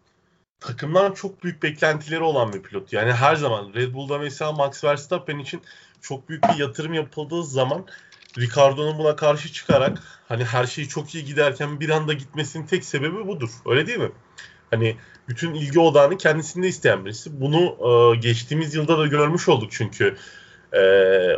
takımdan 0.61 1.13
çok 1.13 1.45
büyük 1.45 1.63
beklentileri 1.63 2.23
olan 2.23 2.53
bir 2.53 2.63
pilot. 2.63 2.93
Yani 2.93 3.13
her 3.13 3.37
zaman 3.37 3.75
Red 3.75 3.95
Bull'da 3.95 4.19
mesela 4.19 4.53
Max 4.53 4.85
Verstappen 4.85 5.39
için 5.39 5.63
çok 6.01 6.29
büyük 6.29 6.43
bir 6.43 6.59
yatırım 6.59 6.95
yapıldığı 6.95 7.45
zaman 7.45 7.87
Ricardo'nun 8.39 8.99
buna 8.99 9.17
karşı 9.17 9.53
çıkarak 9.53 9.99
hani 10.29 10.45
her 10.45 10.67
şey 10.67 10.89
çok 10.89 11.15
iyi 11.15 11.25
giderken 11.25 11.81
bir 11.81 11.89
anda 11.89 12.13
gitmesinin 12.13 12.67
tek 12.67 12.85
sebebi 12.85 13.27
budur. 13.27 13.51
Öyle 13.67 13.87
değil 13.87 13.99
mi? 13.99 14.13
Hani 14.71 14.97
bütün 15.29 15.55
ilgi 15.55 15.81
odağını 15.81 16.19
kendisinde 16.19 16.69
isteyen 16.69 17.05
birisi. 17.05 17.41
Bunu 17.41 17.77
e, 18.15 18.17
geçtiğimiz 18.17 18.75
yılda 18.75 18.99
da 18.99 19.07
görmüş 19.07 19.49
olduk 19.49 19.73
çünkü 19.73 20.17
e, 20.73 20.83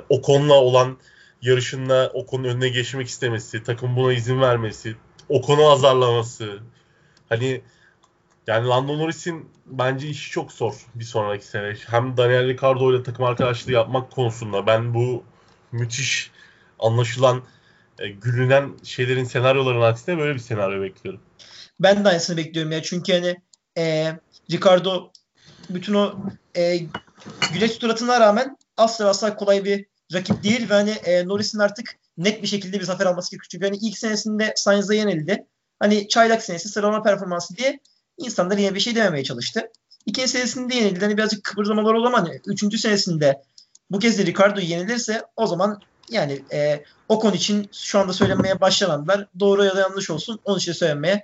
Ocon'la 0.09 0.55
olan 0.55 0.99
yarışında 1.43 2.11
Ocon'un 2.15 2.45
önüne 2.45 2.69
geçmek 2.69 3.09
istemesi, 3.09 3.63
takım 3.63 3.97
buna 3.97 4.13
izin 4.13 4.41
vermesi, 4.41 4.97
Ocon'u 5.29 5.71
azarlaması. 5.71 6.59
Hani 7.29 7.61
yani 8.47 8.69
Lando 8.69 8.99
Norris'in 8.99 9.51
bence 9.67 10.09
işi 10.09 10.31
çok 10.31 10.53
zor 10.53 10.75
bir 10.95 11.05
sonraki 11.05 11.47
sene. 11.47 11.77
Hem 11.87 12.17
Daniel 12.17 12.47
Ricciardo 12.47 12.93
ile 12.93 13.03
takım 13.03 13.25
arkadaşlığı 13.25 13.73
yapmak 13.73 14.11
konusunda 14.11 14.67
ben 14.67 14.95
bu 14.95 15.25
müthiş 15.73 16.31
anlaşılan 16.79 17.43
e, 17.99 18.09
gülünen 18.09 18.73
şeylerin 18.85 19.25
senaryoların 19.25 19.81
aksine 19.81 20.19
böyle 20.19 20.35
bir 20.35 20.41
senaryo 20.41 20.83
bekliyorum. 20.83 21.21
Ben 21.81 22.05
de 22.05 22.09
aynısını 22.09 22.37
bekliyorum 22.37 22.73
ya. 22.73 22.83
Çünkü 22.83 23.13
hani 23.13 23.37
e, 23.79 24.13
Ricardo 24.51 25.11
bütün 25.71 25.95
o 25.95 26.15
e, 26.57 26.79
güneş 27.55 27.73
suratına 27.73 28.21
rağmen 28.21 28.57
asla 28.77 29.09
asla 29.09 29.37
kolay 29.37 29.65
bir 29.65 29.87
rakip 30.13 30.43
değil 30.43 30.71
ve 30.71 30.75
hani 30.75 30.91
e, 30.91 31.29
Norris'in 31.29 31.59
artık 31.59 31.97
net 32.19 32.43
bir 32.43 32.49
şekilde 32.49 32.81
bir 32.81 32.85
zafer 32.85 33.07
alması 33.07 33.31
gerekiyor. 33.31 33.49
Çünkü 33.51 33.67
hani 33.67 33.77
ilk 33.77 33.99
senesinde 33.99 34.53
Sainz'a 34.57 34.95
yenildi. 34.95 35.47
Hani 35.79 36.09
çaylak 36.09 36.43
senesi 36.43 36.69
sıralama 36.69 37.03
performansı 37.03 37.57
diye 37.57 37.81
insanlar 38.19 38.59
yine 38.59 38.75
bir 38.75 38.81
şey 38.81 38.95
dememeye 38.95 39.25
çalıştı. 39.25 39.61
İkinci 40.07 40.29
senesinde 40.29 40.75
yenildi. 40.75 41.01
Hani 41.01 41.17
birazcık 41.17 41.45
kıpırdamalar 41.45 41.95
oldu 41.95 42.07
ama 42.07 42.23
hani 42.23 42.41
üçüncü 42.47 42.79
senesinde 42.79 43.43
bu 43.91 43.99
kez 43.99 44.19
de 44.19 44.27
Ricardo 44.27 44.61
yenilirse 44.61 45.23
o 45.37 45.47
zaman 45.47 45.81
yani 46.11 46.43
e, 46.53 46.85
Ocon 47.09 47.33
için 47.33 47.69
şu 47.73 47.99
anda 47.99 48.13
söylenmeye 48.13 48.61
başlananlar 48.61 49.29
doğru 49.41 49.65
ya 49.65 49.77
da 49.77 49.81
yanlış 49.81 50.11
olsun 50.11 50.41
onun 50.45 50.59
için 50.59 50.73
söylenmeye 50.73 51.23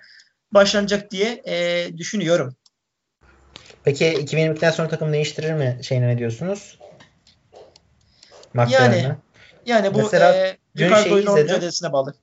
başlanacak 0.52 1.10
diye 1.10 1.42
e, 1.46 1.88
düşünüyorum. 1.96 2.56
Peki 3.84 4.04
2022'den 4.04 4.70
sonra 4.70 4.88
takım 4.88 5.12
değiştirir 5.12 5.52
mi 5.52 5.78
şeyine 5.82 6.08
ne 6.08 6.18
diyorsunuz? 6.18 6.78
Yani 8.68 9.14
yani 9.66 9.94
bu 9.94 9.98
Mesela, 9.98 10.34
e, 10.34 10.58
Ricardo 10.78 11.18
ile 11.18 11.42
mücadelesine 11.42 11.92
bağlı. 11.92 12.14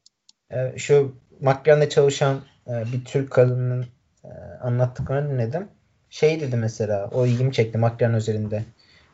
E, 0.51 0.77
şu 0.77 1.15
McLaren'de 1.41 1.89
çalışan 1.89 2.41
e, 2.67 2.71
bir 2.93 3.05
Türk 3.05 3.31
kadının 3.31 3.85
e, 4.23 4.29
anlattıklarını 4.61 5.33
dinledim. 5.33 5.67
Şey 6.09 6.39
dedi 6.39 6.55
mesela 6.55 7.09
o 7.13 7.25
ilgimi 7.25 7.53
çekti 7.53 7.77
McLaren 7.77 8.13
özelinde. 8.13 8.63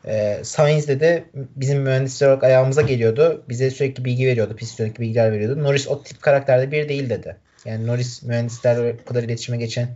E, 0.06 0.40
Sainz 0.44 0.88
dedi 0.88 1.24
bizim 1.34 1.80
mühendisler 1.80 2.28
olarak 2.28 2.44
ayağımıza 2.44 2.82
geliyordu. 2.82 3.44
Bize 3.48 3.70
sürekli 3.70 4.04
bilgi 4.04 4.26
veriyordu. 4.26 4.56
Pist 4.56 4.80
bilgiler 4.80 5.32
veriyordu. 5.32 5.62
Norris 5.62 5.88
o 5.88 6.02
tip 6.02 6.22
karakterde 6.22 6.72
bir 6.72 6.88
değil 6.88 7.10
dedi. 7.10 7.36
Yani 7.64 7.86
Norris 7.86 8.22
mühendisler 8.22 9.04
kadar 9.04 9.22
iletişime 9.22 9.56
geçen 9.58 9.88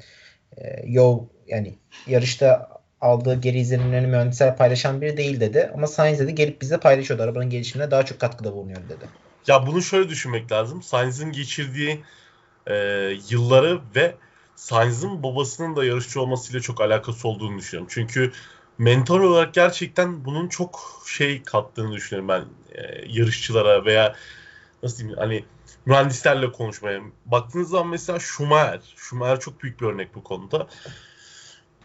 e, 0.57 0.83
yol 0.87 1.27
yani 1.47 1.75
yarışta 2.07 2.69
aldığı 3.01 3.41
geri 3.41 3.59
izlenimlerini 3.59 4.07
mühendisler 4.07 4.57
paylaşan 4.57 5.01
biri 5.01 5.17
değil 5.17 5.41
dedi. 5.41 5.71
Ama 5.75 5.87
Sainz 5.87 6.19
dedi 6.19 6.35
gelip 6.35 6.61
bize 6.61 6.77
paylaşıyordu. 6.77 7.23
Arabanın 7.23 7.51
gelişimine 7.51 7.91
daha 7.91 8.05
çok 8.05 8.21
katkıda 8.21 8.53
bulunuyor 8.53 8.81
dedi. 8.89 9.28
Ya 9.47 9.67
bunu 9.67 9.83
şöyle 9.83 10.09
düşünmek 10.09 10.53
lazım. 10.53 10.83
Sainz'in 10.83 11.33
geçirdiği 11.33 12.03
e, 12.67 12.75
yılları 13.31 13.81
ve 13.95 14.15
Sainz'in 14.57 15.23
babasının 15.23 15.77
da 15.77 15.85
yarışçı 15.85 16.21
olmasıyla 16.21 16.61
çok 16.61 16.81
alakası 16.81 17.29
olduğunu 17.29 17.59
düşünüyorum. 17.59 17.91
Çünkü 17.95 18.33
mentor 18.79 19.21
olarak 19.21 19.55
gerçekten 19.55 20.25
bunun 20.25 20.49
çok 20.49 21.03
şey 21.07 21.43
kattığını 21.43 21.93
düşünüyorum 21.93 22.29
ben 22.29 22.45
e, 22.73 23.05
yarışçılara 23.07 23.85
veya 23.85 24.17
nasıl 24.83 24.99
diyeyim 24.99 25.19
hani 25.19 25.45
mühendislerle 25.87 26.53
konuşmaya. 26.53 27.01
Baktığınız 27.27 27.71
zaman 27.71 27.89
mesela 27.89 28.21
Schumacher. 28.21 28.95
Schumacher 28.97 29.41
çok 29.41 29.63
büyük 29.63 29.81
bir 29.81 29.87
örnek 29.87 30.15
bu 30.15 30.25
konuda. 30.25 30.67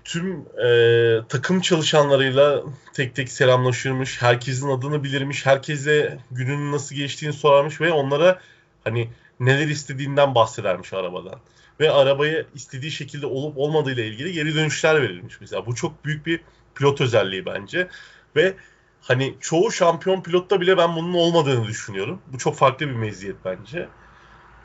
Tüm 0.06 0.46
e, 0.66 1.20
takım 1.30 1.62
çalışanlarıyla 1.62 2.64
tek 2.94 3.16
tek 3.16 3.30
selamlaşırmış. 3.30 4.22
Herkesin 4.22 4.70
adını 4.70 5.04
bilirmiş. 5.04 5.46
Herkese 5.46 6.18
gününün 6.32 6.72
nasıl 6.72 6.96
geçtiğini 6.96 7.34
sorarmış 7.34 7.82
ve 7.82 7.92
onlara 7.92 8.40
hani 8.84 9.10
neler 9.40 9.68
istediğinden 9.68 10.36
bahsedermiş 10.36 10.94
arabadan. 10.94 11.40
Ve 11.80 11.92
arabayı 11.92 12.46
istediği 12.56 12.92
şekilde 12.92 13.26
olup 13.26 13.58
olmadığıyla 13.58 14.04
ilgili 14.04 14.34
geri 14.34 14.56
dönüşler 14.56 15.02
verilmiş 15.02 15.42
mesela. 15.42 15.66
Bu 15.66 15.76
çok 15.76 16.06
büyük 16.06 16.26
bir 16.26 16.42
pilot 16.76 17.02
özelliği 17.02 17.46
bence. 17.46 17.88
Ve 18.36 18.54
hani 19.02 19.36
çoğu 19.40 19.72
şampiyon 19.72 20.24
pilotta 20.24 20.62
bile 20.62 20.78
ben 20.78 20.96
bunun 20.96 21.14
olmadığını 21.14 21.68
düşünüyorum. 21.68 22.22
Bu 22.28 22.38
çok 22.38 22.56
farklı 22.56 22.88
bir 22.88 22.96
meziyet 22.96 23.36
bence. 23.46 23.88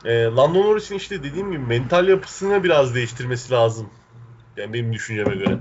E, 0.05 0.23
Lando 0.23 0.63
Norris'in 0.63 0.95
işte 0.95 1.23
dediğim 1.23 1.51
gibi 1.51 1.65
mental 1.65 2.07
yapısını 2.07 2.63
biraz 2.63 2.95
değiştirmesi 2.95 3.53
lazım. 3.53 3.89
Yani 4.59 4.73
benim 4.73 4.93
düşünceme 4.93 5.35
göre. 5.35 5.57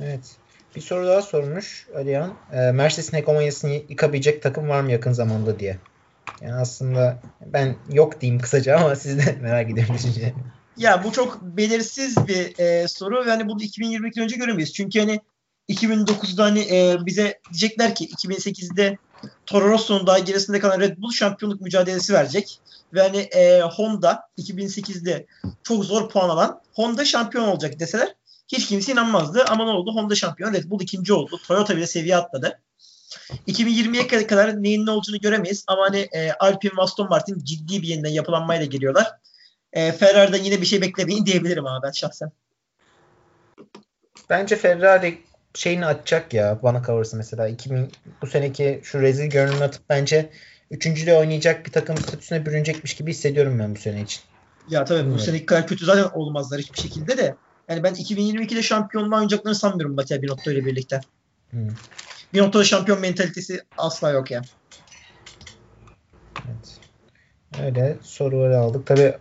Evet. 0.00 0.36
Bir 0.76 0.80
soru 0.80 1.06
daha 1.06 1.22
sormuş 1.22 1.86
Alihan. 1.96 2.34
E, 2.52 2.72
Mercedes'in 2.72 3.16
hegemonyasını 3.16 3.72
yıkabilecek 3.72 4.42
takım 4.42 4.68
var 4.68 4.80
mı 4.80 4.92
yakın 4.92 5.12
zamanda 5.12 5.58
diye. 5.58 5.78
Yani 6.40 6.54
aslında 6.54 7.20
ben 7.46 7.76
yok 7.92 8.20
diyeyim 8.20 8.40
kısaca 8.40 8.76
ama 8.76 8.96
siz 8.96 9.18
de 9.26 9.38
merak 9.42 9.70
ediyorum 9.70 9.94
düşünce. 9.94 10.34
Ya 10.76 11.04
bu 11.04 11.12
çok 11.12 11.42
belirsiz 11.42 12.28
bir 12.28 12.58
e, 12.58 12.88
soru 12.88 13.26
ve 13.26 13.30
hani 13.30 13.48
bunu 13.48 13.62
2022 13.62 14.20
önce 14.20 14.36
göremeyiz. 14.36 14.74
Çünkü 14.74 15.00
hani 15.00 15.20
2009'da 15.68 16.44
hani 16.44 16.60
e, 16.60 16.96
bize 17.06 17.40
diyecekler 17.52 17.94
ki 17.94 18.08
2008'de 18.08 18.98
Toro 19.46 19.70
Rosso'nun 19.70 20.06
daha 20.06 20.18
gerisinde 20.18 20.60
kalan 20.60 20.80
Red 20.80 20.98
Bull 20.98 21.10
şampiyonluk 21.10 21.60
mücadelesi 21.60 22.12
verecek. 22.12 22.60
Ve 22.94 23.02
hani 23.02 23.16
e, 23.16 23.60
Honda 23.60 24.22
2008'de 24.38 25.26
çok 25.62 25.84
zor 25.84 26.10
puan 26.10 26.28
alan 26.28 26.60
Honda 26.74 27.04
şampiyon 27.04 27.48
olacak 27.48 27.80
deseler 27.80 28.14
hiç 28.48 28.66
kimse 28.66 28.92
inanmazdı. 28.92 29.44
Ama 29.48 29.64
ne 29.64 29.70
oldu? 29.70 29.94
Honda 29.94 30.14
şampiyon, 30.14 30.52
Red 30.52 30.70
Bull 30.70 30.80
ikinci 30.80 31.12
oldu. 31.12 31.40
Toyota 31.46 31.76
bile 31.76 31.86
seviye 31.86 32.16
atladı. 32.16 32.60
2020'ye 33.48 34.26
kadar 34.26 34.62
neyin 34.62 34.86
ne 34.86 34.90
olduğunu 34.90 35.20
göremeyiz. 35.20 35.64
Ama 35.66 35.82
hani 35.82 36.08
e, 36.12 36.32
Alpine 36.32 36.72
ve 36.76 36.82
Aston 36.82 37.08
Martin 37.08 37.38
ciddi 37.44 37.82
bir 37.82 37.88
yeniden 37.88 38.10
yapılanmayla 38.10 38.66
geliyorlar. 38.66 39.12
E, 39.72 39.92
Ferrari'den 39.92 40.44
yine 40.44 40.60
bir 40.60 40.66
şey 40.66 40.80
beklemeyin 40.80 41.26
diyebilirim 41.26 41.66
ama 41.66 41.82
ben 41.82 41.90
şahsen. 41.90 42.32
Bence 44.30 44.56
Ferrari 44.56 45.22
şeyini 45.56 45.86
atacak 45.86 46.34
ya 46.34 46.58
bana 46.62 46.82
kalırsa 46.82 47.16
mesela 47.16 47.48
2000 47.48 47.92
bu 48.22 48.26
seneki 48.26 48.80
şu 48.84 49.00
rezil 49.00 49.30
görünümünü 49.30 49.64
atıp 49.64 49.82
bence 49.88 50.30
üçüncülüğü 50.70 51.12
oynayacak 51.12 51.66
bir 51.66 51.72
takım 51.72 51.98
statüsüne 51.98 52.46
bürünecekmiş 52.46 52.94
gibi 52.94 53.10
hissediyorum 53.10 53.58
ben 53.58 53.74
bu 53.74 53.78
sene 53.78 54.02
için. 54.02 54.22
Ya 54.68 54.84
tabii 54.84 55.14
bu 55.14 55.18
seneki 55.18 55.46
kadar 55.46 55.66
kötü 55.66 55.84
zaten 55.84 56.18
olmazlar 56.18 56.60
hiçbir 56.60 56.78
şekilde 56.78 57.18
de. 57.18 57.34
Yani 57.68 57.82
ben 57.82 57.94
2022'de 57.94 58.62
şampiyonluğa 58.62 59.16
oynayacaklarını 59.16 59.58
sanmıyorum 59.58 59.96
Mattia 59.96 60.22
Binotto 60.22 60.50
ile 60.50 60.64
birlikte. 60.64 61.00
Hmm. 61.50 61.68
Binotto'da 62.34 62.64
şampiyon 62.64 63.00
mentalitesi 63.00 63.60
asla 63.78 64.10
yok 64.10 64.30
ya. 64.30 64.42
Evet. 66.36 66.80
Öyle 67.62 67.96
soruları 68.02 68.58
aldık. 68.58 68.86
Tabii 68.86 69.14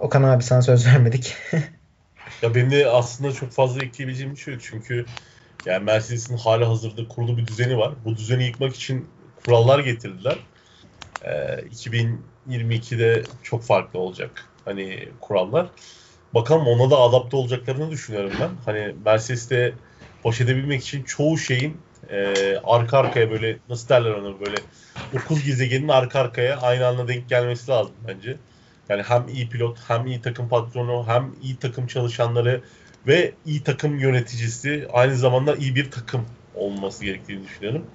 Okan 0.00 0.22
abi 0.22 0.42
sana 0.42 0.62
söz 0.62 0.86
vermedik. 0.86 1.36
ya 2.42 2.54
benim 2.54 2.70
de 2.70 2.86
aslında 2.86 3.32
çok 3.32 3.50
fazla 3.52 3.84
ekleyebileceğim 3.84 4.32
bir 4.32 4.40
şey 4.40 4.54
yok. 4.54 4.62
Çünkü 4.66 5.06
yani 5.64 5.84
Mercedes'in 5.84 6.36
hali 6.36 6.64
hazırda 6.64 7.08
kurulu 7.08 7.36
bir 7.38 7.46
düzeni 7.46 7.78
var. 7.78 8.04
Bu 8.04 8.16
düzeni 8.16 8.44
yıkmak 8.46 8.74
için 8.76 9.10
kurallar 9.36 9.78
getirdiler. 9.78 10.38
Ee, 11.22 11.62
2022'de 11.70 13.30
çok 13.42 13.64
farklı 13.64 13.98
olacak 13.98 14.50
hani 14.64 15.12
kurallar. 15.20 15.70
Bakalım 16.34 16.66
ona 16.66 16.90
da 16.90 16.98
adapte 16.98 17.36
olacaklarını 17.36 17.90
düşünüyorum 17.90 18.40
ben. 18.40 18.56
Hani 18.64 18.92
Mercedes'te 19.04 19.78
baş 20.24 20.40
edebilmek 20.40 20.82
için 20.82 21.04
çoğu 21.04 21.38
şeyin 21.38 21.86
e, 22.10 22.56
arka 22.64 22.98
arkaya 22.98 23.30
böyle 23.30 23.60
nasıl 23.68 23.88
derler 23.88 24.10
ona 24.10 24.40
böyle 24.40 24.66
okul 25.10 25.40
gezegenin 25.40 25.88
arka 25.88 26.20
arkaya 26.20 26.56
aynı 26.60 26.86
anda 26.86 27.08
denk 27.08 27.28
gelmesi 27.28 27.70
lazım 27.70 27.96
bence. 28.08 28.40
Yani 28.88 29.02
hem 29.02 29.28
iyi 29.28 29.48
pilot 29.48 29.78
hem 29.88 30.06
iyi 30.06 30.20
takım 30.22 30.48
patronu 30.48 31.06
hem 31.08 31.34
iyi 31.40 31.58
takım 31.58 31.86
çalışanları 31.86 32.64
ve 33.06 33.32
iyi 33.46 33.62
takım 33.62 33.98
yöneticisi 33.98 34.88
aynı 34.92 35.16
zamanda 35.16 35.56
iyi 35.56 35.74
bir 35.74 35.90
takım 35.90 36.26
olması 36.54 37.04
gerektiğini 37.04 37.44
düşünüyorum. 37.44 37.86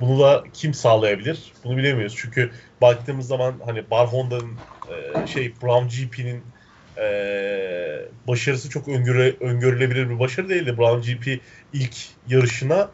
Bunu 0.00 0.20
da 0.20 0.44
kim 0.52 0.74
sağlayabilir? 0.74 1.52
Bunu 1.64 1.76
bilemiyoruz. 1.76 2.16
Çünkü 2.18 2.50
baktığımız 2.80 3.26
zaman 3.26 3.54
hani 3.64 3.90
Bar 3.90 4.06
Honda'nın 4.06 4.56
e, 4.90 5.26
şey 5.26 5.52
Brown 5.62 5.88
GP'nin 5.88 6.42
e, 6.98 7.06
başarısı 8.28 8.70
çok 8.70 8.88
öngöre, 8.88 9.34
öngörülebilir 9.40 10.10
bir 10.10 10.18
başarı 10.18 10.48
değildi. 10.48 10.78
Brown 10.78 11.10
GP 11.10 11.40
ilk 11.72 11.96
yarışına 12.28 12.90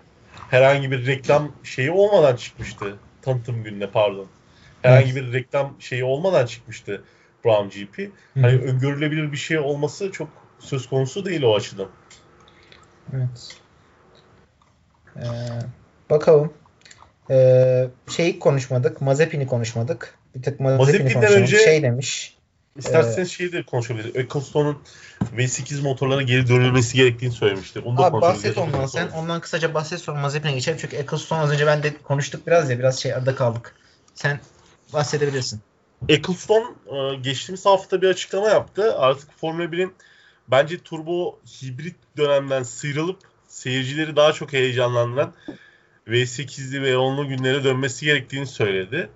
herhangi 0.50 0.90
bir 0.90 1.06
reklam 1.06 1.52
şeyi 1.62 1.90
olmadan 1.90 2.36
çıkmıştı. 2.36 2.96
Tanıtım 3.22 3.64
gününe 3.64 3.86
pardon. 3.86 4.26
Herhangi 4.82 5.16
bir 5.16 5.32
reklam 5.32 5.76
şeyi 5.80 6.04
olmadan 6.04 6.46
çıkmıştı 6.46 7.02
Brown 7.44 7.68
GP. 7.68 8.10
Hani 8.34 8.58
öngörülebilir 8.58 9.32
bir 9.32 9.36
şey 9.36 9.58
olması 9.58 10.12
çok 10.12 10.28
söz 10.60 10.88
konusu 10.88 11.24
değil 11.24 11.42
o 11.42 11.56
açıdan. 11.56 11.88
Evet. 13.14 13.56
Ee, 15.16 15.22
bakalım. 16.10 16.52
Ee, 17.30 17.88
şeyi 18.08 18.38
konuşmadık. 18.38 19.00
Mazepin'i 19.00 19.46
konuşmadık. 19.46 20.14
Bir 20.34 20.42
tek 20.42 20.60
Mazepin'i 20.60 21.12
konuşalım. 21.12 21.42
Önce 21.42 21.58
şey 21.58 21.82
demiş. 21.82 22.36
İsterseniz 22.76 23.28
ee, 23.28 23.32
şeyi 23.32 23.52
de 23.52 23.62
konuşabiliriz. 23.62 24.16
EcoStone'un 24.16 24.78
V8 25.36 25.82
motorlara 25.82 26.22
geri 26.22 26.48
dönülmesi 26.48 26.96
gerektiğini 26.96 27.32
söylemişti. 27.32 27.80
Onu 27.80 27.98
da 27.98 28.04
abi 28.04 28.20
bahset 28.20 28.58
ondan 28.58 28.86
sen. 28.86 29.08
Ondan 29.08 29.40
kısaca 29.40 29.74
bahset 29.74 30.00
sonra 30.00 30.20
Mazepin'e 30.20 30.52
geçelim. 30.52 30.78
Çünkü 30.80 30.96
EcoStone 30.96 31.40
az 31.40 31.50
önce 31.50 31.66
ben 31.66 31.82
de 31.82 31.96
konuştuk 32.02 32.46
biraz 32.46 32.70
ya. 32.70 32.78
Biraz 32.78 32.98
şey 32.98 33.14
arada 33.14 33.34
kaldık. 33.34 33.74
Sen 34.14 34.40
bahsedebilirsin. 34.92 35.60
Ecclestone 36.08 36.64
e, 36.86 37.14
geçtiğimiz 37.16 37.66
hafta 37.66 38.02
bir 38.02 38.08
açıklama 38.08 38.48
yaptı. 38.48 38.96
Artık 38.98 39.38
Formula 39.38 39.64
1'in 39.64 39.92
bence 40.50 40.78
turbo 40.78 41.38
hibrit 41.62 41.96
dönemden 42.16 42.62
sıyrılıp 42.62 43.18
seyircileri 43.48 44.16
daha 44.16 44.32
çok 44.32 44.52
heyecanlandıran 44.52 45.32
V8'li 46.08 46.82
ve 46.82 46.92
10'lu 46.92 47.28
günlere 47.28 47.64
dönmesi 47.64 48.04
gerektiğini 48.04 48.46
söyledi. 48.46 49.10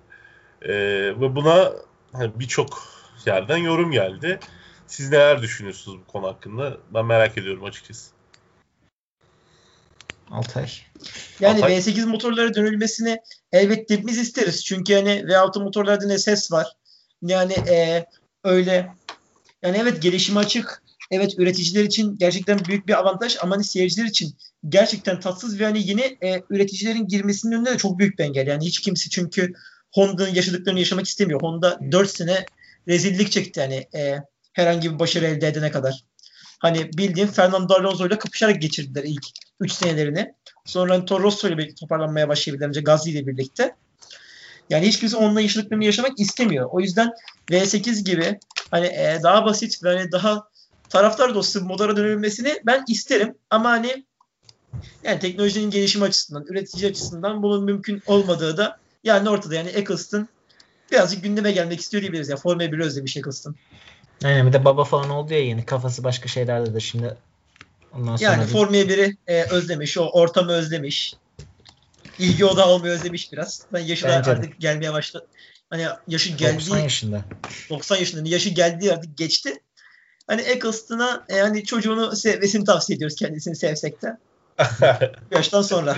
Ee, 0.61 0.73
ve 1.19 1.35
buna 1.35 1.71
hani 2.11 2.31
birçok 2.39 2.83
yerden 3.25 3.57
yorum 3.57 3.91
geldi. 3.91 4.39
Siz 4.87 5.09
neler 5.09 5.41
düşünüyorsunuz 5.41 5.99
bu 5.99 6.11
konu 6.11 6.27
hakkında? 6.27 6.77
Ben 6.93 7.05
merak 7.05 7.37
ediyorum 7.37 7.63
açıkçası. 7.63 8.11
Altay. 10.31 10.69
Yani 11.39 11.57
Altay. 11.57 11.77
V8 11.77 12.05
motorlara 12.05 12.53
dönülmesini 12.53 13.17
elbette 13.51 14.07
biz 14.07 14.17
isteriz. 14.17 14.65
Çünkü 14.65 14.93
hani 14.93 15.09
V6 15.09 15.63
motorlarda 15.63 16.05
ne 16.05 16.17
ses 16.17 16.51
var. 16.51 16.67
Yani 17.21 17.53
e, 17.53 18.05
öyle 18.43 18.95
yani 19.61 19.77
evet 19.81 20.01
gelişime 20.01 20.39
açık. 20.39 20.84
Evet 21.11 21.33
üreticiler 21.37 21.83
için 21.83 22.17
gerçekten 22.17 22.59
büyük 22.65 22.87
bir 22.87 22.99
avantaj 22.99 23.37
ama 23.41 23.55
hani 23.55 23.63
seyirciler 23.63 24.05
için 24.05 24.35
gerçekten 24.69 25.19
tatsız 25.19 25.59
ve 25.59 25.65
hani 25.65 25.87
yeni 25.87 26.17
e, 26.23 26.41
üreticilerin 26.49 27.07
girmesinin 27.07 27.55
önünde 27.55 27.73
de 27.73 27.77
çok 27.77 27.99
büyük 27.99 28.19
bir 28.19 28.23
engel. 28.23 28.47
Yani 28.47 28.65
hiç 28.65 28.79
kimse 28.81 29.09
çünkü 29.09 29.53
Honda'nın 29.93 30.33
yaşadıklarını 30.33 30.79
yaşamak 30.79 31.05
istemiyor. 31.05 31.41
Honda 31.41 31.79
4 31.91 32.09
sene 32.09 32.45
rezillik 32.87 33.31
çekti 33.31 33.59
yani 33.59 33.87
e, 33.95 34.17
herhangi 34.53 34.93
bir 34.93 34.99
başarı 34.99 35.25
elde 35.25 35.47
edene 35.47 35.71
kadar. 35.71 36.03
Hani 36.59 36.93
bildiğin 36.93 37.27
Fernando 37.27 37.73
Alonso 37.73 38.07
ile 38.07 38.17
kapışarak 38.19 38.61
geçirdiler 38.61 39.03
ilk 39.03 39.25
3 39.59 39.71
senelerini. 39.71 40.33
Sonra 40.65 40.93
hani 40.93 41.05
Toro 41.05 41.23
Rosso 41.23 41.47
ile 41.47 41.75
toparlanmaya 41.75 42.29
başlayabildiler 42.29 42.67
önce 42.67 42.81
Gazli 42.81 43.11
ile 43.11 43.27
birlikte. 43.27 43.75
Yani 44.69 44.87
hiç 44.87 44.99
kimse 44.99 45.17
onunla 45.17 45.41
yaşadıklarını 45.41 45.85
yaşamak 45.85 46.19
istemiyor. 46.19 46.69
O 46.71 46.79
yüzden 46.79 47.11
V8 47.51 48.03
gibi 48.03 48.39
hani 48.71 48.85
e, 48.85 49.19
daha 49.23 49.45
basit 49.45 49.83
ve 49.83 49.97
hani 49.97 50.11
daha 50.11 50.47
taraftar 50.99 51.35
dostu 51.35 51.61
motora 51.61 51.97
dönülmesini 51.97 52.61
ben 52.65 52.83
isterim. 52.87 53.35
Ama 53.49 53.69
hani 53.69 54.05
yani 55.03 55.19
teknolojinin 55.19 55.71
gelişimi 55.71 56.05
açısından, 56.05 56.45
üretici 56.49 56.89
açısından 56.91 57.43
bunun 57.43 57.63
mümkün 57.63 58.03
olmadığı 58.05 58.57
da 58.57 58.79
yani 59.03 59.29
ortada. 59.29 59.55
Yani 59.55 59.69
Eccleston 59.69 60.27
birazcık 60.91 61.23
gündeme 61.23 61.51
gelmek 61.51 61.79
istiyor 61.79 62.01
diyebiliriz. 62.01 62.29
Yani 62.29 62.39
Formula 62.39 62.63
1'i 62.65 62.83
özlemiş 62.83 63.17
Eccleston. 63.17 63.55
Aynen 64.23 64.47
bir 64.47 64.53
de 64.53 64.65
baba 64.65 64.83
falan 64.83 65.09
oldu 65.09 65.33
ya 65.33 65.45
yeni. 65.45 65.65
Kafası 65.65 66.03
başka 66.03 66.27
şeylerde 66.27 66.73
de 66.73 66.79
şimdi 66.79 67.17
Ondan 67.93 68.15
sonra 68.15 68.31
Yani 68.31 68.43
bir- 68.43 68.51
Formula 68.51 68.77
1'i 68.77 69.17
e, 69.27 69.43
özlemiş, 69.43 69.97
o 69.97 70.09
ortamı 70.09 70.51
özlemiş. 70.51 71.13
İlgi 72.19 72.45
odağı 72.45 72.67
olmayı 72.67 72.93
özlemiş 72.93 73.31
biraz. 73.31 73.61
Ben 73.73 73.79
yaşına 73.79 74.09
Bence 74.09 74.31
de. 74.31 74.35
artık 74.35 74.59
gelmeye 74.59 74.93
başladı. 74.93 75.27
Hani 75.69 75.85
yaşı 76.07 76.31
90 76.31 76.51
geldiği 76.53 76.83
yaşında. 76.83 77.21
90 77.69 77.95
yaşında 77.97 78.29
yaşı 78.29 78.49
geldiği 78.49 78.93
artık 78.93 79.17
geçti. 79.17 79.59
Hani 80.27 80.41
Eccleston'a 80.41 81.25
e, 81.29 81.39
hani 81.39 81.63
çocuğunu 81.63 82.15
sevmesini 82.15 82.65
tavsiye 82.65 82.95
ediyoruz 82.95 83.15
kendisini 83.15 83.55
sevsek 83.55 84.01
de. 84.01 84.17
Yaştan 85.31 85.61
sonra. 85.61 85.95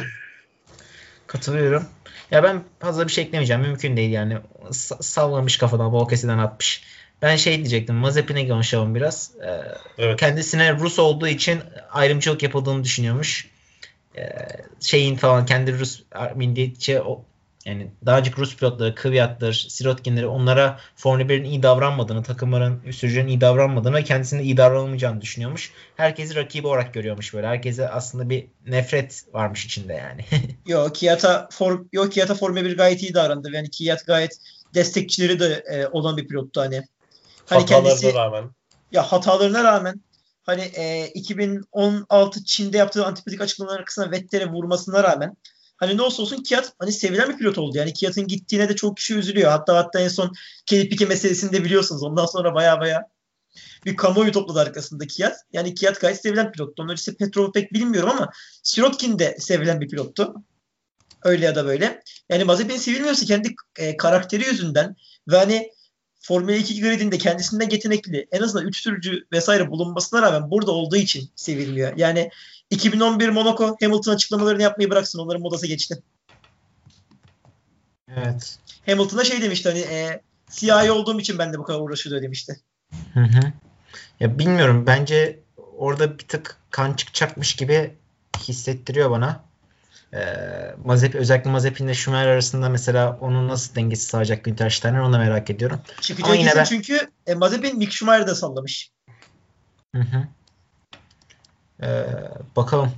Katılıyorum. 1.28 1.86
Ya 2.32 2.44
ben 2.44 2.64
fazla 2.80 3.08
bir 3.08 3.12
şey 3.12 3.24
eklemeyeceğim. 3.24 3.62
Mümkün 3.62 3.98
değil 3.98 4.12
yani. 4.12 4.38
Sa- 4.70 5.04
sallamış 5.04 5.58
kafadan, 5.58 5.94
Volkesi'den 5.94 6.38
atmış. 6.38 6.84
Ben 7.22 7.36
şey 7.36 7.56
diyecektim. 7.56 7.96
Mazepin'e 7.96 8.48
konuşalım 8.48 8.96
biraz. 8.96 9.32
Ee, 9.46 9.62
evet. 9.98 10.20
kendisine 10.20 10.74
Rus 10.74 11.00
olduğu 11.00 11.28
için 11.28 11.60
ayrımcılık 11.92 12.44
yapıldığını 12.44 12.84
düşünüyormuş. 12.84 13.50
Ee, 14.18 14.30
şeyin 14.80 15.16
falan 15.16 15.46
kendi 15.46 15.80
Rus 15.80 16.04
milliyetçi 16.36 17.02
o 17.02 17.26
yani 17.68 17.92
daha 18.06 18.20
önceki 18.20 18.38
Rus 18.38 18.56
pilotları, 18.56 18.96
Kvyat'tır, 18.96 19.54
Sirotkin'leri 19.54 20.28
onlara 20.28 20.80
Formula 20.96 21.24
1'in 21.24 21.44
iyi 21.44 21.64
davranmadığını, 21.64 22.24
takımların, 22.24 22.92
sürücülerin 22.92 23.28
iyi 23.28 23.42
davranmadığını 23.42 23.96
ve 23.96 24.04
kendisinin 24.04 24.44
iyi 24.44 24.58
davranılmayacağını 24.58 25.22
düşünüyormuş. 25.22 25.72
Herkesi 25.96 26.36
rakibi 26.36 26.68
olarak 26.68 26.94
görüyormuş 26.94 27.34
böyle. 27.34 27.48
Herkese 27.48 27.90
aslında 27.90 28.30
bir 28.30 28.48
nefret 28.68 29.26
varmış 29.34 29.66
içinde 29.66 29.94
yani. 29.94 30.26
Yok 30.68 30.96
Kiyata 30.96 31.48
for, 31.52 31.86
yok 31.92 32.12
Kiyata 32.12 32.36
Formula 32.36 32.66
1 32.66 32.78
gayet 32.78 33.04
iyi 33.04 33.14
davrandı. 33.14 33.52
Yani 33.54 33.70
Kiyat 33.70 34.06
gayet 34.06 34.38
destekçileri 34.74 35.40
de 35.40 35.64
e, 35.72 35.88
olan 35.88 36.18
bir 36.18 36.28
pilottu 36.28 36.62
hani. 36.62 36.84
Hani 37.46 37.62
Hatalarına 37.62 37.90
kendisi 37.90 38.14
rağmen. 38.14 38.50
ya 38.92 39.04
hatalarına 39.04 39.64
rağmen 39.64 40.02
hani 40.44 40.62
e, 40.62 41.08
2016 41.08 42.44
Çin'de 42.44 42.78
yaptığı 42.78 43.06
antipatik 43.06 43.42
açıklamaların 43.42 43.80
arkasına 43.80 44.12
Vettel'e 44.12 44.46
vurmasına 44.46 45.04
rağmen 45.04 45.36
hani 45.78 45.98
ne 45.98 46.02
olsa 46.02 46.22
olsun 46.22 46.44
Kiat 46.44 46.74
hani 46.80 46.92
sevilen 46.92 47.30
bir 47.30 47.38
pilot 47.38 47.58
oldu. 47.58 47.78
Yani 47.78 47.94
Kiat'ın 47.94 48.28
gittiğine 48.28 48.70
de 48.70 48.76
çok 48.76 48.98
kişi 48.98 49.16
üzülüyor. 49.16 49.52
Hatta 49.52 49.78
hatta 49.78 50.00
en 50.00 50.08
son 50.08 50.34
Kelly 50.66 50.90
Piquet 50.90 51.10
meselesini 51.10 51.54
de 51.54 51.64
biliyorsunuz. 51.64 52.04
Ondan 52.04 52.26
sonra 52.26 52.56
baya 52.56 52.80
baya 52.80 53.10
bir 53.86 53.96
kamuoyu 53.96 54.32
topladı 54.32 54.60
arkasında 54.60 55.08
Kiat. 55.08 55.38
Yani 55.54 55.76
Kiat 55.76 56.02
gayet 56.02 56.22
sevilen 56.22 56.52
pilottu. 56.52 56.84
Onun 56.84 56.92
öncesi 56.92 57.18
Petrov'u 57.18 57.52
pek 57.52 57.74
bilmiyorum 57.74 58.10
ama 58.10 58.30
Sirotkin 58.64 59.20
de 59.20 59.38
sevilen 59.40 59.82
bir 59.82 59.90
pilottu. 59.90 60.36
Öyle 61.24 61.46
ya 61.46 61.56
da 61.56 61.66
böyle. 61.66 62.04
Yani 62.30 62.44
Mazepin 62.44 62.78
sevilmiyorsa 62.78 63.26
kendi 63.26 63.56
e, 63.78 63.98
karakteri 63.98 64.46
yüzünden 64.46 64.96
ve 65.28 65.38
hani 65.38 65.72
Formula 66.28 66.56
2 66.56 66.82
gridinde 66.82 67.18
kendisinden 67.18 67.70
yetenekli 67.70 68.28
en 68.32 68.42
azından 68.42 68.68
3 68.68 68.78
sürücü 68.78 69.26
vesaire 69.32 69.72
bulunmasına 69.72 70.22
rağmen 70.22 70.52
burada 70.52 70.72
olduğu 70.72 70.96
için 70.96 71.30
sevilmiyor. 71.36 71.94
Yani 71.98 72.32
2011 72.70 73.30
Monaco 73.30 73.78
Hamilton 73.82 74.14
açıklamalarını 74.14 74.62
yapmayı 74.62 74.90
bıraksın. 74.90 75.20
Onların 75.20 75.42
modası 75.42 75.68
geçti. 75.68 76.04
evet. 78.08 78.60
Hamilton'a 78.86 79.24
şey 79.24 79.42
demişti 79.42 79.70
hani 79.70 79.80
e, 79.80 80.22
siyahi 80.50 80.92
olduğum 80.92 81.20
için 81.20 81.38
ben 81.38 81.54
de 81.54 81.60
bu 81.60 81.64
kadar 81.64 81.80
uğraşıyor 81.80 82.22
demişti. 82.22 82.60
Hı 83.14 83.20
hı. 83.20 83.54
Ya 84.20 84.40
bilmiyorum 84.40 84.84
bence 84.88 85.40
orada 85.78 86.20
bir 86.20 86.28
tık 86.28 86.58
kan 86.72 86.94
çıkacakmış 86.94 87.56
gibi 87.56 87.96
hissettiriyor 88.40 89.12
bana. 89.12 89.47
Ee, 90.14 90.76
Mazepin, 90.86 91.20
özellikle 91.20 91.52
Mazepin 91.52 91.86
ile 91.86 91.94
Schumacher 91.94 92.28
arasında 92.28 92.70
mesela 92.70 93.18
onun 93.22 93.48
nasıl 93.48 93.76
dengesi 93.76 94.06
sağlayacak 94.06 94.44
Günther 94.44 94.70
Steiner 94.70 95.00
onu 95.00 95.14
da 95.14 95.18
merak 95.18 95.50
ediyorum. 95.50 95.80
Çıkacağı 96.02 96.32
Ama 96.32 96.40
yine 96.40 96.56
ben- 96.56 96.64
çünkü 96.64 97.00
e, 97.28 97.34
Mazepin 97.36 97.78
Mick 97.78 97.92
Schumacher'ı 97.94 98.28
da 98.28 98.36
sallamış. 98.36 98.92
Hı 99.96 100.02
hı. 100.02 100.28
Ee, 101.84 102.06
bakalım. 102.56 102.92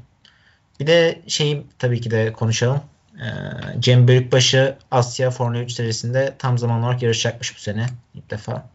Bir 0.80 0.88
de 0.88 1.22
şeyi 1.28 1.66
tabii 1.80 2.02
ki 2.02 2.12
de 2.12 2.34
konuşalım. 2.34 2.82
Ee, 3.18 3.80
Cem 3.80 4.08
Bölükbaşı 4.08 4.78
Asya 4.92 5.32
Formula 5.32 5.60
3 5.62 5.72
serisinde 5.72 6.36
tam 6.40 6.58
zamanlı 6.58 6.86
olarak 6.86 7.02
yarışacakmış 7.02 7.56
bu 7.56 7.60
sene 7.60 7.86
ilk 8.14 8.30
defa. 8.32 8.70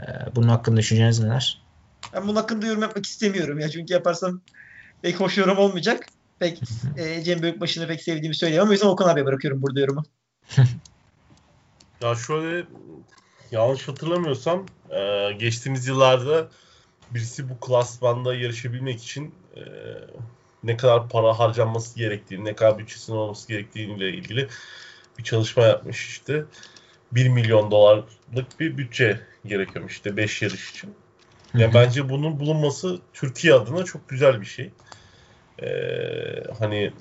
Ee, 0.00 0.02
bunun 0.36 0.48
hakkında 0.48 0.76
düşünceniz 0.76 1.20
neler? 1.20 1.62
Ben 2.14 2.22
bunun 2.22 2.36
hakkında 2.36 2.66
yorum 2.66 2.82
yapmak 2.82 3.06
istemiyorum 3.06 3.58
ya. 3.58 3.68
Çünkü 3.68 3.92
yaparsam 3.92 4.40
pek 5.02 5.20
hoş 5.20 5.38
yorum 5.38 5.58
olmayacak. 5.58 6.06
Pek 6.38 6.60
e, 6.96 7.22
Cem 7.22 7.42
Büyükbaşı'nı 7.42 7.86
pek 7.86 8.02
sevdiğimi 8.02 8.34
söyleyemem. 8.34 8.68
O 8.68 8.72
yüzden 8.72 8.86
Okan 8.86 9.08
abiye 9.08 9.26
bırakıyorum 9.26 9.62
burada 9.62 9.80
yorumu. 9.80 10.04
Ya 12.00 12.14
şöyle 12.14 12.66
yanlış 13.50 13.88
hatırlamıyorsam 13.88 14.66
e, 14.90 15.32
geçtiğimiz 15.32 15.86
yıllarda 15.86 16.48
birisi 17.10 17.48
bu 17.48 17.60
klasmanda 17.60 18.34
yarışabilmek 18.34 19.02
için 19.02 19.34
e, 19.56 19.62
ne 20.64 20.76
kadar 20.76 21.08
para 21.08 21.38
harcanması 21.38 21.98
gerektiğini, 21.98 22.44
ne 22.44 22.54
kadar 22.54 22.78
bütçesinin 22.78 23.16
olması 23.16 23.48
gerektiğiyle 23.48 24.10
ilgili 24.10 24.48
bir 25.18 25.24
çalışma 25.24 25.62
yapmış 25.62 26.08
işte. 26.08 26.44
1 27.12 27.28
milyon 27.28 27.70
dolarlık 27.70 28.60
bir 28.60 28.78
bütçe 28.78 29.20
gerekiyormuş 29.46 29.92
işte 29.92 30.16
5 30.16 30.42
yarış 30.42 30.70
için. 30.70 30.94
Yani 31.54 31.74
bence 31.74 32.08
bunun 32.08 32.40
bulunması 32.40 33.00
Türkiye 33.12 33.54
adına 33.54 33.84
çok 33.84 34.08
güzel 34.08 34.40
bir 34.40 34.46
şey. 34.46 34.70
Ee, 35.62 36.44
hani 36.58 36.92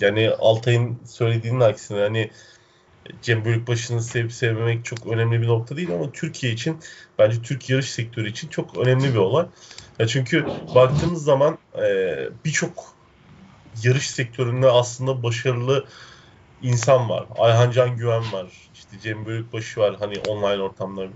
yani 0.00 0.30
Altay'ın 0.38 0.98
söylediğinin 1.06 1.60
aksine 1.60 2.00
hani 2.00 2.30
Cem 3.22 3.44
Bölükbaşı'nı 3.44 4.02
sevip 4.02 4.32
sevmemek 4.32 4.84
çok 4.84 5.06
önemli 5.06 5.42
bir 5.42 5.46
nokta 5.46 5.76
değil 5.76 5.92
ama 5.92 6.12
Türkiye 6.12 6.52
için 6.52 6.78
bence 7.18 7.42
Türk 7.42 7.70
yarış 7.70 7.90
sektörü 7.90 8.30
için 8.30 8.48
çok 8.48 8.78
önemli 8.78 9.12
bir 9.12 9.18
olay. 9.18 9.46
Ya 9.98 10.06
çünkü 10.06 10.46
baktığımız 10.74 11.24
zaman 11.24 11.58
e, 11.78 12.16
birçok 12.44 12.94
yarış 13.82 14.10
sektöründe 14.10 14.66
aslında 14.66 15.22
başarılı 15.22 15.86
insan 16.62 17.08
var. 17.08 17.26
Ayhan 17.38 17.70
Can 17.70 17.96
Güven 17.96 18.32
var. 18.32 18.46
İşte 18.74 18.98
Cem 19.02 19.26
Bölükbaşı 19.26 19.80
var. 19.80 19.96
Hani 19.98 20.18
online 20.18 20.62
ortamda 20.62 21.06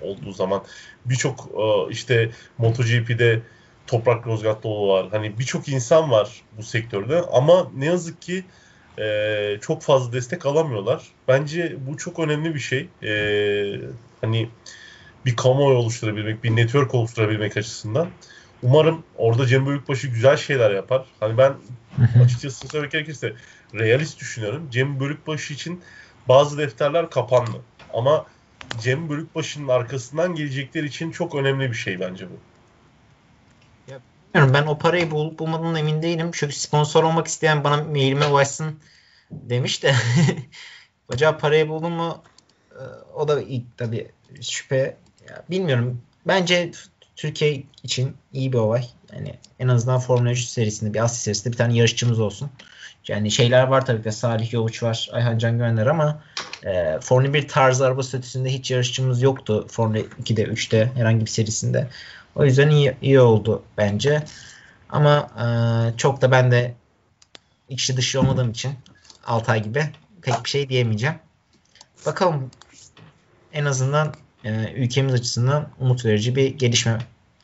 olduğu 0.00 0.32
zaman 0.32 0.64
birçok 1.04 1.40
e, 1.40 1.92
işte 1.92 2.30
MotoGP'de 2.58 3.42
Toprak 3.90 4.26
Rozgatlıoğlu 4.26 4.88
var. 4.88 5.06
Hani 5.10 5.38
birçok 5.38 5.68
insan 5.68 6.10
var 6.10 6.42
bu 6.58 6.62
sektörde 6.62 7.22
ama 7.32 7.70
ne 7.76 7.86
yazık 7.86 8.22
ki 8.22 8.44
e, 8.98 9.58
çok 9.60 9.82
fazla 9.82 10.12
destek 10.12 10.46
alamıyorlar. 10.46 11.02
Bence 11.28 11.76
bu 11.86 11.96
çok 11.96 12.18
önemli 12.18 12.54
bir 12.54 12.60
şey. 12.60 12.88
E, 13.02 13.12
hani 14.20 14.48
bir 15.26 15.36
kamuoyu 15.36 15.76
oluşturabilmek, 15.76 16.44
bir 16.44 16.56
network 16.56 16.94
oluşturabilmek 16.94 17.56
açısından. 17.56 18.08
Umarım 18.62 19.02
orada 19.16 19.46
Cem 19.46 19.66
Bölükbaşı 19.66 20.08
güzel 20.08 20.36
şeyler 20.36 20.70
yapar. 20.70 21.04
Hani 21.20 21.38
ben 21.38 21.54
açıkçası 22.24 22.68
söylemek 22.68 22.92
gerekirse 22.92 23.32
realist 23.74 24.20
düşünüyorum. 24.20 24.68
Cem 24.70 25.00
Bölükbaşı 25.00 25.54
için 25.54 25.80
bazı 26.28 26.58
defterler 26.58 27.10
kapandı. 27.10 27.62
Ama 27.94 28.26
Cem 28.82 29.08
Bölükbaşı'nın 29.08 29.68
arkasından 29.68 30.34
gelecekler 30.34 30.84
için 30.84 31.10
çok 31.10 31.34
önemli 31.34 31.70
bir 31.70 31.76
şey 31.76 32.00
bence 32.00 32.26
bu. 32.30 32.49
Bilmiyorum 34.34 34.54
ben 34.54 34.66
o 34.66 34.78
parayı 34.78 35.10
bulup 35.10 35.38
bulmadığından 35.38 35.76
emin 35.76 36.02
değilim. 36.02 36.30
Çünkü 36.32 36.54
sponsor 36.54 37.04
olmak 37.04 37.26
isteyen 37.26 37.64
bana 37.64 37.84
mailime 37.84 38.26
ulaşsın 38.26 38.78
demiş 39.30 39.82
de 39.82 39.94
acaba 41.08 41.38
parayı 41.38 41.68
buldun 41.68 41.92
mu 41.92 42.22
Ee, 42.80 43.14
o 43.14 43.28
da 43.28 43.42
ilk 43.42 43.78
tabii 43.78 44.10
şüphe. 44.40 44.96
Ya, 45.28 45.42
bilmiyorum. 45.50 46.02
Bence 46.26 46.70
Türkiye 47.16 47.62
için 47.82 48.16
iyi 48.32 48.52
bir 48.52 48.58
olay. 48.58 48.86
Yani 49.12 49.34
en 49.58 49.68
azından 49.68 50.00
Formula 50.00 50.30
3 50.30 50.44
serisinde 50.44 50.94
bir 50.94 51.04
Asya 51.04 51.16
serisinde 51.16 51.52
bir 51.52 51.58
tane 51.58 51.76
yarışçımız 51.76 52.20
olsun. 52.20 52.50
Yani 53.08 53.30
şeyler 53.30 53.66
var 53.66 53.86
tabii 53.86 54.02
ki 54.02 54.12
Salih 54.12 54.52
Yovuç 54.52 54.82
var, 54.82 55.08
Ayhan 55.12 55.38
Can 55.38 55.52
Güvenler 55.52 55.86
ama 55.86 56.22
e, 56.64 56.98
Formula 57.00 57.34
1 57.34 57.48
tarzı 57.48 57.86
araba 57.86 58.02
statüsünde 58.02 58.48
hiç 58.48 58.70
yarışçımız 58.70 59.22
yoktu 59.22 59.66
Formula 59.70 59.98
2'de 59.98 60.44
3'te 60.44 60.90
herhangi 60.94 61.20
bir 61.20 61.30
serisinde. 61.30 61.88
O 62.34 62.44
yüzden 62.44 62.70
iyi, 62.70 62.96
iyi 63.02 63.20
oldu 63.20 63.62
bence. 63.78 64.22
Ama 64.88 65.30
e, 65.38 65.46
çok 65.96 66.22
da 66.22 66.30
ben 66.30 66.50
de 66.50 66.74
içi 67.68 67.96
dışı 67.96 68.20
olmadığım 68.20 68.50
için 68.50 68.72
Altay 69.26 69.62
gibi 69.62 69.84
pek 70.22 70.44
bir 70.44 70.50
şey 70.50 70.68
diyemeyeceğim. 70.68 71.16
Bakalım 72.06 72.50
en 73.52 73.64
azından 73.64 74.14
e, 74.44 74.72
ülkemiz 74.72 75.14
açısından 75.14 75.68
umut 75.80 76.04
verici 76.04 76.36
bir 76.36 76.58
gelişme. 76.58 76.98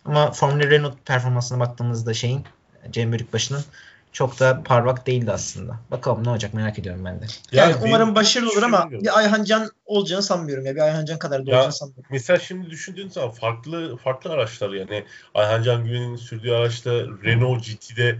Ama 0.05 0.31
Formula 0.31 0.71
Renault 0.71 1.07
performansına 1.07 1.61
baktığımızda 1.61 2.15
şeyin 2.15 2.45
Cem 2.91 3.13
Bölükbaşı'nın 3.13 3.65
çok 4.13 4.41
da 4.41 4.63
parlak 4.63 5.07
değildi 5.07 5.33
aslında. 5.33 5.81
Bakalım 5.91 6.25
ne 6.25 6.31
olacak 6.31 6.55
merak 6.55 6.79
ediyorum 6.79 7.05
ben 7.05 7.21
de. 7.21 7.27
Yani, 7.53 7.73
Yani 7.73 7.85
umarım 7.85 8.15
başarılı 8.15 8.51
olur 8.51 8.63
ama 8.63 8.91
bir 8.91 9.19
Ayhan 9.19 9.45
Can 9.45 9.71
olacağını 9.87 10.23
sanmıyorum 10.23 10.67
ya. 10.67 10.75
Bir 10.75 10.81
Ayhan 10.81 11.05
Can 11.05 11.19
kadar 11.19 11.47
da 11.47 11.51
Ya- 11.51 11.57
olacağını 11.57 11.73
sanmıyorum. 11.73 12.05
Mesela 12.11 12.39
şimdi 12.39 12.71
düşündüğün 12.71 13.09
zaman 13.09 13.31
farklı 13.31 13.97
farklı 13.97 14.31
araçlar 14.31 14.71
yani 14.71 15.05
Ayhan 15.35 15.63
Can 15.63 15.85
Güven'in 15.85 16.17
sürdüğü 16.17 16.51
araçta 16.53 16.91
Renault 17.25 17.65
GT'de 17.67 18.19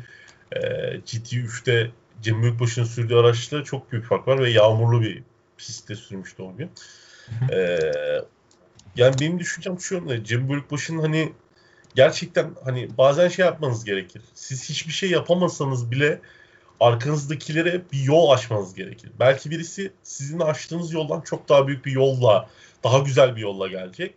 e, 0.53 0.59
GT3'te 0.97 1.91
Cem 2.23 2.43
Büyükbaşı'nın 2.43 2.87
sürdüğü 2.87 3.15
araçta 3.15 3.65
çok 3.65 3.93
büyük 3.93 4.07
fark 4.07 4.29
var 4.29 4.39
ve 4.39 4.51
yağmurlu 4.51 5.03
bir 5.03 5.23
pistte 5.59 5.95
sürmüştü 5.95 6.43
o 6.43 6.57
gün. 6.57 6.71
E, 7.53 7.79
yani 8.97 9.15
benim 9.21 9.39
düşüncem 9.39 9.81
şu 9.81 9.95
yönde 9.95 10.25
Cem 10.25 10.49
Büyükbaşı'nın 10.49 10.99
hani 11.03 11.33
gerçekten 11.97 12.51
hani 12.65 12.89
bazen 12.99 13.29
şey 13.29 13.45
yapmanız 13.45 13.85
gerekir. 13.85 14.23
Siz 14.35 14.69
hiçbir 14.69 14.93
şey 14.93 15.11
yapamasanız 15.11 15.91
bile 15.91 16.21
arkanızdakilere 16.81 17.83
bir 17.93 18.01
yol 18.01 18.31
açmanız 18.31 18.75
gerekir. 18.75 19.11
Belki 19.21 19.51
birisi 19.51 19.93
sizin 20.03 20.41
açtığınız 20.41 20.93
yoldan 20.93 21.21
çok 21.21 21.49
daha 21.49 21.67
büyük 21.67 21.85
bir 21.85 21.93
yolla, 21.93 22.49
daha 22.85 22.99
güzel 22.99 23.37
bir 23.37 23.41
yolla 23.41 23.69
gelecek. 23.69 24.15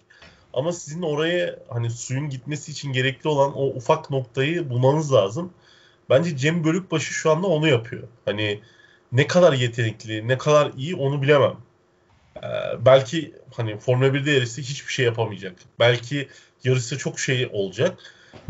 Ama 0.53 0.73
sizin 0.73 1.01
oraya 1.01 1.59
hani 1.69 1.89
suyun 1.89 2.29
gitmesi 2.29 2.71
için 2.71 2.93
gerekli 2.93 3.27
olan 3.27 3.57
o 3.57 3.65
ufak 3.65 4.09
noktayı 4.09 4.69
bulmanız 4.69 5.13
lazım. 5.13 5.53
Bence 6.09 6.37
Cem 6.37 6.63
Bölükbaşı 6.63 7.13
şu 7.13 7.31
anda 7.31 7.47
onu 7.47 7.67
yapıyor. 7.67 8.03
Hani 8.25 8.59
ne 9.11 9.27
kadar 9.27 9.53
yetenekli, 9.53 10.27
ne 10.27 10.37
kadar 10.37 10.71
iyi 10.77 10.95
onu 10.95 11.21
bilemem. 11.21 11.55
Ee, 12.37 12.47
belki 12.85 13.33
hani 13.51 13.77
Formula 13.77 14.07
1'de 14.07 14.31
yarışsa 14.31 14.61
hiçbir 14.61 14.93
şey 14.93 15.05
yapamayacak. 15.05 15.55
Belki 15.79 16.27
yarışsa 16.63 16.97
çok 16.97 17.19
şey 17.19 17.49
olacak. 17.53 17.99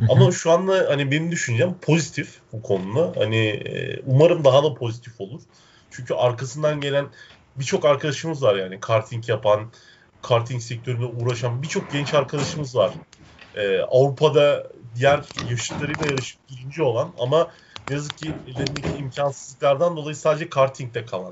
Ama 0.10 0.32
şu 0.32 0.52
anda 0.52 0.86
hani 0.90 1.12
benim 1.12 1.32
düşüncem 1.32 1.76
pozitif 1.82 2.40
bu 2.54 2.62
konuda. 2.62 3.14
Hani 3.16 3.48
e, 3.48 4.02
umarım 4.06 4.44
daha 4.44 4.64
da 4.64 4.74
pozitif 4.74 5.22
olur. 5.22 5.42
Çünkü 5.92 6.14
arkasından 6.14 6.82
gelen 6.82 7.08
birçok 7.56 7.86
arkadaşımız 7.86 8.44
var 8.44 8.56
yani 8.56 8.80
karting 8.80 9.30
yapan, 9.30 9.72
karting 10.22 10.62
sektöründe 10.62 11.06
uğraşan 11.06 11.62
birçok 11.64 11.92
genç 11.92 12.14
arkadaşımız 12.14 12.76
var. 12.76 12.92
Ee, 13.56 13.80
Avrupa'da 13.80 14.68
diğer 14.96 15.24
yaşıtlarıyla 15.52 16.06
yarışıp 16.06 16.40
birinci 16.50 16.84
olan 16.84 17.14
ama 17.20 17.52
ne 17.90 17.96
yazık 17.96 18.18
ki 18.18 18.32
ellerindeki 18.48 18.98
imkansızlıklardan 18.98 19.98
dolayı 19.98 20.16
sadece 20.16 20.50
kartingde 20.50 21.06
kalan. 21.06 21.32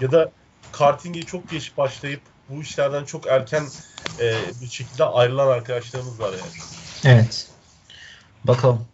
Ya 0.00 0.12
da 0.12 0.30
kartinge 0.72 1.22
çok 1.22 1.50
geç 1.50 1.76
başlayıp 1.76 2.20
bu 2.48 2.62
işlerden 2.62 3.04
çok 3.04 3.26
erken 3.26 3.64
e, 4.20 4.34
bir 4.60 4.66
şekilde 4.66 5.04
ayrılan 5.04 5.48
arkadaşlarımız 5.48 6.20
var 6.20 6.32
yani. 6.32 6.52
Evet. 7.04 7.46
Bakalım. 8.44 8.86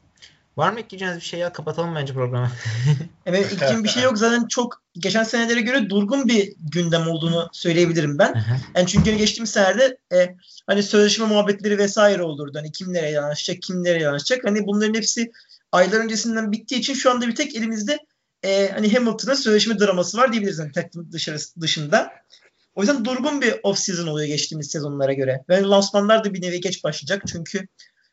Var 0.56 0.72
mı 0.72 0.80
ekleyeceğiniz 0.80 1.16
bir 1.18 1.24
şey 1.24 1.40
ya? 1.40 1.52
Kapatalım 1.52 1.94
bence 1.94 2.14
programı. 2.14 2.50
Evet 3.26 3.52
ekleyeceğim 3.52 3.84
bir 3.84 3.88
şey 3.88 4.02
yok. 4.02 4.18
Zaten 4.18 4.46
çok 4.46 4.82
geçen 4.94 5.24
senelere 5.24 5.60
göre 5.60 5.90
durgun 5.90 6.28
bir 6.28 6.52
gündem 6.72 7.08
olduğunu 7.08 7.48
söyleyebilirim 7.52 8.18
ben. 8.18 8.44
Yani 8.76 8.86
çünkü 8.86 9.10
geçtiğimiz 9.10 9.50
senelerde 9.50 9.98
e, 10.14 10.36
hani 10.66 10.82
sözleşme 10.82 11.26
muhabbetleri 11.26 11.78
vesaire 11.78 12.22
olurdu. 12.22 12.58
Hani 12.58 12.72
kim 12.72 12.92
nereye 12.92 13.12
yanaşacak, 13.12 13.62
kim 13.62 13.84
nereye 13.84 14.02
yanaşacak. 14.02 14.44
Hani 14.44 14.66
bunların 14.66 14.94
hepsi 14.94 15.32
aylar 15.72 16.00
öncesinden 16.00 16.52
bittiği 16.52 16.80
için 16.80 16.94
şu 16.94 17.10
anda 17.10 17.28
bir 17.28 17.34
tek 17.34 17.56
elimizde 17.56 17.98
e, 18.42 18.70
hani 18.70 18.94
Hamilton'ın 18.94 19.34
sözleşme 19.34 19.78
draması 19.78 20.18
var 20.18 20.32
diyebiliriz 20.32 20.58
hani 20.58 20.72
takım 20.72 21.12
dışarısı, 21.12 21.60
dışında. 21.60 22.12
O 22.74 22.82
yüzden 22.82 23.04
durgun 23.04 23.40
bir 23.40 23.54
off 23.62 23.78
season 23.78 24.06
oluyor 24.06 24.28
geçtiğimiz 24.28 24.70
sezonlara 24.70 25.12
göre. 25.12 25.44
Ve 25.48 25.62
lansmanlar 25.62 26.24
da 26.24 26.34
bir 26.34 26.42
nevi 26.42 26.60
geç 26.60 26.84
başlayacak. 26.84 27.22
Çünkü 27.26 27.66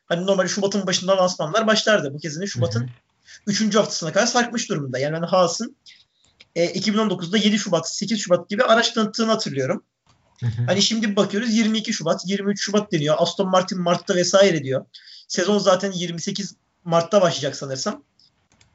hani 0.06 0.26
normalde 0.26 0.48
Şubat'ın 0.48 0.86
başında 0.86 1.16
lansmanlar 1.16 1.66
başlardı. 1.66 2.14
Bu 2.14 2.18
kez 2.18 2.46
Şubat'ın 2.46 2.90
3. 3.46 3.74
haftasına 3.74 4.12
kadar 4.12 4.26
sarkmış 4.26 4.68
durumda. 4.68 4.98
Yani 4.98 5.14
ben 5.14 5.26
Haas'ın 5.26 5.76
e, 6.54 6.66
2019'da 6.66 7.38
7 7.38 7.58
Şubat, 7.58 7.94
8 7.94 8.20
Şubat 8.20 8.48
gibi 8.48 8.62
araç 8.62 8.92
tanıttığını 8.92 9.30
hatırlıyorum. 9.30 9.84
Hani 10.66 10.82
şimdi 10.82 11.16
bakıyoruz 11.16 11.54
22 11.54 11.92
Şubat, 11.92 12.22
23 12.26 12.60
Şubat 12.60 12.92
deniyor. 12.92 13.16
Aston 13.18 13.48
Martin 13.48 13.80
Mart'ta 13.80 14.14
vesaire 14.14 14.64
diyor. 14.64 14.86
Sezon 15.28 15.58
zaten 15.58 15.92
28 15.92 16.54
Mart'ta 16.84 17.22
başlayacak 17.22 17.56
sanırsam. 17.56 18.04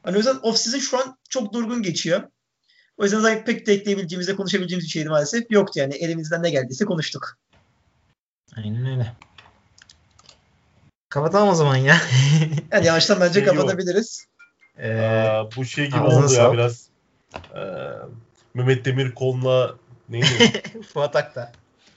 Hani 0.02 0.14
o 0.14 0.18
yüzden 0.18 0.34
off-season 0.34 0.80
şu 0.80 0.98
an 0.98 1.18
çok 1.28 1.52
durgun 1.52 1.82
geçiyor. 1.82 2.22
O 2.98 3.04
yüzden 3.04 3.20
zaten 3.20 3.44
pek 3.44 3.66
de 3.66 3.72
ekleyebileceğimiz, 3.72 4.28
de 4.28 4.36
konuşabileceğimiz 4.36 4.84
bir 4.84 4.90
şeydi 4.90 5.08
maalesef. 5.08 5.50
Yoktu 5.50 5.78
yani. 5.78 5.94
Elimizden 5.94 6.42
ne 6.42 6.50
geldiyse 6.50 6.84
konuştuk. 6.84 7.38
Aynen 8.56 8.86
öyle. 8.86 9.12
Kapatalım 11.08 11.48
o 11.48 11.54
zaman 11.54 11.76
ya. 11.76 11.96
Yani 12.72 12.86
yavaştan 12.86 13.20
bence 13.20 13.40
Şey 13.40 13.44
kapatabiliriz. 13.44 14.26
Ee, 14.78 15.00
Aa, 15.00 15.50
bu 15.56 15.64
şey 15.64 15.86
gibi 15.86 15.98
oldu 15.98 16.32
ya 16.32 16.52
biraz. 16.52 16.88
Ee, 17.34 17.60
Mehmet 18.54 18.84
Demirkol'la 18.84 19.74
neydi? 20.08 20.62
Fuat 20.92 21.16
Akta. 21.16 21.52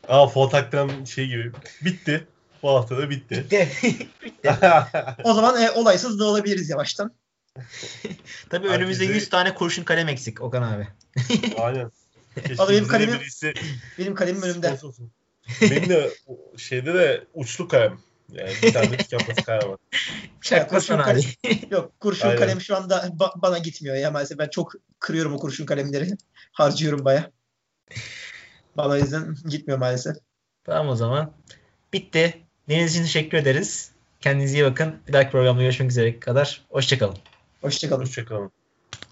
Aa 0.08 0.28
Fuat 0.28 0.54
Aktan 0.54 1.04
şey 1.04 1.28
gibi. 1.28 1.52
Bitti. 1.86 2.28
Bu 2.64 2.70
hafta 2.70 2.98
da 2.98 3.10
bitti. 3.10 3.46
Bitti. 3.52 3.68
Bitti. 4.26 4.56
O 5.24 5.34
zaman 5.34 5.62
e, 5.62 5.72
olaysız 5.72 6.20
dağılabiliriz 6.20 6.70
yavaştan. 6.70 7.12
Tabii 8.50 8.68
önümüzde 8.68 9.04
Herkese- 9.04 9.14
100 9.16 9.30
tane 9.30 9.54
kurşun 9.56 9.84
kalem 9.84 10.08
eksik 10.08 10.42
Okan 10.42 10.62
abi. 10.64 10.88
Aynen. 11.58 11.92
Abi 12.58 12.74
benim 12.74 12.88
kalemim- 12.88 13.20
birisi 13.20 13.54
Benim 13.98 14.16
kalemim 14.16 14.42
önümde. 14.42 14.78
Benim 15.62 15.90
de 15.90 16.14
şeyde 16.58 16.94
de 16.94 17.28
uçlu 17.34 17.68
kalem. 17.68 18.00
Yani 18.32 18.52
bir 18.64 18.74
tane 18.74 18.92
de 18.92 18.98
tükenmez 18.98 19.46
kalem 19.46 19.70
var. 19.70 19.78
Çakma 20.42 20.78
kurşun 20.78 20.98
sanayi. 20.98 21.26
Yok 21.72 22.00
kurşun 22.00 22.28
Aynen. 22.28 22.40
kalem 22.40 22.62
şu 22.62 22.76
anda 22.76 22.96
ba- 22.98 23.42
bana 23.42 23.58
gitmiyor 23.58 23.96
ya 23.96 24.12
maalesef. 24.12 24.38
Ben 24.40 24.48
çok 24.48 24.74
kırıyorum 25.00 25.34
o 25.34 25.38
kurşun 25.38 25.66
kalemleri. 25.66 26.10
Harcıyorum 26.52 27.06
baya. 27.06 27.32
Bana 28.78 28.98
yüzden 28.98 29.36
gitmiyor 29.50 29.80
maalesef. 29.80 30.16
Tamam 30.64 30.90
o 30.90 30.96
zaman. 30.96 31.34
Bitti. 31.94 32.44
Dinlediğiniz 32.68 32.92
için 32.96 33.04
teşekkür 33.04 33.38
ederiz. 33.38 33.92
Kendinize 34.22 34.58
iyi 34.58 34.64
bakın. 34.66 34.96
Bir 35.08 35.14
dahaki 35.14 35.32
programda 35.32 35.62
görüşmek 35.62 35.90
üzere 35.92 36.20
kadar. 36.20 36.66
Hoşçakalın. 36.70 37.18
Hoşçakalın. 37.62 38.02
Hoşçakalın. 38.02 38.52